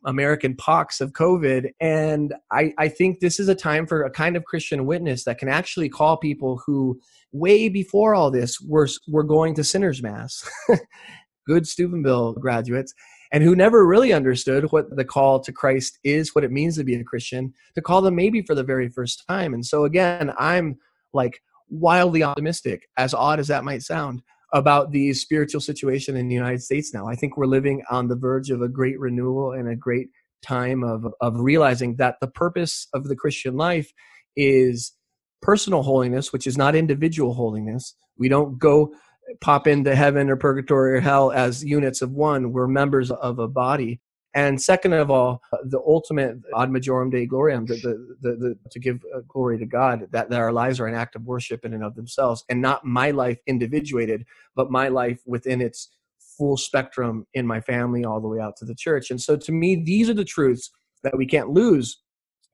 American 0.05 0.55
pox 0.55 1.01
of 1.01 1.13
COVID. 1.13 1.71
And 1.79 2.33
I, 2.51 2.73
I 2.77 2.87
think 2.87 3.19
this 3.19 3.39
is 3.39 3.49
a 3.49 3.55
time 3.55 3.87
for 3.87 4.03
a 4.03 4.11
kind 4.11 4.35
of 4.35 4.45
Christian 4.45 4.85
witness 4.85 5.23
that 5.25 5.39
can 5.39 5.49
actually 5.49 5.89
call 5.89 6.17
people 6.17 6.61
who, 6.65 6.99
way 7.31 7.69
before 7.69 8.15
all 8.15 8.31
this, 8.31 8.61
were, 8.61 8.87
were 9.07 9.23
going 9.23 9.55
to 9.55 9.63
Sinners 9.63 10.01
Mass, 10.01 10.47
good 11.47 11.67
Steubenville 11.67 12.33
graduates, 12.33 12.93
and 13.31 13.43
who 13.43 13.55
never 13.55 13.85
really 13.85 14.13
understood 14.13 14.71
what 14.71 14.95
the 14.95 15.05
call 15.05 15.39
to 15.41 15.51
Christ 15.51 15.99
is, 16.03 16.35
what 16.35 16.43
it 16.43 16.51
means 16.51 16.77
to 16.77 16.83
be 16.83 16.95
a 16.95 17.03
Christian, 17.03 17.53
to 17.73 17.81
call 17.81 18.01
them 18.01 18.15
maybe 18.15 18.41
for 18.41 18.55
the 18.55 18.63
very 18.63 18.89
first 18.89 19.23
time. 19.27 19.53
And 19.53 19.65
so, 19.65 19.85
again, 19.85 20.31
I'm 20.37 20.77
like 21.13 21.41
wildly 21.69 22.23
optimistic, 22.23 22.87
as 22.97 23.13
odd 23.13 23.39
as 23.39 23.47
that 23.47 23.63
might 23.63 23.81
sound, 23.81 24.21
about 24.53 24.91
the 24.91 25.13
spiritual 25.13 25.61
situation 25.61 26.15
in 26.15 26.27
the 26.27 26.35
United 26.35 26.61
States 26.61 26.93
now. 26.93 27.07
I 27.07 27.15
think 27.15 27.37
we're 27.37 27.45
living 27.45 27.83
on 27.89 28.07
the 28.07 28.15
verge 28.15 28.49
of 28.49 28.61
a 28.61 28.69
great 28.69 28.99
renewal 28.99 29.51
and 29.51 29.67
a 29.67 29.75
great 29.75 30.09
time 30.41 30.83
of, 30.83 31.05
of 31.21 31.39
realizing 31.39 31.95
that 31.95 32.15
the 32.21 32.27
purpose 32.27 32.87
of 32.93 33.05
the 33.05 33.15
Christian 33.15 33.55
life 33.55 33.91
is 34.35 34.93
personal 35.41 35.83
holiness, 35.83 36.31
which 36.31 36.47
is 36.47 36.57
not 36.57 36.75
individual 36.75 37.33
holiness. 37.33 37.95
We 38.17 38.29
don't 38.29 38.59
go 38.59 38.93
pop 39.41 39.67
into 39.67 39.95
heaven 39.95 40.29
or 40.29 40.35
purgatory 40.35 40.97
or 40.97 40.99
hell 40.99 41.31
as 41.31 41.63
units 41.63 42.01
of 42.01 42.11
one. 42.11 42.51
We're 42.51 42.67
members 42.67 43.11
of 43.11 43.39
a 43.39 43.47
body. 43.47 44.01
And 44.35 44.61
second 44.61 44.91
of 44.91 45.09
all, 45.09 45.41
the 45.63 45.79
ultimate 45.79 46.35
ad 46.57 46.69
majorem 46.69 47.09
Dei 47.09 47.25
gloriam, 47.25 47.65
the, 47.65 47.75
the, 47.75 48.15
the, 48.21 48.35
the, 48.35 48.69
to 48.69 48.79
give 48.79 48.99
uh, 49.15 49.21
glory 49.29 49.57
to 49.57 49.65
God, 49.65 50.07
that, 50.11 50.29
that 50.29 50.39
our 50.39 50.51
lives 50.51 50.79
are 50.81 50.87
an 50.87 50.93
act 50.93 51.15
of 51.15 51.23
worship 51.25 51.63
in 51.63 51.73
and 51.73 51.83
of 51.83 51.95
themselves, 51.95 52.43
and 52.49 52.61
not 52.61 52.83
my 52.83 53.11
life 53.11 53.39
individuated, 53.47 54.25
but 54.53 54.69
my 54.69 54.89
life 54.89 55.21
within 55.25 55.61
its 55.61 55.89
full 56.19 56.57
spectrum 56.57 57.25
in 57.33 57.47
my 57.47 57.61
family 57.61 58.03
all 58.03 58.19
the 58.19 58.27
way 58.27 58.41
out 58.41 58.57
to 58.57 58.65
the 58.65 58.75
church. 58.75 59.09
And 59.09 59.21
so 59.21 59.37
to 59.37 59.51
me, 59.53 59.75
these 59.75 60.09
are 60.09 60.13
the 60.13 60.25
truths 60.25 60.69
that 61.03 61.17
we 61.17 61.25
can't 61.25 61.49
lose. 61.49 62.01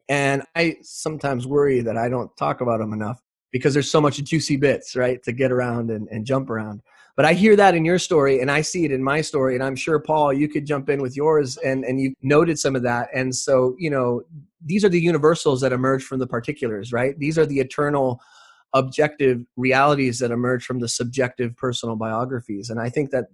And 0.07 0.43
I 0.55 0.75
sometimes 0.83 1.47
worry 1.47 1.81
that 1.81 1.97
I 1.97 2.09
don't 2.09 2.35
talk 2.37 2.61
about 2.61 2.79
them 2.79 2.93
enough 2.93 3.19
because 3.51 3.73
there's 3.73 3.89
so 3.89 4.01
much 4.01 4.23
juicy 4.23 4.57
bits, 4.57 4.95
right, 4.95 5.21
to 5.23 5.31
get 5.31 5.51
around 5.51 5.89
and, 5.89 6.07
and 6.09 6.25
jump 6.25 6.49
around. 6.51 6.81
But 7.21 7.27
I 7.27 7.33
hear 7.33 7.55
that 7.55 7.75
in 7.75 7.85
your 7.85 7.99
story 7.99 8.41
and 8.41 8.49
I 8.49 8.61
see 8.61 8.83
it 8.83 8.91
in 8.91 9.03
my 9.03 9.21
story. 9.21 9.53
And 9.53 9.63
I'm 9.63 9.75
sure, 9.75 9.99
Paul, 9.99 10.33
you 10.33 10.49
could 10.49 10.65
jump 10.65 10.89
in 10.89 11.03
with 11.03 11.15
yours 11.15 11.55
and, 11.57 11.85
and 11.85 12.01
you 12.01 12.15
noted 12.23 12.57
some 12.57 12.75
of 12.75 12.81
that. 12.81 13.09
And 13.13 13.35
so, 13.35 13.75
you 13.77 13.91
know, 13.91 14.23
these 14.65 14.83
are 14.83 14.89
the 14.89 14.99
universals 14.99 15.61
that 15.61 15.71
emerge 15.71 16.03
from 16.03 16.17
the 16.17 16.25
particulars, 16.25 16.91
right? 16.91 17.13
These 17.19 17.37
are 17.37 17.45
the 17.45 17.59
eternal 17.59 18.19
objective 18.73 19.45
realities 19.55 20.17
that 20.17 20.31
emerge 20.31 20.65
from 20.65 20.79
the 20.79 20.87
subjective 20.87 21.55
personal 21.57 21.95
biographies. 21.95 22.71
And 22.71 22.79
I 22.79 22.89
think 22.89 23.11
that 23.11 23.25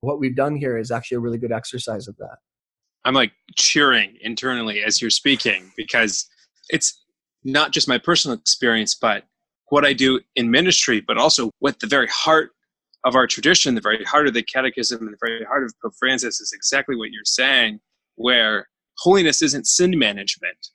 what 0.00 0.18
we've 0.18 0.34
done 0.34 0.56
here 0.56 0.78
is 0.78 0.90
actually 0.90 1.16
a 1.16 1.20
really 1.20 1.36
good 1.36 1.52
exercise 1.52 2.08
of 2.08 2.16
that. 2.16 2.38
I'm 3.04 3.12
like 3.12 3.32
cheering 3.56 4.16
internally 4.22 4.82
as 4.82 5.02
you're 5.02 5.10
speaking 5.10 5.70
because 5.76 6.26
it's 6.70 6.98
not 7.44 7.72
just 7.72 7.88
my 7.88 7.98
personal 7.98 8.38
experience, 8.38 8.94
but 8.94 9.24
what 9.68 9.84
I 9.84 9.92
do 9.92 10.20
in 10.34 10.50
ministry, 10.50 11.02
but 11.02 11.18
also 11.18 11.50
what 11.58 11.80
the 11.80 11.86
very 11.86 12.08
heart 12.08 12.53
of 13.04 13.14
our 13.14 13.26
tradition, 13.26 13.74
the 13.74 13.80
very 13.80 14.02
heart 14.04 14.26
of 14.26 14.34
the 14.34 14.42
catechism, 14.42 15.02
and 15.02 15.12
the 15.12 15.18
very 15.20 15.44
heart 15.44 15.64
of 15.64 15.72
Pope 15.82 15.94
Francis 15.98 16.40
is 16.40 16.52
exactly 16.54 16.96
what 16.96 17.10
you're 17.10 17.24
saying, 17.24 17.80
where 18.16 18.68
holiness 18.98 19.42
isn't 19.42 19.66
sin 19.66 19.98
management. 19.98 20.68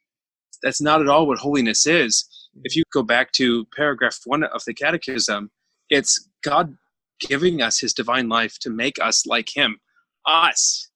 That's 0.62 0.82
not 0.82 1.02
at 1.02 1.08
all 1.08 1.28
what 1.28 1.40
holiness 1.40 1.88
is. 1.88 2.28
If 2.64 2.76
you 2.76 2.84
go 2.94 3.04
back 3.04 3.32
to 3.34 3.66
paragraph 3.76 4.20
one 4.26 4.44
of 4.44 4.64
the 4.66 4.74
catechism, 4.74 5.50
it's 5.90 6.30
God 6.44 6.76
giving 7.20 7.62
us 7.62 7.80
his 7.80 7.94
divine 7.94 8.30
life 8.30 8.60
to 8.60 8.70
make 8.70 8.98
us 9.02 9.26
like 9.26 9.56
him. 9.56 9.80
Us, 10.26 10.90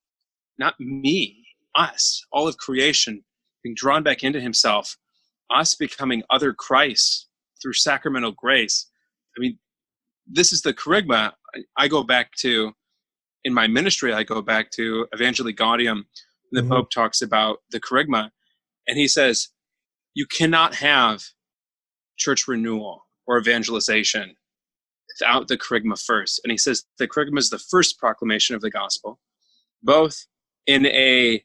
not 0.59 0.75
me, 0.79 1.45
us, 1.75 2.23
all 2.31 2.47
of 2.47 2.57
creation 2.57 3.23
being 3.63 3.75
drawn 3.75 4.03
back 4.03 4.23
into 4.23 4.41
himself, 4.41 4.97
us 5.49 5.73
becoming 5.75 6.23
other 6.29 6.53
Christ 6.53 7.27
through 7.61 7.73
sacramental 7.73 8.33
grace. 8.33 8.89
I 9.37 9.39
mean, 9.39 9.57
this 10.27 10.53
is 10.53 10.61
the 10.61 10.73
kerygma 10.73 11.33
I 11.77 11.87
go 11.87 12.03
back 12.03 12.31
to 12.39 12.73
in 13.43 13.53
my 13.53 13.67
ministry. 13.67 14.13
I 14.13 14.23
go 14.23 14.41
back 14.41 14.71
to 14.71 15.07
Evangelii 15.13 15.55
Gaudium. 15.55 16.03
The 16.51 16.61
mm-hmm. 16.61 16.71
Pope 16.71 16.91
talks 16.91 17.21
about 17.21 17.59
the 17.71 17.79
kerygma, 17.79 18.29
and 18.87 18.97
he 18.97 19.07
says 19.07 19.49
you 20.13 20.25
cannot 20.25 20.75
have 20.75 21.23
church 22.17 22.47
renewal 22.47 23.07
or 23.25 23.39
evangelization 23.39 24.35
without 25.19 25.47
the 25.47 25.57
kerygma 25.57 26.03
first. 26.03 26.41
And 26.43 26.51
he 26.51 26.57
says 26.57 26.83
the 26.99 27.07
kerygma 27.07 27.39
is 27.39 27.49
the 27.49 27.59
first 27.59 27.99
proclamation 27.99 28.55
of 28.55 28.61
the 28.61 28.69
gospel, 28.69 29.19
both 29.81 30.27
in 30.67 30.85
a 30.85 31.43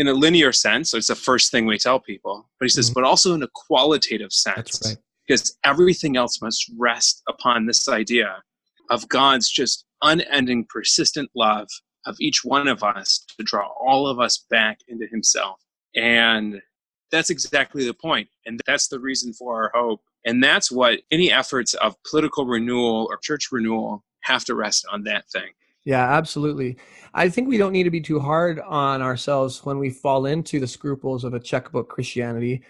in 0.00 0.06
a 0.06 0.12
linear 0.12 0.52
sense, 0.52 0.92
so 0.92 0.96
it's 0.96 1.08
the 1.08 1.16
first 1.16 1.50
thing 1.50 1.66
we 1.66 1.76
tell 1.76 1.98
people, 1.98 2.48
but 2.60 2.66
he 2.66 2.68
says, 2.68 2.86
mm-hmm. 2.86 3.00
but 3.00 3.04
also 3.04 3.34
in 3.34 3.42
a 3.42 3.48
qualitative 3.52 4.32
sense. 4.32 4.80
Right 4.84 4.96
because 5.28 5.56
everything 5.64 6.16
else 6.16 6.40
must 6.40 6.70
rest 6.78 7.22
upon 7.28 7.66
this 7.66 7.88
idea 7.88 8.42
of 8.90 9.08
God's 9.08 9.50
just 9.50 9.84
unending, 10.02 10.66
persistent 10.68 11.30
love 11.36 11.68
of 12.06 12.16
each 12.20 12.44
one 12.44 12.68
of 12.68 12.82
us 12.82 13.24
to 13.36 13.44
draw 13.44 13.68
all 13.80 14.06
of 14.06 14.18
us 14.18 14.46
back 14.50 14.78
into 14.88 15.06
Himself. 15.06 15.60
And 15.94 16.62
that's 17.12 17.30
exactly 17.30 17.84
the 17.84 17.94
point. 17.94 18.28
And 18.46 18.60
that's 18.66 18.88
the 18.88 19.00
reason 19.00 19.32
for 19.32 19.62
our 19.62 19.70
hope. 19.74 20.00
And 20.24 20.42
that's 20.42 20.70
what 20.70 21.00
any 21.10 21.30
efforts 21.30 21.74
of 21.74 21.94
political 22.08 22.46
renewal 22.46 23.06
or 23.10 23.18
church 23.18 23.48
renewal 23.52 24.04
have 24.20 24.44
to 24.46 24.54
rest 24.54 24.86
on 24.90 25.04
that 25.04 25.28
thing. 25.30 25.50
Yeah, 25.84 26.04
absolutely. 26.12 26.76
I 27.14 27.28
think 27.28 27.48
we 27.48 27.56
don't 27.56 27.72
need 27.72 27.84
to 27.84 27.90
be 27.90 28.00
too 28.00 28.20
hard 28.20 28.60
on 28.60 29.00
ourselves 29.00 29.64
when 29.64 29.78
we 29.78 29.90
fall 29.90 30.26
into 30.26 30.60
the 30.60 30.66
scruples 30.66 31.24
of 31.24 31.34
a 31.34 31.40
checkbook 31.40 31.88
Christianity. 31.88 32.62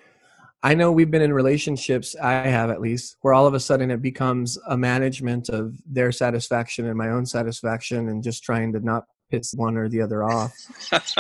I 0.63 0.75
know 0.75 0.91
we've 0.91 1.11
been 1.11 1.23
in 1.23 1.33
relationships, 1.33 2.17
I 2.17 2.33
have 2.49 2.71
at 2.71 2.81
least, 2.81 3.17
where 3.21 3.33
all 3.33 3.47
of 3.47 3.55
a 3.55 3.61
sudden 3.61 3.91
it 3.91 4.03
becomes 4.03 4.59
a 4.69 4.77
management 4.77 5.49
of 5.49 5.77
their 5.87 6.11
satisfaction 6.11 6.87
and 6.87 6.99
my 6.99 7.11
own 7.11 7.27
satisfaction 7.27 8.09
and 8.09 8.23
just 8.23 8.43
trying 8.43 8.73
to 8.73 8.81
not 8.81 9.05
piss 9.31 9.55
one 9.55 9.77
or 9.77 9.89
the 9.89 10.01
other 10.01 10.25
off. 10.25 10.53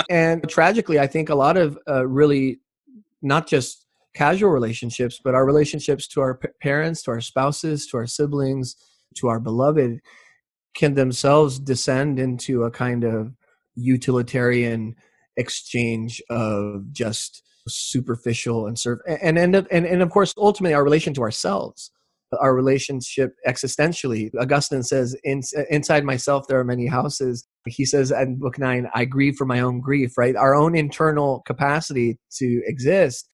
and 0.10 0.48
tragically, 0.48 0.98
I 0.98 1.06
think 1.06 1.28
a 1.28 1.36
lot 1.36 1.56
of 1.56 1.78
uh, 1.88 2.06
really 2.06 2.58
not 3.22 3.46
just 3.46 3.86
casual 4.14 4.50
relationships, 4.50 5.20
but 5.22 5.34
our 5.34 5.46
relationships 5.46 6.08
to 6.08 6.20
our 6.20 6.34
p- 6.34 6.48
parents, 6.60 7.02
to 7.04 7.12
our 7.12 7.20
spouses, 7.20 7.86
to 7.88 7.96
our 7.96 8.06
siblings, 8.06 8.74
to 9.16 9.28
our 9.28 9.38
beloved 9.38 10.00
can 10.74 10.94
themselves 10.94 11.58
descend 11.58 12.18
into 12.18 12.64
a 12.64 12.70
kind 12.70 13.04
of 13.04 13.32
utilitarian 13.74 14.94
exchange 15.36 16.22
of 16.30 16.92
just 16.92 17.42
superficial 17.68 18.66
and 18.66 18.78
serve 18.78 18.98
and 19.06 19.38
and 19.38 19.54
and 19.54 19.86
and 19.86 20.02
of 20.02 20.10
course 20.10 20.34
ultimately 20.36 20.74
our 20.74 20.84
relation 20.84 21.14
to 21.14 21.22
ourselves 21.22 21.90
our 22.40 22.54
relationship 22.54 23.34
existentially. 23.46 24.30
Augustine 24.38 24.82
says 24.82 25.16
in, 25.24 25.40
inside 25.70 26.04
myself 26.04 26.46
there 26.46 26.58
are 26.58 26.64
many 26.64 26.86
houses. 26.86 27.46
He 27.66 27.84
says 27.84 28.10
in 28.10 28.38
book 28.38 28.58
9 28.58 28.88
i 28.94 29.04
grieve 29.04 29.36
for 29.36 29.44
my 29.44 29.60
own 29.60 29.80
grief 29.80 30.16
right? 30.16 30.36
Our 30.36 30.54
own 30.54 30.74
internal 30.74 31.42
capacity 31.46 32.18
to 32.36 32.62
exist 32.66 33.28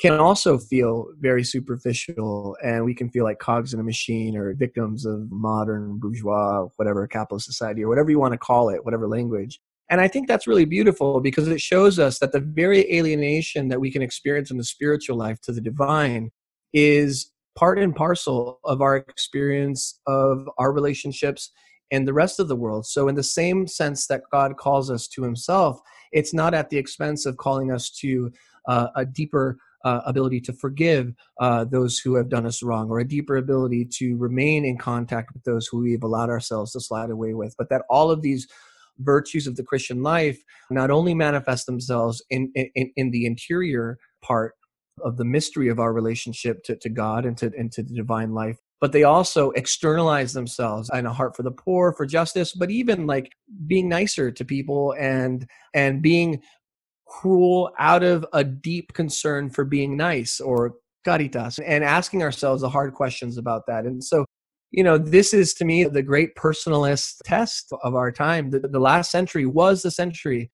can 0.00 0.12
also 0.12 0.58
feel 0.58 1.08
very 1.18 1.42
superficial 1.42 2.56
and 2.62 2.84
we 2.84 2.94
can 2.94 3.10
feel 3.10 3.24
like 3.24 3.40
cogs 3.40 3.74
in 3.74 3.80
a 3.80 3.82
machine 3.82 4.36
or 4.36 4.54
victims 4.54 5.04
of 5.04 5.30
modern 5.30 5.98
bourgeois 5.98 6.68
whatever 6.76 7.06
capitalist 7.08 7.46
society 7.46 7.82
or 7.82 7.88
whatever 7.88 8.08
you 8.08 8.18
want 8.18 8.32
to 8.32 8.38
call 8.38 8.68
it 8.68 8.84
whatever 8.84 9.08
language 9.08 9.60
and 9.90 10.00
I 10.00 10.08
think 10.08 10.28
that's 10.28 10.46
really 10.46 10.64
beautiful 10.64 11.20
because 11.20 11.48
it 11.48 11.60
shows 11.60 11.98
us 11.98 12.18
that 12.18 12.32
the 12.32 12.40
very 12.40 12.80
alienation 12.94 13.68
that 13.68 13.80
we 13.80 13.90
can 13.90 14.02
experience 14.02 14.50
in 14.50 14.58
the 14.58 14.64
spiritual 14.64 15.16
life 15.16 15.40
to 15.42 15.52
the 15.52 15.60
divine 15.60 16.30
is 16.72 17.32
part 17.56 17.78
and 17.78 17.96
parcel 17.96 18.60
of 18.64 18.82
our 18.82 18.96
experience 18.96 19.98
of 20.06 20.48
our 20.58 20.72
relationships 20.72 21.50
and 21.90 22.06
the 22.06 22.12
rest 22.12 22.38
of 22.38 22.48
the 22.48 22.56
world. 22.56 22.86
So, 22.86 23.08
in 23.08 23.14
the 23.14 23.22
same 23.22 23.66
sense 23.66 24.06
that 24.08 24.22
God 24.30 24.56
calls 24.58 24.90
us 24.90 25.08
to 25.08 25.22
Himself, 25.22 25.80
it's 26.12 26.34
not 26.34 26.54
at 26.54 26.70
the 26.70 26.76
expense 26.76 27.24
of 27.24 27.38
calling 27.38 27.72
us 27.72 27.90
to 28.00 28.30
uh, 28.68 28.88
a 28.94 29.06
deeper 29.06 29.58
uh, 29.84 30.00
ability 30.04 30.40
to 30.42 30.52
forgive 30.52 31.14
uh, 31.40 31.64
those 31.64 31.98
who 31.98 32.14
have 32.16 32.28
done 32.28 32.44
us 32.44 32.62
wrong, 32.62 32.90
or 32.90 32.98
a 32.98 33.08
deeper 33.08 33.36
ability 33.36 33.86
to 33.94 34.16
remain 34.16 34.64
in 34.64 34.76
contact 34.76 35.32
with 35.32 35.44
those 35.44 35.66
who 35.66 35.80
we've 35.80 36.02
allowed 36.02 36.28
ourselves 36.28 36.72
to 36.72 36.80
slide 36.80 37.10
away 37.10 37.32
with. 37.32 37.54
But 37.56 37.70
that 37.70 37.84
all 37.88 38.10
of 38.10 38.20
these 38.20 38.46
virtues 38.98 39.46
of 39.46 39.56
the 39.56 39.62
Christian 39.62 40.02
life 40.02 40.42
not 40.70 40.90
only 40.90 41.14
manifest 41.14 41.66
themselves 41.66 42.22
in, 42.30 42.50
in, 42.54 42.90
in 42.96 43.10
the 43.10 43.26
interior 43.26 43.98
part 44.22 44.54
of 45.04 45.16
the 45.16 45.24
mystery 45.24 45.68
of 45.68 45.78
our 45.78 45.92
relationship 45.92 46.62
to, 46.64 46.76
to 46.76 46.88
God 46.88 47.24
and 47.24 47.36
to, 47.38 47.52
and 47.56 47.70
to 47.72 47.82
the 47.82 47.94
divine 47.94 48.32
life, 48.34 48.58
but 48.80 48.92
they 48.92 49.04
also 49.04 49.50
externalize 49.50 50.32
themselves 50.32 50.90
in 50.92 51.06
a 51.06 51.12
heart 51.12 51.36
for 51.36 51.42
the 51.42 51.50
poor, 51.50 51.92
for 51.92 52.06
justice, 52.06 52.52
but 52.52 52.70
even 52.70 53.06
like 53.06 53.32
being 53.66 53.88
nicer 53.88 54.30
to 54.30 54.44
people 54.44 54.94
and 54.98 55.46
and 55.74 56.02
being 56.02 56.42
cruel 57.06 57.72
out 57.78 58.02
of 58.02 58.24
a 58.32 58.44
deep 58.44 58.92
concern 58.92 59.50
for 59.50 59.64
being 59.64 59.96
nice 59.96 60.40
or 60.40 60.74
caritas 61.04 61.58
and 61.58 61.82
asking 61.82 62.22
ourselves 62.22 62.62
the 62.62 62.68
hard 62.68 62.92
questions 62.92 63.38
about 63.38 63.62
that. 63.66 63.84
And 63.86 64.02
so 64.04 64.24
you 64.70 64.84
know, 64.84 64.98
this 64.98 65.32
is 65.32 65.54
to 65.54 65.64
me 65.64 65.84
the 65.84 66.02
great 66.02 66.34
personalist 66.36 67.16
test 67.24 67.72
of 67.82 67.94
our 67.94 68.12
time. 68.12 68.50
The, 68.50 68.60
the 68.60 68.80
last 68.80 69.10
century 69.10 69.46
was 69.46 69.82
the 69.82 69.90
century 69.90 70.50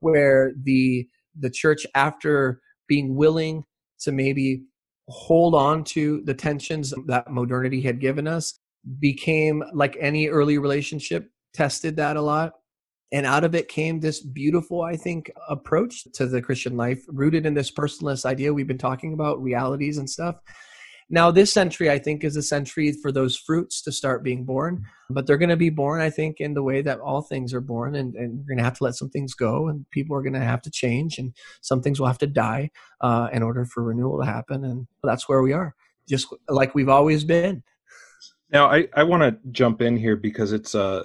where 0.00 0.52
the 0.62 1.08
the 1.38 1.50
church, 1.50 1.86
after 1.94 2.60
being 2.88 3.14
willing 3.14 3.64
to 4.00 4.12
maybe 4.12 4.62
hold 5.08 5.54
on 5.54 5.84
to 5.84 6.22
the 6.24 6.34
tensions 6.34 6.94
that 7.06 7.30
modernity 7.30 7.80
had 7.80 8.00
given 8.00 8.26
us, 8.26 8.58
became 9.00 9.62
like 9.74 9.96
any 10.00 10.28
early 10.28 10.58
relationship, 10.58 11.28
tested 11.52 11.96
that 11.96 12.16
a 12.16 12.22
lot. 12.22 12.52
And 13.12 13.24
out 13.24 13.44
of 13.44 13.54
it 13.54 13.68
came 13.68 14.00
this 14.00 14.20
beautiful, 14.20 14.82
I 14.82 14.96
think, 14.96 15.30
approach 15.48 16.04
to 16.14 16.26
the 16.26 16.42
Christian 16.42 16.76
life, 16.76 17.04
rooted 17.08 17.46
in 17.46 17.54
this 17.54 17.70
personalist 17.70 18.24
idea 18.24 18.52
we've 18.52 18.66
been 18.66 18.78
talking 18.78 19.12
about, 19.12 19.42
realities 19.42 19.98
and 19.98 20.10
stuff. 20.10 20.36
Now, 21.08 21.30
this 21.30 21.52
century, 21.52 21.88
I 21.88 22.00
think, 22.00 22.24
is 22.24 22.36
a 22.36 22.42
century 22.42 22.90
for 22.90 23.12
those 23.12 23.36
fruits 23.36 23.80
to 23.82 23.92
start 23.92 24.24
being 24.24 24.44
born, 24.44 24.84
but 25.08 25.26
they're 25.26 25.38
going 25.38 25.50
to 25.50 25.56
be 25.56 25.70
born, 25.70 26.00
I 26.00 26.10
think, 26.10 26.40
in 26.40 26.54
the 26.54 26.64
way 26.64 26.82
that 26.82 26.98
all 26.98 27.22
things 27.22 27.54
are 27.54 27.60
born, 27.60 27.94
and, 27.94 28.16
and 28.16 28.38
we're 28.38 28.48
going 28.48 28.58
to 28.58 28.64
have 28.64 28.78
to 28.78 28.84
let 28.84 28.96
some 28.96 29.10
things 29.10 29.32
go, 29.32 29.68
and 29.68 29.88
people 29.92 30.16
are 30.16 30.22
going 30.22 30.32
to 30.32 30.40
have 30.40 30.62
to 30.62 30.70
change, 30.70 31.18
and 31.18 31.32
some 31.60 31.80
things 31.80 32.00
will 32.00 32.08
have 32.08 32.18
to 32.18 32.26
die 32.26 32.70
uh, 33.02 33.28
in 33.32 33.44
order 33.44 33.64
for 33.64 33.84
renewal 33.84 34.18
to 34.18 34.26
happen, 34.26 34.64
and 34.64 34.88
that's 35.04 35.28
where 35.28 35.42
we 35.42 35.52
are, 35.52 35.76
just 36.08 36.26
like 36.48 36.74
we've 36.74 36.88
always 36.88 37.22
been. 37.22 37.62
Now, 38.50 38.66
I, 38.66 38.88
I 38.92 39.04
want 39.04 39.22
to 39.22 39.38
jump 39.52 39.82
in 39.82 39.96
here 39.96 40.16
because 40.16 40.52
it's 40.52 40.74
uh, 40.74 41.04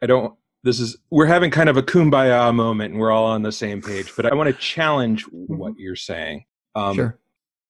I 0.00 0.06
don't. 0.06 0.34
This 0.62 0.78
is 0.78 0.96
we're 1.10 1.26
having 1.26 1.50
kind 1.50 1.68
of 1.68 1.76
a 1.76 1.82
kumbaya 1.82 2.54
moment, 2.54 2.92
and 2.92 3.00
we're 3.00 3.10
all 3.10 3.26
on 3.26 3.42
the 3.42 3.52
same 3.52 3.82
page. 3.82 4.12
But 4.16 4.26
I 4.26 4.34
want 4.34 4.46
to 4.46 4.54
challenge 4.54 5.24
what 5.30 5.72
mm-hmm. 5.72 5.80
you're 5.80 5.96
saying. 5.96 6.44
Um, 6.76 6.94
sure 6.94 7.18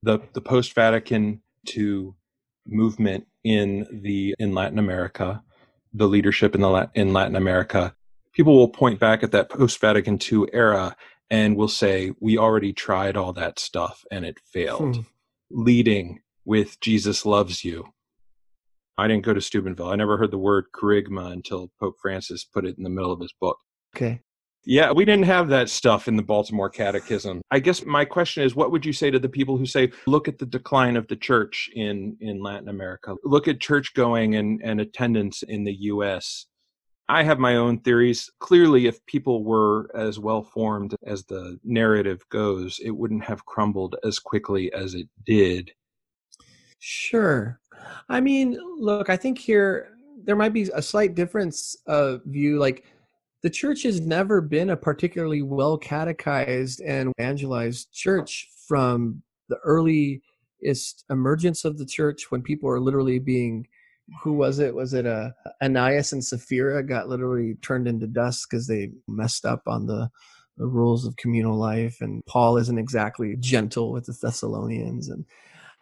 the 0.04 0.20
the 0.34 0.40
post 0.40 0.74
Vatican 0.74 1.40
II 1.76 2.10
movement 2.66 3.26
in 3.42 3.86
the 4.02 4.34
in 4.38 4.54
Latin 4.54 4.78
America, 4.78 5.42
the 5.92 6.06
leadership 6.06 6.54
in 6.54 6.60
the 6.60 6.90
in 6.94 7.12
Latin 7.12 7.36
America, 7.36 7.94
people 8.32 8.56
will 8.56 8.68
point 8.68 9.00
back 9.00 9.22
at 9.22 9.32
that 9.32 9.48
post 9.48 9.80
Vatican 9.80 10.18
II 10.20 10.46
era 10.52 10.94
and 11.30 11.56
will 11.56 11.68
say 11.68 12.12
we 12.20 12.36
already 12.36 12.72
tried 12.72 13.16
all 13.16 13.32
that 13.32 13.58
stuff 13.58 14.04
and 14.10 14.24
it 14.24 14.38
failed. 14.44 14.96
Hmm. 14.96 15.02
Leading 15.50 16.20
with 16.44 16.78
Jesus 16.80 17.24
loves 17.24 17.64
you. 17.64 17.86
I 18.96 19.08
didn't 19.08 19.24
go 19.24 19.34
to 19.34 19.40
Steubenville. 19.40 19.88
I 19.88 19.96
never 19.96 20.16
heard 20.16 20.30
the 20.30 20.38
word 20.38 20.66
kerygma 20.72 21.32
until 21.32 21.70
Pope 21.80 21.96
Francis 22.00 22.44
put 22.44 22.64
it 22.64 22.76
in 22.76 22.84
the 22.84 22.90
middle 22.90 23.12
of 23.12 23.20
his 23.20 23.32
book. 23.40 23.58
Okay. 23.96 24.20
Yeah, 24.66 24.92
we 24.92 25.04
didn't 25.04 25.26
have 25.26 25.48
that 25.48 25.68
stuff 25.68 26.08
in 26.08 26.16
the 26.16 26.22
Baltimore 26.22 26.70
Catechism. 26.70 27.42
I 27.50 27.58
guess 27.58 27.84
my 27.84 28.04
question 28.04 28.44
is 28.44 28.54
what 28.54 28.72
would 28.72 28.86
you 28.86 28.92
say 28.92 29.10
to 29.10 29.18
the 29.18 29.28
people 29.28 29.58
who 29.58 29.66
say, 29.66 29.92
look 30.06 30.26
at 30.26 30.38
the 30.38 30.46
decline 30.46 30.96
of 30.96 31.06
the 31.08 31.16
church 31.16 31.68
in, 31.74 32.16
in 32.20 32.42
Latin 32.42 32.68
America? 32.68 33.14
Look 33.24 33.46
at 33.46 33.60
church 33.60 33.92
going 33.94 34.36
and, 34.36 34.60
and 34.64 34.80
attendance 34.80 35.42
in 35.42 35.64
the 35.64 35.74
US. 35.74 36.46
I 37.08 37.22
have 37.22 37.38
my 37.38 37.56
own 37.56 37.80
theories. 37.80 38.30
Clearly, 38.40 38.86
if 38.86 39.04
people 39.04 39.44
were 39.44 39.90
as 39.94 40.18
well 40.18 40.42
formed 40.42 40.96
as 41.06 41.24
the 41.24 41.58
narrative 41.62 42.22
goes, 42.30 42.80
it 42.82 42.90
wouldn't 42.90 43.24
have 43.24 43.44
crumbled 43.44 43.96
as 44.04 44.18
quickly 44.18 44.72
as 44.72 44.94
it 44.94 45.06
did. 45.26 45.70
Sure. 46.78 47.60
I 48.08 48.20
mean, 48.20 48.58
look, 48.78 49.10
I 49.10 49.18
think 49.18 49.38
here 49.38 49.90
there 50.24 50.36
might 50.36 50.54
be 50.54 50.70
a 50.74 50.80
slight 50.80 51.14
difference 51.14 51.76
of 51.86 52.22
view. 52.24 52.58
Like, 52.58 52.84
the 53.44 53.50
church 53.50 53.82
has 53.82 54.00
never 54.00 54.40
been 54.40 54.70
a 54.70 54.76
particularly 54.76 55.42
well 55.42 55.76
catechized 55.76 56.80
and 56.80 57.12
evangelized 57.20 57.92
church 57.92 58.48
from 58.66 59.22
the 59.50 59.58
earliest 59.64 61.04
emergence 61.10 61.66
of 61.66 61.76
the 61.76 61.84
church 61.84 62.30
when 62.30 62.40
people 62.40 62.70
are 62.70 62.80
literally 62.80 63.18
being 63.18 63.68
who 64.22 64.32
was 64.32 64.58
it? 64.58 64.74
Was 64.74 64.94
it 64.94 65.06
uh, 65.06 65.30
ananias 65.62 66.12
and 66.14 66.24
sapphira 66.24 66.82
got 66.82 67.08
literally 67.08 67.56
turned 67.60 67.86
into 67.86 68.06
dust 68.06 68.46
because 68.48 68.66
they 68.66 68.90
messed 69.06 69.44
up 69.44 69.62
on 69.66 69.86
the 69.86 70.10
the 70.56 70.66
rules 70.66 71.04
of 71.04 71.16
communal 71.16 71.58
life 71.58 72.00
and 72.00 72.24
paul 72.26 72.56
isn't 72.56 72.78
exactly 72.78 73.34
gentle 73.40 73.90
with 73.90 74.06
the 74.06 74.16
thessalonians 74.22 75.08
and 75.08 75.24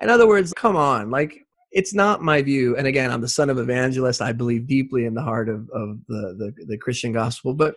in 0.00 0.08
other 0.08 0.26
words 0.26 0.54
come 0.54 0.76
on 0.76 1.10
like 1.10 1.46
it's 1.72 1.94
not 1.94 2.22
my 2.22 2.42
view. 2.42 2.76
And 2.76 2.86
again, 2.86 3.10
I'm 3.10 3.22
the 3.22 3.28
son 3.28 3.50
of 3.50 3.58
evangelist. 3.58 4.20
I 4.20 4.32
believe 4.32 4.66
deeply 4.66 5.06
in 5.06 5.14
the 5.14 5.22
heart 5.22 5.48
of, 5.48 5.68
of 5.70 5.98
the, 6.06 6.52
the, 6.56 6.66
the 6.66 6.78
Christian 6.78 7.12
gospel. 7.12 7.54
But 7.54 7.76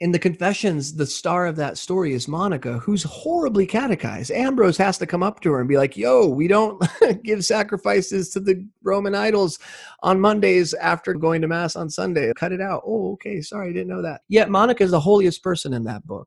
in 0.00 0.12
the 0.12 0.18
confessions, 0.18 0.96
the 0.96 1.06
star 1.06 1.46
of 1.46 1.56
that 1.56 1.78
story 1.78 2.12
is 2.12 2.26
Monica, 2.28 2.78
who's 2.78 3.04
horribly 3.04 3.66
catechized. 3.66 4.32
Ambrose 4.32 4.76
has 4.76 4.98
to 4.98 5.06
come 5.06 5.22
up 5.22 5.40
to 5.40 5.52
her 5.52 5.60
and 5.60 5.68
be 5.68 5.76
like, 5.76 5.96
yo, 5.96 6.26
we 6.26 6.48
don't 6.48 6.82
give 7.22 7.44
sacrifices 7.44 8.30
to 8.30 8.40
the 8.40 8.66
Roman 8.82 9.14
idols 9.14 9.58
on 10.02 10.20
Mondays 10.20 10.74
after 10.74 11.14
going 11.14 11.40
to 11.40 11.48
Mass 11.48 11.76
on 11.76 11.88
Sunday. 11.88 12.32
Cut 12.34 12.52
it 12.52 12.60
out. 12.60 12.82
Oh, 12.84 13.12
okay. 13.12 13.40
Sorry, 13.40 13.70
I 13.70 13.72
didn't 13.72 13.88
know 13.88 14.02
that. 14.02 14.22
Yet 14.28 14.50
Monica 14.50 14.82
is 14.82 14.90
the 14.90 15.00
holiest 15.00 15.42
person 15.42 15.72
in 15.72 15.84
that 15.84 16.04
book. 16.06 16.26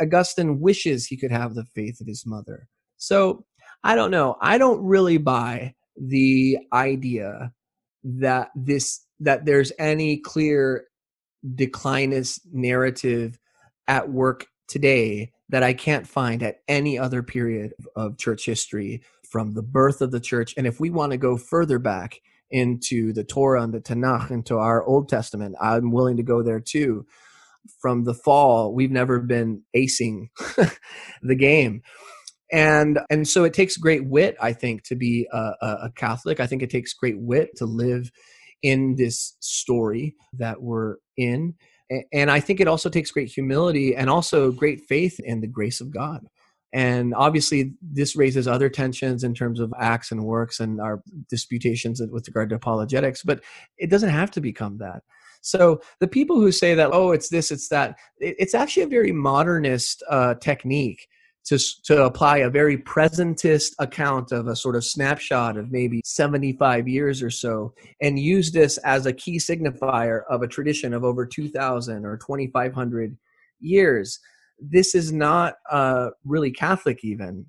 Augustine 0.00 0.60
wishes 0.60 1.04
he 1.04 1.16
could 1.16 1.32
have 1.32 1.54
the 1.54 1.64
faith 1.74 2.00
of 2.00 2.06
his 2.06 2.24
mother. 2.24 2.68
So 2.96 3.44
I 3.82 3.96
don't 3.96 4.12
know. 4.12 4.36
I 4.40 4.58
don't 4.58 4.82
really 4.82 5.18
buy 5.18 5.74
the 6.00 6.58
idea 6.72 7.52
that 8.04 8.50
this 8.54 9.04
that 9.20 9.44
there's 9.44 9.72
any 9.78 10.18
clear 10.18 10.84
declinist 11.54 12.40
narrative 12.52 13.38
at 13.86 14.10
work 14.10 14.46
today 14.68 15.32
that 15.48 15.62
I 15.62 15.72
can't 15.72 16.06
find 16.06 16.42
at 16.42 16.58
any 16.68 16.98
other 16.98 17.22
period 17.22 17.72
of 17.96 18.18
church 18.18 18.44
history 18.44 19.02
from 19.28 19.54
the 19.54 19.62
birth 19.62 20.00
of 20.00 20.10
the 20.10 20.20
church. 20.20 20.54
And 20.56 20.66
if 20.66 20.78
we 20.78 20.90
want 20.90 21.12
to 21.12 21.18
go 21.18 21.36
further 21.36 21.78
back 21.78 22.20
into 22.50 23.12
the 23.12 23.24
Torah 23.24 23.62
and 23.62 23.72
the 23.72 23.80
Tanakh, 23.80 24.30
into 24.30 24.56
our 24.58 24.84
Old 24.84 25.08
Testament, 25.08 25.56
I'm 25.60 25.90
willing 25.90 26.16
to 26.16 26.22
go 26.22 26.42
there 26.42 26.60
too. 26.60 27.06
From 27.80 28.04
the 28.04 28.14
fall, 28.14 28.72
we've 28.74 28.90
never 28.90 29.20
been 29.20 29.62
acing 29.76 30.28
the 31.22 31.34
game. 31.34 31.82
And 32.50 32.98
and 33.10 33.28
so 33.28 33.44
it 33.44 33.52
takes 33.52 33.76
great 33.76 34.06
wit, 34.06 34.36
I 34.40 34.52
think, 34.52 34.84
to 34.84 34.96
be 34.96 35.28
a, 35.32 35.52
a 35.60 35.92
Catholic. 35.94 36.40
I 36.40 36.46
think 36.46 36.62
it 36.62 36.70
takes 36.70 36.94
great 36.94 37.18
wit 37.18 37.50
to 37.56 37.66
live 37.66 38.10
in 38.62 38.96
this 38.96 39.36
story 39.40 40.14
that 40.34 40.62
we're 40.62 40.96
in. 41.16 41.54
And 42.12 42.30
I 42.30 42.40
think 42.40 42.60
it 42.60 42.68
also 42.68 42.90
takes 42.90 43.10
great 43.10 43.30
humility 43.30 43.96
and 43.96 44.10
also 44.10 44.50
great 44.52 44.80
faith 44.82 45.18
in 45.20 45.40
the 45.40 45.46
grace 45.46 45.80
of 45.80 45.92
God. 45.92 46.26
And 46.72 47.14
obviously, 47.14 47.72
this 47.80 48.14
raises 48.14 48.46
other 48.46 48.68
tensions 48.68 49.24
in 49.24 49.32
terms 49.32 49.58
of 49.58 49.72
acts 49.80 50.12
and 50.12 50.24
works 50.24 50.60
and 50.60 50.80
our 50.80 51.02
disputations 51.30 52.02
with 52.10 52.28
regard 52.28 52.50
to 52.50 52.56
apologetics, 52.56 53.22
but 53.22 53.42
it 53.78 53.88
doesn't 53.88 54.10
have 54.10 54.30
to 54.32 54.42
become 54.42 54.78
that. 54.78 55.02
So 55.40 55.80
the 56.00 56.08
people 56.08 56.36
who 56.36 56.52
say 56.52 56.74
that, 56.74 56.90
oh, 56.92 57.12
it's 57.12 57.30
this, 57.30 57.50
it's 57.50 57.68
that, 57.68 57.96
it's 58.18 58.54
actually 58.54 58.82
a 58.82 58.88
very 58.88 59.12
modernist 59.12 60.02
uh, 60.10 60.34
technique 60.34 61.08
to, 61.48 61.58
to 61.84 62.04
apply 62.04 62.38
a 62.38 62.50
very 62.50 62.76
presentist 62.76 63.72
account 63.78 64.32
of 64.32 64.48
a 64.48 64.56
sort 64.56 64.76
of 64.76 64.84
snapshot 64.84 65.56
of 65.56 65.72
maybe 65.72 66.02
75 66.04 66.86
years 66.86 67.22
or 67.22 67.30
so 67.30 67.72
and 68.02 68.18
use 68.18 68.52
this 68.52 68.76
as 68.78 69.06
a 69.06 69.14
key 69.14 69.38
signifier 69.38 70.24
of 70.28 70.42
a 70.42 70.46
tradition 70.46 70.92
of 70.92 71.04
over 71.04 71.24
2,000 71.24 72.04
or 72.04 72.18
2,500 72.18 73.16
years. 73.60 74.20
This 74.60 74.94
is 74.94 75.10
not 75.10 75.54
uh, 75.70 76.10
really 76.22 76.50
Catholic, 76.50 77.02
even. 77.02 77.46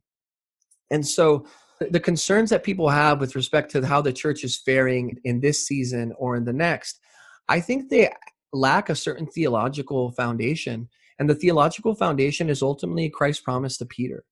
And 0.92 1.06
so 1.06 1.46
the 1.92 2.00
concerns 2.00 2.50
that 2.52 2.64
people 2.64 2.88
have 2.88 3.20
with 3.20 3.36
respect 3.36 3.70
to 3.72 3.86
how 3.86 4.02
the 4.02 4.14
church 4.14 4.46
is 4.46 4.62
faring 4.66 5.18
in 5.26 5.42
this 5.42 5.68
season 5.68 6.14
or 6.18 6.38
in 6.38 6.46
the 6.46 6.54
next, 6.54 7.02
I 7.50 7.60
think 7.60 7.90
they 7.90 8.10
lack 8.54 8.90
a 8.90 8.96
certain 8.96 9.28
theological 9.28 10.12
foundation 10.12 10.88
and 11.20 11.30
the 11.30 11.36
theological 11.36 11.94
foundation 11.94 12.50
is 12.50 12.62
ultimately 12.62 13.10
Christ's 13.10 13.44
promise 13.44 13.78
to 13.78 13.86
Peter. 13.86 14.24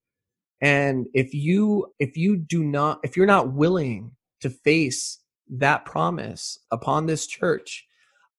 And 0.61 1.07
if 1.13 1.33
you 1.33 1.93
if 1.99 2.17
you 2.17 2.37
do 2.37 2.63
not 2.63 2.99
if 3.03 3.15
you're 3.15 3.27
not 3.27 3.53
willing 3.53 4.11
to 4.41 4.49
face 4.49 5.19
that 5.49 5.85
promise 5.85 6.57
upon 6.71 7.05
this 7.05 7.27
church, 7.27 7.85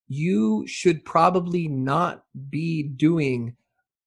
you 0.09 0.67
should 0.67 1.05
probably 1.05 1.69
not 1.69 2.25
be 2.51 2.83
doing 2.83 3.55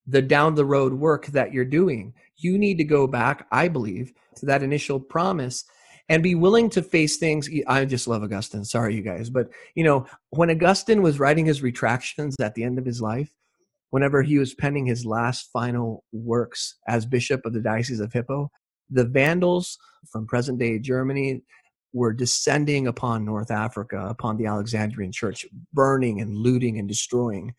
the 0.07 0.21
down 0.21 0.55
the 0.55 0.65
road 0.65 0.93
work 0.93 1.27
that 1.27 1.53
you're 1.53 1.63
doing. 1.63 2.13
You 2.37 2.57
need 2.57 2.77
to 2.77 2.83
go 2.83 3.07
back, 3.07 3.47
I 3.51 3.67
believe, 3.67 4.11
to 4.37 4.45
that 4.47 4.63
initial 4.63 4.99
promise 4.99 5.63
and 6.09 6.23
be 6.23 6.35
willing 6.35 6.69
to 6.71 6.81
face 6.81 7.17
things. 7.17 7.49
I 7.67 7.85
just 7.85 8.07
love 8.07 8.23
Augustine. 8.23 8.65
Sorry, 8.65 8.95
you 8.95 9.01
guys. 9.01 9.29
But, 9.29 9.49
you 9.75 9.83
know, 9.83 10.07
when 10.31 10.49
Augustine 10.49 11.01
was 11.01 11.19
writing 11.19 11.45
his 11.45 11.61
retractions 11.61 12.35
at 12.41 12.55
the 12.55 12.63
end 12.63 12.79
of 12.79 12.85
his 12.85 13.01
life, 13.01 13.31
whenever 13.91 14.21
he 14.21 14.39
was 14.39 14.55
penning 14.55 14.85
his 14.85 15.05
last 15.05 15.49
final 15.53 16.03
works 16.11 16.77
as 16.87 17.05
bishop 17.05 17.45
of 17.45 17.53
the 17.53 17.61
Diocese 17.61 17.99
of 17.99 18.11
Hippo, 18.11 18.49
the 18.89 19.05
Vandals 19.05 19.77
from 20.11 20.25
present 20.27 20.59
day 20.59 20.79
Germany 20.79 21.41
were 21.93 22.13
descending 22.13 22.87
upon 22.87 23.25
North 23.25 23.51
Africa, 23.51 24.07
upon 24.09 24.37
the 24.37 24.45
Alexandrian 24.45 25.11
church, 25.11 25.45
burning 25.73 26.21
and 26.21 26.35
looting 26.35 26.79
and 26.79 26.87
destroying. 26.87 27.53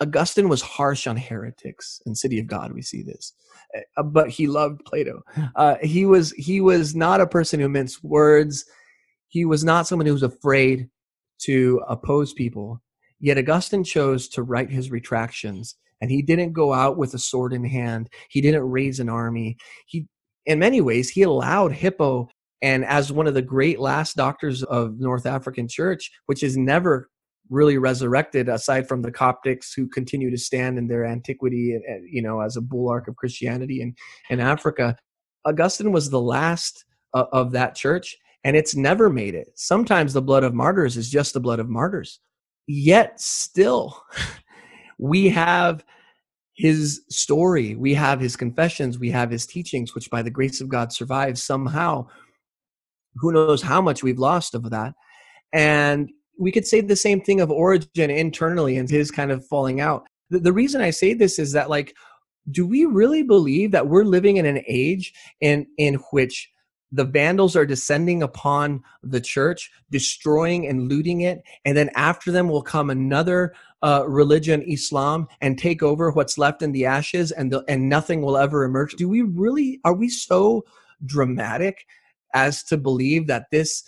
Augustine 0.00 0.48
was 0.48 0.62
harsh 0.62 1.06
on 1.06 1.16
heretics. 1.16 2.00
In 2.06 2.14
City 2.14 2.38
of 2.38 2.46
God, 2.46 2.72
we 2.72 2.82
see 2.82 3.02
this, 3.02 3.34
uh, 3.96 4.02
but 4.02 4.30
he 4.30 4.46
loved 4.46 4.84
Plato. 4.84 5.22
Uh, 5.56 5.76
he 5.82 6.06
was 6.06 6.30
he 6.32 6.60
was 6.60 6.94
not 6.94 7.20
a 7.20 7.26
person 7.26 7.58
who 7.58 7.68
minced 7.68 8.04
words. 8.04 8.64
He 9.26 9.44
was 9.44 9.64
not 9.64 9.86
someone 9.86 10.06
who 10.06 10.12
was 10.12 10.22
afraid 10.22 10.88
to 11.40 11.82
oppose 11.88 12.32
people. 12.32 12.80
Yet 13.20 13.38
Augustine 13.38 13.84
chose 13.84 14.28
to 14.30 14.42
write 14.42 14.70
his 14.70 14.90
retractions, 14.90 15.76
and 16.00 16.10
he 16.10 16.22
didn't 16.22 16.52
go 16.52 16.72
out 16.72 16.96
with 16.96 17.14
a 17.14 17.18
sword 17.18 17.52
in 17.52 17.64
hand. 17.64 18.08
He 18.30 18.40
didn't 18.40 18.70
raise 18.70 19.00
an 19.00 19.08
army. 19.08 19.56
He, 19.86 20.06
in 20.46 20.58
many 20.58 20.80
ways, 20.80 21.10
he 21.10 21.22
allowed 21.22 21.72
Hippo, 21.72 22.28
and 22.62 22.84
as 22.84 23.12
one 23.12 23.26
of 23.26 23.34
the 23.34 23.42
great 23.42 23.80
last 23.80 24.16
doctors 24.16 24.62
of 24.64 24.98
North 24.98 25.26
African 25.26 25.68
Church, 25.68 26.10
which 26.26 26.42
is 26.42 26.56
never 26.56 27.10
really 27.50 27.78
resurrected 27.78 28.48
aside 28.48 28.86
from 28.86 29.02
the 29.02 29.12
Coptics 29.12 29.72
who 29.74 29.88
continue 29.88 30.30
to 30.30 30.36
stand 30.36 30.78
in 30.78 30.86
their 30.86 31.04
antiquity, 31.04 31.78
you 32.10 32.22
know, 32.22 32.40
as 32.40 32.56
a 32.56 32.60
bulwark 32.60 33.08
of 33.08 33.16
Christianity 33.16 33.80
in, 33.80 33.94
in 34.28 34.38
Africa. 34.38 34.96
Augustine 35.44 35.92
was 35.92 36.10
the 36.10 36.20
last 36.20 36.84
uh, 37.14 37.24
of 37.32 37.52
that 37.52 37.74
church, 37.74 38.16
and 38.44 38.54
it's 38.54 38.76
never 38.76 39.08
made 39.08 39.34
it. 39.34 39.48
Sometimes 39.54 40.12
the 40.12 40.22
blood 40.22 40.44
of 40.44 40.54
martyrs 40.54 40.96
is 40.96 41.10
just 41.10 41.32
the 41.32 41.40
blood 41.40 41.58
of 41.58 41.68
martyrs 41.68 42.20
yet 42.68 43.20
still 43.20 44.04
we 44.98 45.28
have 45.28 45.84
his 46.54 47.02
story 47.08 47.74
we 47.76 47.94
have 47.94 48.20
his 48.20 48.36
confessions 48.36 48.98
we 48.98 49.10
have 49.10 49.30
his 49.30 49.46
teachings 49.46 49.94
which 49.94 50.10
by 50.10 50.22
the 50.22 50.30
grace 50.30 50.60
of 50.60 50.68
god 50.68 50.92
survive 50.92 51.38
somehow. 51.38 52.06
Who 53.16 53.32
knows 53.32 53.62
how 53.62 53.80
much 53.80 54.02
we've 54.02 54.18
lost 54.18 54.54
of 54.54 54.70
that. 54.70 54.94
And 55.52 56.10
we 56.38 56.52
could 56.52 56.66
say 56.66 56.80
the 56.80 56.94
same 56.94 57.20
thing 57.20 57.40
of 57.40 57.50
Origen 57.50 58.10
internally 58.10 58.76
and 58.76 58.88
his 58.88 59.10
kind 59.10 59.32
of 59.32 59.44
falling 59.46 59.80
out. 59.80 60.06
The, 60.30 60.40
the 60.40 60.52
reason 60.52 60.82
i 60.82 60.90
say 60.90 61.14
this 61.14 61.38
is 61.38 61.52
that 61.52 61.70
like 61.70 61.94
do 62.50 62.66
we 62.66 62.84
really 62.84 63.22
believe 63.22 63.70
that 63.70 63.88
we're 63.88 64.04
living 64.04 64.36
in 64.36 64.46
an 64.46 64.62
age 64.68 65.12
in 65.40 65.66
in 65.78 65.94
which 66.12 66.50
the 66.90 67.04
vandals 67.04 67.54
are 67.54 67.66
descending 67.66 68.22
upon 68.22 68.82
the 69.02 69.20
church 69.20 69.70
destroying 69.90 70.66
and 70.66 70.88
looting 70.88 71.20
it 71.20 71.42
and 71.64 71.76
then 71.76 71.90
after 71.94 72.32
them 72.32 72.48
will 72.48 72.62
come 72.62 72.90
another 72.90 73.52
uh, 73.82 74.04
religion 74.08 74.62
islam 74.62 75.28
and 75.40 75.58
take 75.58 75.82
over 75.82 76.10
what's 76.10 76.38
left 76.38 76.62
in 76.62 76.72
the 76.72 76.86
ashes 76.86 77.30
and 77.30 77.52
the, 77.52 77.64
and 77.68 77.88
nothing 77.88 78.22
will 78.22 78.36
ever 78.36 78.64
emerge. 78.64 78.94
Do 78.94 79.08
we 79.08 79.22
really 79.22 79.80
are 79.84 79.94
we 79.94 80.08
so 80.08 80.64
dramatic 81.06 81.86
as 82.34 82.62
to 82.64 82.76
believe 82.76 83.26
that 83.28 83.50
this 83.50 83.84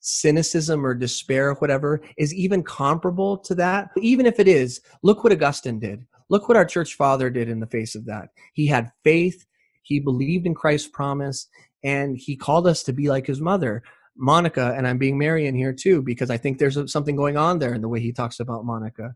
cynicism 0.00 0.86
or 0.86 0.94
despair 0.94 1.50
or 1.50 1.54
whatever 1.56 2.00
is 2.16 2.34
even 2.34 2.62
comparable 2.62 3.36
to 3.38 3.54
that? 3.56 3.90
Even 3.98 4.26
if 4.26 4.40
it 4.40 4.48
is 4.48 4.80
look 5.02 5.24
what 5.24 5.32
augustine 5.32 5.78
did. 5.78 6.06
Look 6.30 6.48
what 6.48 6.56
our 6.56 6.64
church 6.64 6.94
father 6.94 7.30
did 7.30 7.48
in 7.48 7.60
the 7.60 7.66
face 7.66 7.94
of 7.94 8.04
that. 8.06 8.28
He 8.52 8.66
had 8.66 8.92
faith. 9.02 9.46
He 9.82 10.00
believed 10.00 10.46
in 10.46 10.54
christ's 10.54 10.88
promise 10.88 11.48
and 11.82 12.16
he 12.16 12.36
called 12.36 12.66
us 12.66 12.82
to 12.82 12.92
be 12.92 13.08
like 13.08 13.26
his 13.26 13.40
mother 13.40 13.82
monica 14.16 14.74
and 14.76 14.86
i'm 14.86 14.98
being 14.98 15.18
marian 15.18 15.54
here 15.54 15.72
too 15.72 16.02
because 16.02 16.30
i 16.30 16.36
think 16.36 16.58
there's 16.58 16.90
something 16.90 17.16
going 17.16 17.36
on 17.36 17.58
there 17.58 17.74
in 17.74 17.80
the 17.80 17.88
way 17.88 18.00
he 18.00 18.12
talks 18.12 18.40
about 18.40 18.64
monica. 18.64 19.14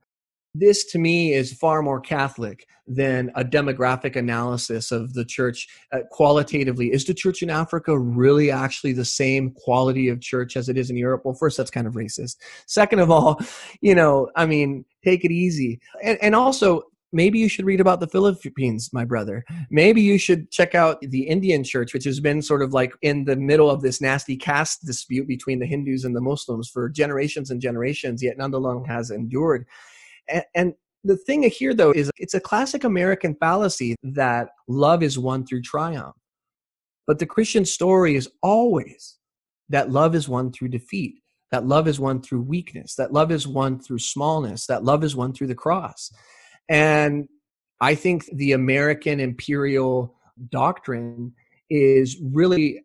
This 0.55 0.85
to 0.93 0.99
me 0.99 1.33
is 1.33 1.55
far 1.55 1.81
more 1.81 1.99
catholic 1.99 2.67
than 2.87 3.33
a 3.35 3.43
demographic 3.43 4.17
analysis 4.17 4.93
of 4.93 5.15
the 5.15 5.25
church 5.25 5.67
uh, 5.93 6.01
qualitatively. 6.11 6.93
Is 6.93 7.07
the 7.07 7.15
church 7.15 7.43
in 7.43 7.49
africa 7.49 7.99
really 7.99 8.51
actually 8.51 8.93
the 8.93 9.05
same 9.05 9.53
quality 9.53 10.09
of 10.11 10.21
church 10.21 10.57
as 10.59 10.69
it 10.69 10.77
is 10.77 10.91
in 10.91 10.97
europe? 10.99 11.23
Well 11.25 11.35
first 11.35 11.57
that's 11.57 11.71
kind 11.71 11.87
of 11.87 11.95
racist. 11.95 12.37
Second 12.67 12.99
of 12.99 13.11
all 13.11 13.41
you 13.81 13.95
know 13.95 14.29
i 14.37 14.45
mean 14.45 14.85
take 15.03 15.25
it 15.25 15.33
easy. 15.33 15.81
And, 16.03 16.19
and 16.23 16.35
also 16.35 16.83
maybe 17.13 17.39
you 17.39 17.49
should 17.49 17.67
read 17.67 17.81
about 17.81 18.01
the 18.01 18.07
Philippines, 18.07 18.91
my 18.93 19.05
brother. 19.05 19.45
Maybe 19.71 20.01
you 20.01 20.19
should 20.19 20.51
check 20.51 20.75
out 20.75 21.01
the 21.03 21.23
Indian 21.23 21.63
church, 21.63 21.93
which 21.93 22.05
has 22.05 22.21
been 22.21 22.41
sort 22.43 22.63
of 22.63 22.73
like 22.73 22.93
in 23.03 23.25
the 23.25 23.37
middle 23.37 23.71
of 23.71 23.83
this 23.83 24.01
nasty 24.01 24.37
caste 24.37 24.85
dispute 24.85 25.29
between 25.29 25.59
the 25.59 25.67
Hindus 25.67 26.05
and 26.05 26.17
the 26.17 26.21
Muslims 26.21 26.69
for 26.69 26.89
generations 26.89 27.51
and 27.51 27.61
generations, 27.61 28.23
yet 28.23 28.39
nonetheless 28.39 28.87
has 28.87 29.11
endured. 29.11 29.67
And, 30.29 30.45
and 30.55 30.75
the 31.05 31.17
thing 31.17 31.43
here, 31.43 31.75
though, 31.75 31.91
is 31.91 32.11
it's 32.17 32.35
a 32.35 32.41
classic 32.41 32.85
American 32.85 33.35
fallacy 33.35 33.97
that 34.03 34.49
love 34.69 35.03
is 35.03 35.19
won 35.19 35.45
through 35.45 35.63
triumph. 35.63 36.17
But 37.07 37.19
the 37.19 37.27
Christian 37.27 37.65
story 37.65 38.15
is 38.15 38.31
always 38.43 39.19
that 39.69 39.91
love 39.91 40.15
is 40.15 40.29
won 40.29 40.53
through 40.53 40.69
defeat, 40.69 41.17
that 41.51 41.67
love 41.67 41.89
is 41.89 41.99
won 41.99 42.23
through 42.23 42.43
weakness, 42.43 42.95
that 42.95 43.13
love 43.13 43.33
is 43.33 43.49
won 43.49 43.81
through 43.81 43.99
smallness, 43.99 44.67
that 44.67 44.85
love 44.85 45.03
is 45.03 45.17
won 45.17 45.33
through 45.33 45.49
the 45.49 45.55
cross. 45.55 46.13
And 46.69 47.29
I 47.81 47.95
think 47.95 48.27
the 48.33 48.53
American 48.53 49.21
imperial 49.21 50.15
doctrine 50.51 51.33
is 51.69 52.19
really 52.23 52.85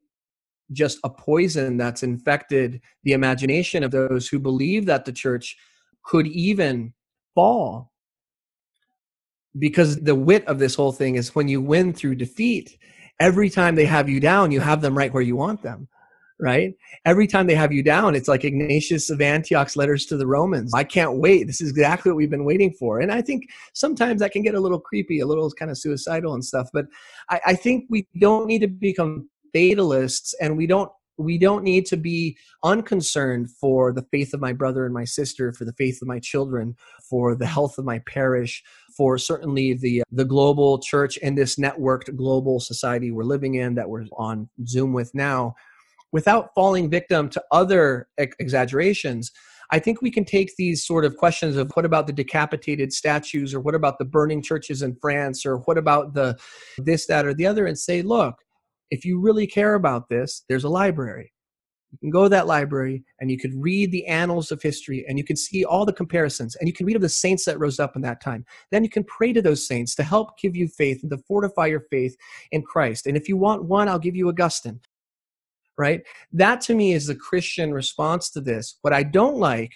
just 0.71 0.99
a 1.03 1.09
poison 1.09 1.77
that's 1.77 2.03
infected 2.03 2.81
the 3.03 3.13
imagination 3.13 3.83
of 3.83 3.91
those 3.91 4.27
who 4.27 4.39
believe 4.39 4.85
that 4.85 5.05
the 5.05 5.11
church 5.11 5.55
could 6.03 6.27
even 6.27 6.93
fall. 7.35 7.91
Because 9.57 10.01
the 10.01 10.15
wit 10.15 10.45
of 10.47 10.59
this 10.59 10.75
whole 10.75 10.91
thing 10.91 11.15
is 11.15 11.33
when 11.33 11.47
you 11.47 11.61
win 11.61 11.93
through 11.93 12.15
defeat, 12.15 12.77
every 13.19 13.49
time 13.49 13.75
they 13.75 13.85
have 13.85 14.09
you 14.09 14.19
down, 14.19 14.51
you 14.51 14.59
have 14.59 14.81
them 14.81 14.97
right 14.97 15.13
where 15.13 15.23
you 15.23 15.35
want 15.35 15.61
them 15.63 15.87
right? 16.39 16.73
Every 17.05 17.27
time 17.27 17.47
they 17.47 17.55
have 17.55 17.73
you 17.73 17.81
down, 17.81 18.15
it's 18.15 18.27
like 18.27 18.43
Ignatius 18.43 19.09
of 19.09 19.21
Antioch's 19.21 19.75
letters 19.75 20.05
to 20.07 20.17
the 20.17 20.27
Romans. 20.27 20.73
I 20.73 20.83
can't 20.83 21.17
wait. 21.17 21.47
This 21.47 21.61
is 21.61 21.71
exactly 21.71 22.11
what 22.11 22.17
we've 22.17 22.29
been 22.29 22.45
waiting 22.45 22.73
for. 22.73 22.99
And 22.99 23.11
I 23.11 23.21
think 23.21 23.49
sometimes 23.73 24.21
that 24.21 24.31
can 24.31 24.43
get 24.43 24.55
a 24.55 24.59
little 24.59 24.79
creepy, 24.79 25.19
a 25.19 25.25
little 25.25 25.49
kind 25.51 25.71
of 25.71 25.77
suicidal 25.77 26.33
and 26.33 26.45
stuff. 26.45 26.69
But 26.73 26.85
I, 27.29 27.41
I 27.47 27.53
think 27.55 27.85
we 27.89 28.07
don't 28.19 28.47
need 28.47 28.59
to 28.59 28.67
become 28.67 29.29
fatalists 29.53 30.35
and 30.41 30.57
we 30.57 30.67
don't 30.67 30.91
we 31.19 31.39
don't 31.39 31.63
need 31.63 31.85
to 31.87 31.97
be 31.97 32.37
unconcerned 32.63 33.49
for 33.49 33.91
the 33.91 34.05
faith 34.11 34.35
of 34.35 34.39
my 34.39 34.53
brother 34.53 34.85
and 34.85 34.93
my 34.93 35.03
sister 35.03 35.51
for 35.51 35.65
the 35.65 35.73
faith 35.73 35.99
of 36.01 36.07
my 36.07 36.19
children 36.19 36.75
for 37.09 37.35
the 37.35 37.45
health 37.45 37.77
of 37.77 37.85
my 37.85 37.99
parish 37.99 38.63
for 38.95 39.17
certainly 39.17 39.73
the 39.73 40.01
uh, 40.01 40.03
the 40.11 40.25
global 40.25 40.79
church 40.79 41.17
and 41.23 41.37
this 41.37 41.55
networked 41.55 42.15
global 42.15 42.59
society 42.59 43.09
we're 43.09 43.23
living 43.23 43.55
in 43.55 43.73
that 43.73 43.89
we're 43.89 44.05
on 44.17 44.47
zoom 44.67 44.93
with 44.93 45.13
now 45.15 45.55
without 46.17 46.49
falling 46.55 46.89
victim 46.89 47.29
to 47.29 47.39
other 47.51 48.07
ex- 48.17 48.35
exaggerations 48.39 49.31
I 49.69 49.79
think 49.79 50.01
we 50.01 50.11
can 50.11 50.25
take 50.25 50.55
these 50.55 50.85
sort 50.85 51.03
of 51.03 51.17
questions 51.17 51.57
of 51.57 51.71
what 51.73 51.85
about 51.85 52.07
the 52.07 52.13
decapitated 52.13 52.93
statues 52.93 53.53
or 53.53 53.59
what 53.59 53.75
about 53.75 53.99
the 53.99 54.05
burning 54.05 54.41
churches 54.41 54.81
in 54.81 54.95
France 55.01 55.45
or 55.45 55.57
what 55.57 55.77
about 55.77 56.13
the 56.13 56.37
this, 56.77 57.05
that, 57.07 57.25
or 57.25 57.33
the 57.33 57.45
other 57.45 57.65
and 57.65 57.77
say, 57.77 58.01
look, 58.01 58.35
if 58.91 59.03
you 59.03 59.19
really 59.19 59.45
care 59.45 59.75
about 59.75 60.07
this, 60.07 60.43
there's 60.47 60.63
a 60.63 60.69
library. 60.69 61.33
You 61.91 61.97
can 61.99 62.09
go 62.09 62.23
to 62.23 62.29
that 62.29 62.47
library 62.47 63.03
and 63.19 63.31
you 63.31 63.37
could 63.37 63.53
read 63.55 63.91
the 63.91 64.05
annals 64.07 64.51
of 64.51 64.61
history 64.61 65.05
and 65.07 65.17
you 65.17 65.23
can 65.23 65.35
see 65.35 65.63
all 65.63 65.85
the 65.85 65.93
comparisons 65.93 66.55
and 66.55 66.67
you 66.67 66.73
can 66.73 66.85
read 66.85 66.95
of 66.95 67.01
the 67.01 67.09
saints 67.09 67.45
that 67.45 67.59
rose 67.59 67.79
up 67.79 67.95
in 67.95 68.01
that 68.03 68.21
time. 68.21 68.45
Then 68.71 68.83
you 68.83 68.89
can 68.89 69.05
pray 69.05 69.33
to 69.33 69.41
those 69.41 69.65
saints 69.65 69.95
to 69.95 70.03
help 70.03 70.37
give 70.37 70.55
you 70.55 70.67
faith 70.67 71.01
and 71.01 71.11
to 71.11 71.17
fortify 71.27 71.67
your 71.67 71.83
faith 71.89 72.15
in 72.51 72.61
Christ. 72.61 73.07
And 73.07 73.17
if 73.17 73.27
you 73.27 73.37
want 73.37 73.65
one, 73.65 73.87
I'll 73.89 73.99
give 73.99 74.15
you 74.15 74.29
Augustine. 74.29 74.79
Right? 75.77 76.01
That 76.33 76.61
to 76.61 76.75
me 76.75 76.93
is 76.93 77.07
the 77.07 77.15
Christian 77.15 77.73
response 77.73 78.29
to 78.31 78.41
this. 78.41 78.79
What 78.81 78.93
I 78.93 79.03
don't 79.03 79.37
like 79.37 79.73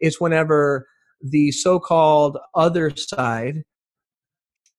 is 0.00 0.20
whenever 0.20 0.88
the 1.20 1.50
so 1.52 1.78
called 1.78 2.38
other 2.54 2.94
side 2.96 3.62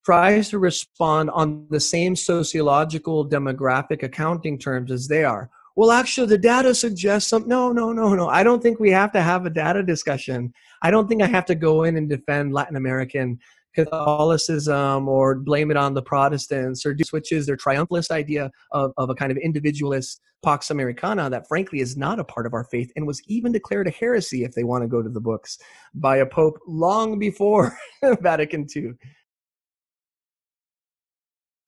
tries 0.05 0.49
to 0.49 0.59
respond 0.59 1.31
on 1.31 1.65
the 1.69 1.79
same 1.79 2.15
sociological 2.15 3.27
demographic 3.27 4.03
accounting 4.03 4.57
terms 4.57 4.91
as 4.91 5.07
they 5.07 5.23
are. 5.23 5.49
Well, 5.75 5.91
actually, 5.91 6.27
the 6.27 6.37
data 6.37 6.73
suggests 6.73 7.29
some. 7.29 7.47
No, 7.47 7.71
no, 7.71 7.91
no, 7.91 8.13
no. 8.13 8.29
I 8.29 8.43
don't 8.43 8.61
think 8.63 8.79
we 8.79 8.91
have 8.91 9.11
to 9.11 9.21
have 9.21 9.45
a 9.45 9.49
data 9.49 9.83
discussion. 9.83 10.53
I 10.81 10.89
don't 10.89 11.07
think 11.09 11.21
I 11.21 11.27
have 11.27 11.45
to 11.47 11.55
go 11.55 11.83
in 11.83 11.97
and 11.97 12.07
defend 12.07 12.53
Latin 12.53 12.77
American 12.77 13.39
Catholicism 13.75 15.07
or 15.07 15.35
blame 15.35 15.69
it 15.69 15.77
on 15.77 15.93
the 15.93 16.01
Protestants 16.01 16.85
or 16.85 16.93
do 16.93 17.03
switches 17.03 17.45
their 17.45 17.57
triumphalist 17.57 18.11
idea 18.11 18.49
of, 18.71 18.91
of 18.97 19.09
a 19.09 19.15
kind 19.15 19.31
of 19.31 19.37
individualist 19.37 20.21
Pax 20.43 20.69
Americana 20.69 21.29
that 21.29 21.47
frankly 21.47 21.79
is 21.79 21.97
not 21.97 22.19
a 22.19 22.23
part 22.23 22.45
of 22.45 22.53
our 22.53 22.63
faith 22.63 22.91
and 22.95 23.07
was 23.07 23.21
even 23.27 23.51
declared 23.51 23.87
a 23.87 23.91
heresy 23.91 24.43
if 24.43 24.53
they 24.53 24.63
want 24.63 24.83
to 24.83 24.87
go 24.87 25.01
to 25.01 25.09
the 25.09 25.19
books 25.19 25.57
by 25.93 26.17
a 26.17 26.25
pope 26.25 26.59
long 26.67 27.17
before 27.17 27.77
Vatican 28.21 28.67
II. 28.75 28.93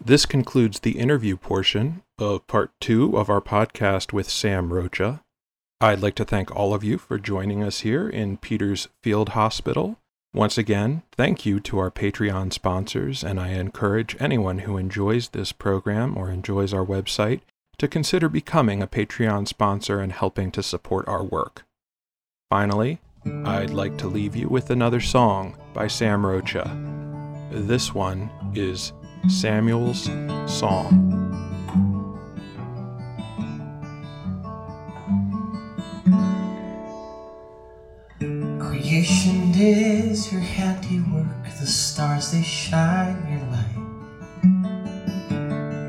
This 0.03 0.27
concludes 0.27 0.79
the 0.79 0.99
interview 0.99 1.37
portion 1.37 2.03
of 2.19 2.45
part 2.45 2.71
two 2.79 3.17
of 3.17 3.29
our 3.29 3.41
podcast 3.41 4.13
with 4.13 4.29
Sam 4.29 4.71
Rocha. 4.71 5.23
I'd 5.81 6.01
like 6.01 6.15
to 6.15 6.25
thank 6.25 6.55
all 6.55 6.73
of 6.73 6.83
you 6.83 6.97
for 6.97 7.17
joining 7.17 7.63
us 7.63 7.79
here 7.79 8.07
in 8.07 8.37
Peter's 8.37 8.87
Field 9.01 9.29
Hospital. 9.29 9.99
Once 10.33 10.57
again, 10.57 11.01
thank 11.13 11.45
you 11.45 11.59
to 11.59 11.79
our 11.79 11.89
Patreon 11.89 12.53
sponsors, 12.53 13.23
and 13.23 13.39
I 13.39 13.49
encourage 13.49 14.15
anyone 14.19 14.59
who 14.59 14.77
enjoys 14.77 15.29
this 15.29 15.51
program 15.51 16.17
or 16.17 16.29
enjoys 16.29 16.73
our 16.73 16.85
website 16.85 17.41
to 17.77 17.87
consider 17.87 18.27
becoming 18.29 18.81
a 18.81 18.87
Patreon 18.87 19.47
sponsor 19.47 19.99
and 19.99 20.11
helping 20.11 20.51
to 20.51 20.61
support 20.61 21.07
our 21.07 21.23
work. 21.23 21.65
Finally, 22.49 22.99
I'd 23.45 23.71
like 23.71 23.97
to 23.99 24.07
leave 24.07 24.35
you 24.35 24.47
with 24.47 24.69
another 24.69 25.01
song 25.01 25.57
by 25.73 25.87
Sam 25.87 26.25
Rocha. 26.25 26.69
This 27.51 27.93
one 27.93 28.29
is 28.53 28.93
Samuel's 29.27 30.09
Song. 30.45 31.13
Creation 38.59 39.36
is 39.59 40.31
your 40.31 40.41
handiwork, 40.41 41.43
the 41.59 41.65
stars 41.65 42.31
they 42.31 42.43
shine 42.43 43.17
your 43.29 43.41
light. 43.51 43.77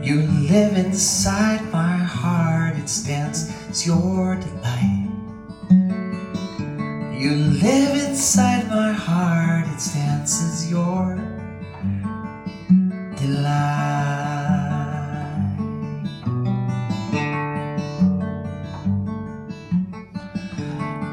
You 0.04 0.22
live 0.22 0.76
inside 0.78 1.70
my 1.70 1.96
heart, 1.96 2.76
its 2.76 3.02
dance 3.04 3.50
is 3.68 3.86
your 3.86 4.36
delight. 4.36 5.04
You 7.18 7.34
live 7.34 8.08
inside 8.08 8.68
my 8.68 8.92
heart, 8.92 9.66
its 9.74 9.92
dance 9.92 10.40
is 10.40 10.70
your 10.70 11.16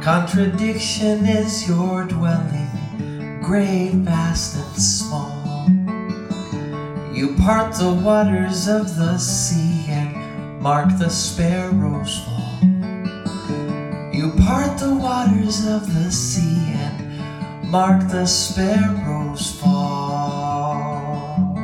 Contradiction 0.06 1.26
is 1.26 1.68
your 1.68 2.04
dwelling, 2.04 3.40
great, 3.42 3.90
vast, 4.06 4.56
and 4.56 4.76
small. 4.80 5.66
You 7.12 7.34
part 7.38 7.74
the 7.74 7.92
waters 7.92 8.68
of 8.68 8.98
the 8.98 9.18
sea 9.18 9.86
and 9.90 10.62
mark 10.62 10.90
the 11.00 11.10
sparrow's 11.10 12.20
fall. 12.20 12.60
You 14.14 14.32
part 14.46 14.78
the 14.78 14.94
waters 14.94 15.66
of 15.66 15.92
the 15.92 16.12
sea 16.12 16.74
and 16.76 17.72
mark 17.72 18.08
the 18.08 18.28
sparrow's 18.28 19.60
fall. 19.60 21.58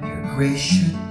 Your 0.00 0.34
grace 0.36 0.60
should 0.60 1.05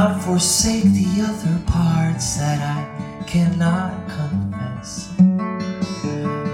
not 0.00 0.22
forsake 0.22 0.84
the 0.84 1.20
other 1.28 1.60
parts 1.66 2.38
that 2.38 2.58
I 2.76 3.24
cannot 3.26 3.92
confess. 4.08 5.08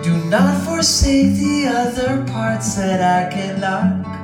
Do 0.03 0.13
not 0.29 0.65
forsake 0.65 1.37
the 1.37 1.69
other 1.69 2.27
parts 2.27 2.75
that 2.75 3.01
I 3.01 3.33
cannot 3.33 4.16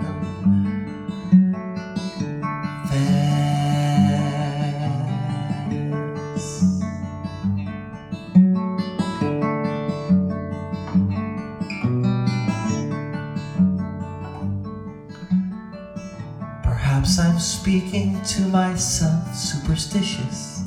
speaking 17.72 18.20
to 18.20 18.42
myself, 18.48 19.34
superstitious, 19.34 20.64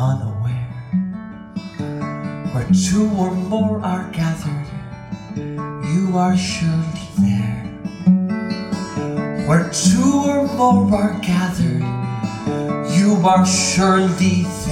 unaware. 0.00 0.66
Where 2.52 2.66
two 2.74 3.08
or 3.16 3.30
more 3.30 3.78
are 3.78 4.10
gathered, 4.10 4.66
you 5.36 6.18
are 6.18 6.36
surely 6.36 7.06
there. 7.20 7.62
Where 9.46 9.70
two 9.70 10.24
or 10.26 10.48
more 10.56 10.92
are 10.92 11.20
gathered, 11.20 11.86
you 12.98 13.14
are 13.24 13.46
surely 13.46 14.42
there. 14.42 14.63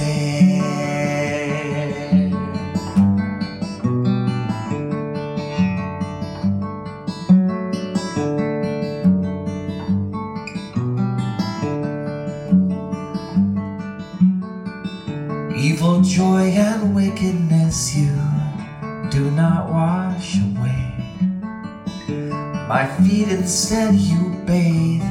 Instead 23.43 23.93
you 23.95 24.29
bathe, 24.45 25.03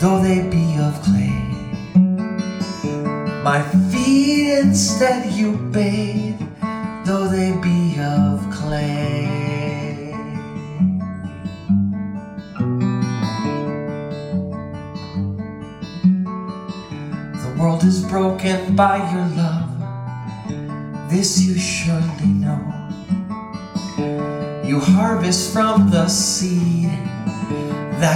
though 0.00 0.22
they 0.22 0.40
be 0.48 0.78
of 0.78 0.94
clay. 1.02 1.36
My 3.42 3.60
feet 3.92 4.60
instead 4.60 5.30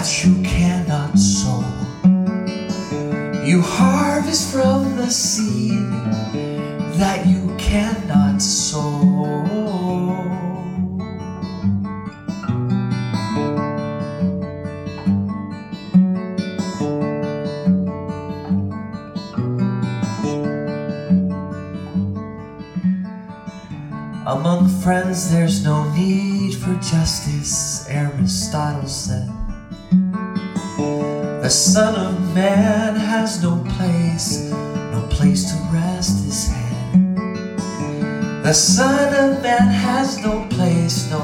you 0.09 0.43
cannot 0.43 1.19
sow. 1.19 1.63
You 3.45 3.61
harvest 3.61 4.51
from 4.51 4.97
the 4.97 5.11
seed 5.11 5.91
that 6.97 7.27
you 7.27 7.55
cannot 7.59 8.41
sow. 8.41 9.05
Among 24.27 24.69
friends, 24.83 25.31
there's 25.31 25.63
no 25.63 25.93
need 25.93 26.55
for 26.55 26.75
justice, 26.77 27.87
Aristotle 27.91 28.89
said. 28.89 29.48
The 31.49 31.55
Son 31.55 31.95
of 31.95 32.35
Man 32.35 32.95
has 32.95 33.43
no 33.43 33.65
place, 33.71 34.51
no 34.93 35.09
place 35.09 35.51
to 35.51 35.57
rest 35.73 36.27
his 36.27 36.49
head. 36.49 37.17
The 38.45 38.53
Son 38.53 39.15
of 39.15 39.43
Man 39.43 39.69
has 39.69 40.19
no 40.19 40.47
place, 40.51 41.11
no 41.11 41.23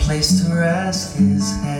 place 0.00 0.42
to 0.42 0.52
rest 0.52 1.16
his 1.18 1.48
head. 1.60 1.75